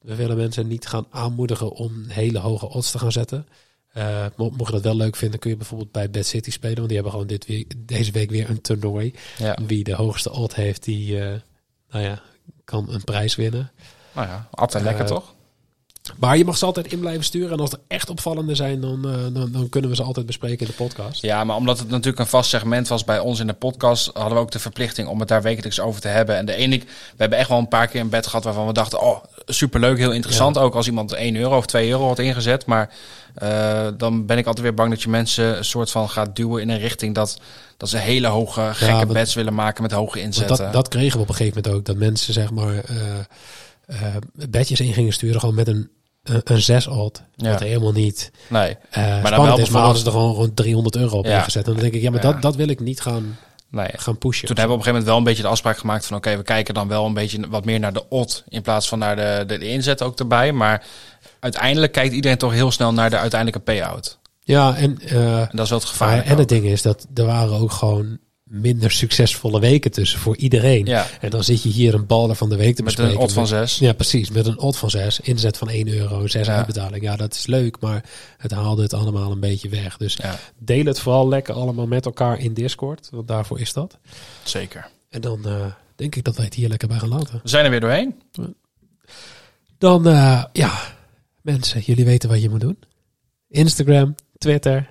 we 0.00 0.14
willen 0.14 0.36
mensen 0.36 0.68
niet 0.68 0.86
gaan 0.86 1.06
aanmoedigen 1.10 1.70
om 1.70 2.04
hele 2.08 2.38
hoge 2.38 2.68
odds 2.68 2.90
te 2.90 2.98
gaan 2.98 3.12
zetten. 3.12 3.46
Mo- 4.36 4.50
mocht 4.56 4.66
je 4.66 4.72
dat 4.72 4.82
wel 4.82 4.96
leuk 4.96 5.16
vinden, 5.16 5.38
kun 5.38 5.50
je 5.50 5.56
bijvoorbeeld 5.56 5.92
bij 5.92 6.10
Bad 6.10 6.26
City 6.26 6.50
spelen. 6.50 6.76
Want 6.76 6.86
die 6.88 6.94
hebben 6.96 7.12
gewoon 7.12 7.28
dit 7.28 7.46
week, 7.46 7.72
deze 7.78 8.12
week 8.12 8.30
weer 8.30 8.50
een 8.50 8.60
toernooi. 8.60 9.14
Ja. 9.38 9.58
Wie 9.66 9.84
de 9.84 9.94
hoogste 9.94 10.30
odd 10.32 10.54
heeft, 10.54 10.84
die 10.84 11.20
eh, 11.20 11.34
nou 11.90 12.04
ja, 12.04 12.22
kan 12.64 12.86
een 12.90 13.04
prijs 13.04 13.34
winnen. 13.36 13.70
Nou 14.12 14.26
ja, 14.28 14.48
altijd 14.50 14.84
lekker 14.84 15.04
Eh, 15.04 15.10
toch? 15.10 15.34
Maar 16.18 16.36
je 16.36 16.44
mag 16.44 16.56
ze 16.56 16.64
altijd 16.64 16.92
in 16.92 17.00
blijven 17.00 17.24
sturen. 17.24 17.50
En 17.52 17.60
als 17.60 17.72
er 17.72 17.78
echt 17.88 18.10
opvallende 18.10 18.54
zijn, 18.54 18.80
dan, 18.80 19.02
dan, 19.32 19.52
dan 19.52 19.68
kunnen 19.68 19.90
we 19.90 19.96
ze 19.96 20.02
altijd 20.02 20.26
bespreken 20.26 20.66
in 20.66 20.72
de 20.76 20.84
podcast. 20.84 21.22
Ja, 21.22 21.44
maar 21.44 21.56
omdat 21.56 21.78
het 21.78 21.88
natuurlijk 21.88 22.18
een 22.18 22.26
vast 22.26 22.50
segment 22.50 22.88
was 22.88 23.04
bij 23.04 23.18
ons 23.18 23.40
in 23.40 23.46
de 23.46 23.52
podcast, 23.52 24.10
hadden 24.14 24.34
we 24.34 24.38
ook 24.38 24.50
de 24.50 24.58
verplichting 24.58 25.08
om 25.08 25.18
het 25.18 25.28
daar 25.28 25.42
wekelijks 25.42 25.80
over 25.80 26.00
te 26.00 26.08
hebben. 26.08 26.36
En 26.36 26.46
de 26.46 26.54
ene, 26.54 26.78
we 26.78 26.84
hebben 27.16 27.38
echt 27.38 27.48
wel 27.48 27.58
een 27.58 27.68
paar 27.68 27.86
keer 27.88 28.00
een 28.00 28.08
bed 28.08 28.26
gehad 28.26 28.44
waarvan 28.44 28.66
we 28.66 28.72
dachten, 28.72 29.00
oh, 29.00 29.24
superleuk, 29.46 29.98
heel 29.98 30.12
interessant. 30.12 30.58
Ook 30.58 30.74
als 30.74 30.86
iemand 30.86 31.12
1 31.12 31.36
euro 31.36 31.56
of 31.56 31.66
2 31.66 31.88
euro 31.90 32.06
had 32.06 32.18
ingezet. 32.18 32.66
Maar 32.66 32.90
eh, 33.34 33.88
dan 33.96 34.26
ben 34.26 34.38
ik 34.38 34.46
altijd 34.46 34.64
weer 34.64 34.74
bang 34.74 34.90
dat 34.90 35.02
je 35.02 35.08
mensen 35.08 35.56
een 35.56 35.64
soort 35.64 35.90
van 35.90 36.08
gaat 36.08 36.36
duwen 36.36 36.62
in 36.62 36.68
een 36.68 36.78
richting 36.78 37.14
dat, 37.14 37.40
dat 37.76 37.88
ze 37.88 37.96
hele 37.98 38.26
hoge, 38.26 38.70
gekke 38.72 39.06
bets 39.06 39.34
willen 39.34 39.54
maken 39.54 39.82
met 39.82 39.92
hoge 39.92 40.20
inzetten. 40.20 40.56
dat, 40.56 40.72
dat 40.72 40.88
kregen 40.88 41.16
we 41.16 41.22
op 41.22 41.28
een 41.28 41.34
gegeven 41.34 41.62
moment 41.62 41.80
ook. 41.80 41.86
Dat 41.86 41.96
mensen 41.96 42.32
zeg 42.32 42.50
maar 42.50 42.74
eh, 43.86 43.96
bedjes 44.32 44.80
in 44.80 44.92
gingen 44.92 45.12
sturen 45.12 45.40
gewoon 45.40 45.54
met 45.54 45.68
een 45.68 45.90
een, 46.22 46.40
een 46.44 46.62
6 46.62 46.86
odd. 46.86 47.22
Ja. 47.36 47.50
Wat 47.50 47.60
helemaal 47.60 47.92
niet 47.92 48.30
Nee, 48.48 48.76
dan 48.90 49.02
spannend 49.02 49.46
wel 49.46 49.58
is. 49.58 49.68
Maar 49.68 49.82
hadden 49.82 50.00
ze 50.00 50.06
er 50.06 50.12
gewoon, 50.12 50.34
gewoon 50.34 50.54
300 50.54 50.96
euro 50.96 51.18
op 51.18 51.24
Ja. 51.24 51.38
ingezet. 51.38 51.66
En 51.66 51.72
dan 51.72 51.80
denk 51.80 51.94
ik, 51.94 52.02
ja, 52.02 52.10
maar 52.10 52.24
Ja. 52.24 52.32
Dat, 52.32 52.42
dat 52.42 52.56
wil 52.56 52.68
ik 52.68 52.80
niet 52.80 53.00
gaan, 53.00 53.38
nee. 53.72 53.88
gaan 53.96 54.18
pushen. 54.18 54.46
Toen 54.46 54.56
hebben 54.56 54.76
we 54.76 54.80
op 54.80 54.86
een 54.86 54.92
gegeven 54.92 54.92
moment 54.92 55.06
wel 55.06 55.16
een 55.16 55.24
beetje 55.24 55.42
de 55.42 55.48
afspraak 55.48 55.78
gemaakt 55.78 56.06
van... 56.06 56.16
oké, 56.16 56.36
we 56.36 56.42
kijken 56.42 56.74
dan 56.74 56.88
wel 56.88 57.06
een 57.06 57.14
beetje 57.14 57.48
wat 57.48 57.64
meer 57.64 57.80
naar 57.80 57.92
de 57.92 58.08
odd... 58.08 58.44
in 58.48 58.62
plaats 58.62 58.88
van 58.88 58.98
naar 58.98 59.16
de, 59.16 59.44
de, 59.46 59.58
de 59.58 59.68
inzet 59.68 60.02
ook 60.02 60.18
erbij. 60.18 60.52
Maar 60.52 60.84
uiteindelijk 61.40 61.92
kijkt 61.92 62.14
iedereen 62.14 62.38
toch 62.38 62.52
heel 62.52 62.70
snel 62.70 62.92
naar 62.92 63.10
de 63.10 63.18
uiteindelijke 63.18 63.64
payout. 63.64 64.18
Ja, 64.44 64.76
en, 64.76 64.98
eh, 64.98 65.40
En 65.40 65.48
dat 65.52 65.64
is 65.64 65.70
wel 65.70 65.78
het 65.78 65.88
gevaar. 65.88 66.22
en 66.22 66.38
het 66.38 66.48
ding 66.48 66.64
is 66.64 66.82
dat 66.82 67.06
er 67.14 67.26
waren 67.26 67.60
ook 67.60 67.72
gewoon 67.72 68.18
minder 68.52 68.90
succesvolle 68.90 69.60
weken 69.60 69.90
tussen 69.90 70.18
voor 70.20 70.36
iedereen. 70.36 70.84
Ja, 70.86 71.06
En 71.20 71.30
dan 71.30 71.44
zit 71.44 71.62
je 71.62 71.68
hier 71.68 71.94
een 71.94 72.06
baller 72.06 72.36
van 72.36 72.48
de 72.48 72.56
week 72.56 72.74
te 72.76 72.82
met 72.82 72.84
bespreken. 72.84 73.14
een 73.14 73.20
odd 73.22 73.32
van 73.32 73.42
Met- 73.42 73.50
6. 73.50 73.78
Ja, 73.78 73.92
precies. 73.92 74.30
Met 74.30 74.46
een 74.46 74.58
odd 74.58 74.76
van 74.78 74.90
6, 74.90 75.20
inzet 75.20 75.56
van 75.58 75.68
1 75.70 75.88
euro, 75.88 76.26
6 76.26 76.46
Ja. 76.46 76.56
uitbetaling. 76.56 77.02
Ja, 77.02 77.16
dat 77.16 77.34
is 77.34 77.46
leuk, 77.46 77.80
maar 77.80 78.04
het 78.36 78.50
haalde 78.50 78.82
het 78.82 78.92
allemaal 78.94 79.30
een 79.32 79.40
beetje 79.40 79.68
weg. 79.68 79.96
Dus 79.96 80.14
Ja, 80.16 80.38
deel 80.58 80.84
het 80.84 81.00
vooral 81.00 81.28
lekker 81.28 81.54
allemaal 81.54 81.86
met 81.86 82.04
elkaar 82.06 82.38
in 82.38 82.54
Discord, 82.54 83.08
want 83.10 83.28
daarvoor 83.28 83.60
is 83.60 83.72
dat. 83.72 83.98
zeker. 84.44 84.88
En 85.08 85.20
dan 85.20 85.46
eh, 85.46 85.66
denk 85.96 86.16
ik 86.16 86.24
dat 86.24 86.36
wij 86.36 86.44
het 86.44 86.54
hier 86.54 86.68
lekker 86.68 86.88
bij 86.88 86.98
gaan 86.98 87.08
laten. 87.08 87.40
We 87.42 87.48
zijn 87.48 87.64
er 87.64 87.70
weer 87.70 87.80
doorheen. 87.80 88.14
Dan, 89.78 90.06
eh, 90.08 90.44
ja, 90.52 90.72
mensen, 91.42 91.80
jullie 91.80 92.04
weten 92.04 92.28
wat 92.28 92.42
je 92.42 92.48
moet 92.50 92.60
doen. 92.60 92.78
Instagram, 93.48 94.14
Twitter 94.38 94.90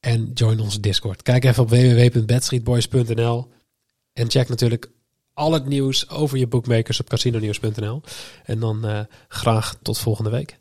en 0.00 0.30
join 0.34 0.60
onze 0.60 0.80
Discord. 0.80 1.22
Kijk 1.22 1.44
even 1.44 1.62
op 1.62 1.70
www.bedstreetboys.nl 1.70 3.48
en 4.12 4.30
check 4.30 4.48
natuurlijk 4.48 4.90
al 5.34 5.52
het 5.52 5.66
nieuws 5.66 6.08
over 6.08 6.38
je 6.38 6.46
bookmakers 6.46 7.00
op 7.00 7.08
casinonews.nl. 7.08 8.02
En 8.44 8.58
dan 8.58 8.86
eh, 8.86 9.00
graag 9.28 9.76
tot 9.82 9.98
volgende 9.98 10.30
week. 10.30 10.58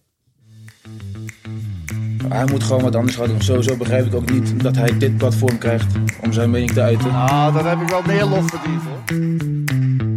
Hij 2.28 2.46
moet 2.46 2.64
gewoon 2.64 2.82
wat 2.82 2.96
anders 2.96 3.16
gaan 3.16 3.28
doen. 3.28 3.42
Sowieso 3.42 3.78
begrijp 3.78 4.06
ik 4.06 4.14
ook 4.14 4.32
niet 4.32 4.64
dat 4.64 4.76
hij 4.76 4.98
dit 4.98 5.18
platform 5.18 5.58
krijgt 5.58 5.96
om 6.22 6.34
zijn 6.34 6.50
mening 6.50 6.72
te 6.72 6.82
uiten. 6.82 7.12
Ah, 7.12 7.54
dan 7.54 7.66
heb 7.66 7.82
ik 7.82 7.90
wel 7.90 8.02
meer 8.02 8.26
lof 8.26 8.50
verdiend 8.50 8.82
hoor. 8.84 10.09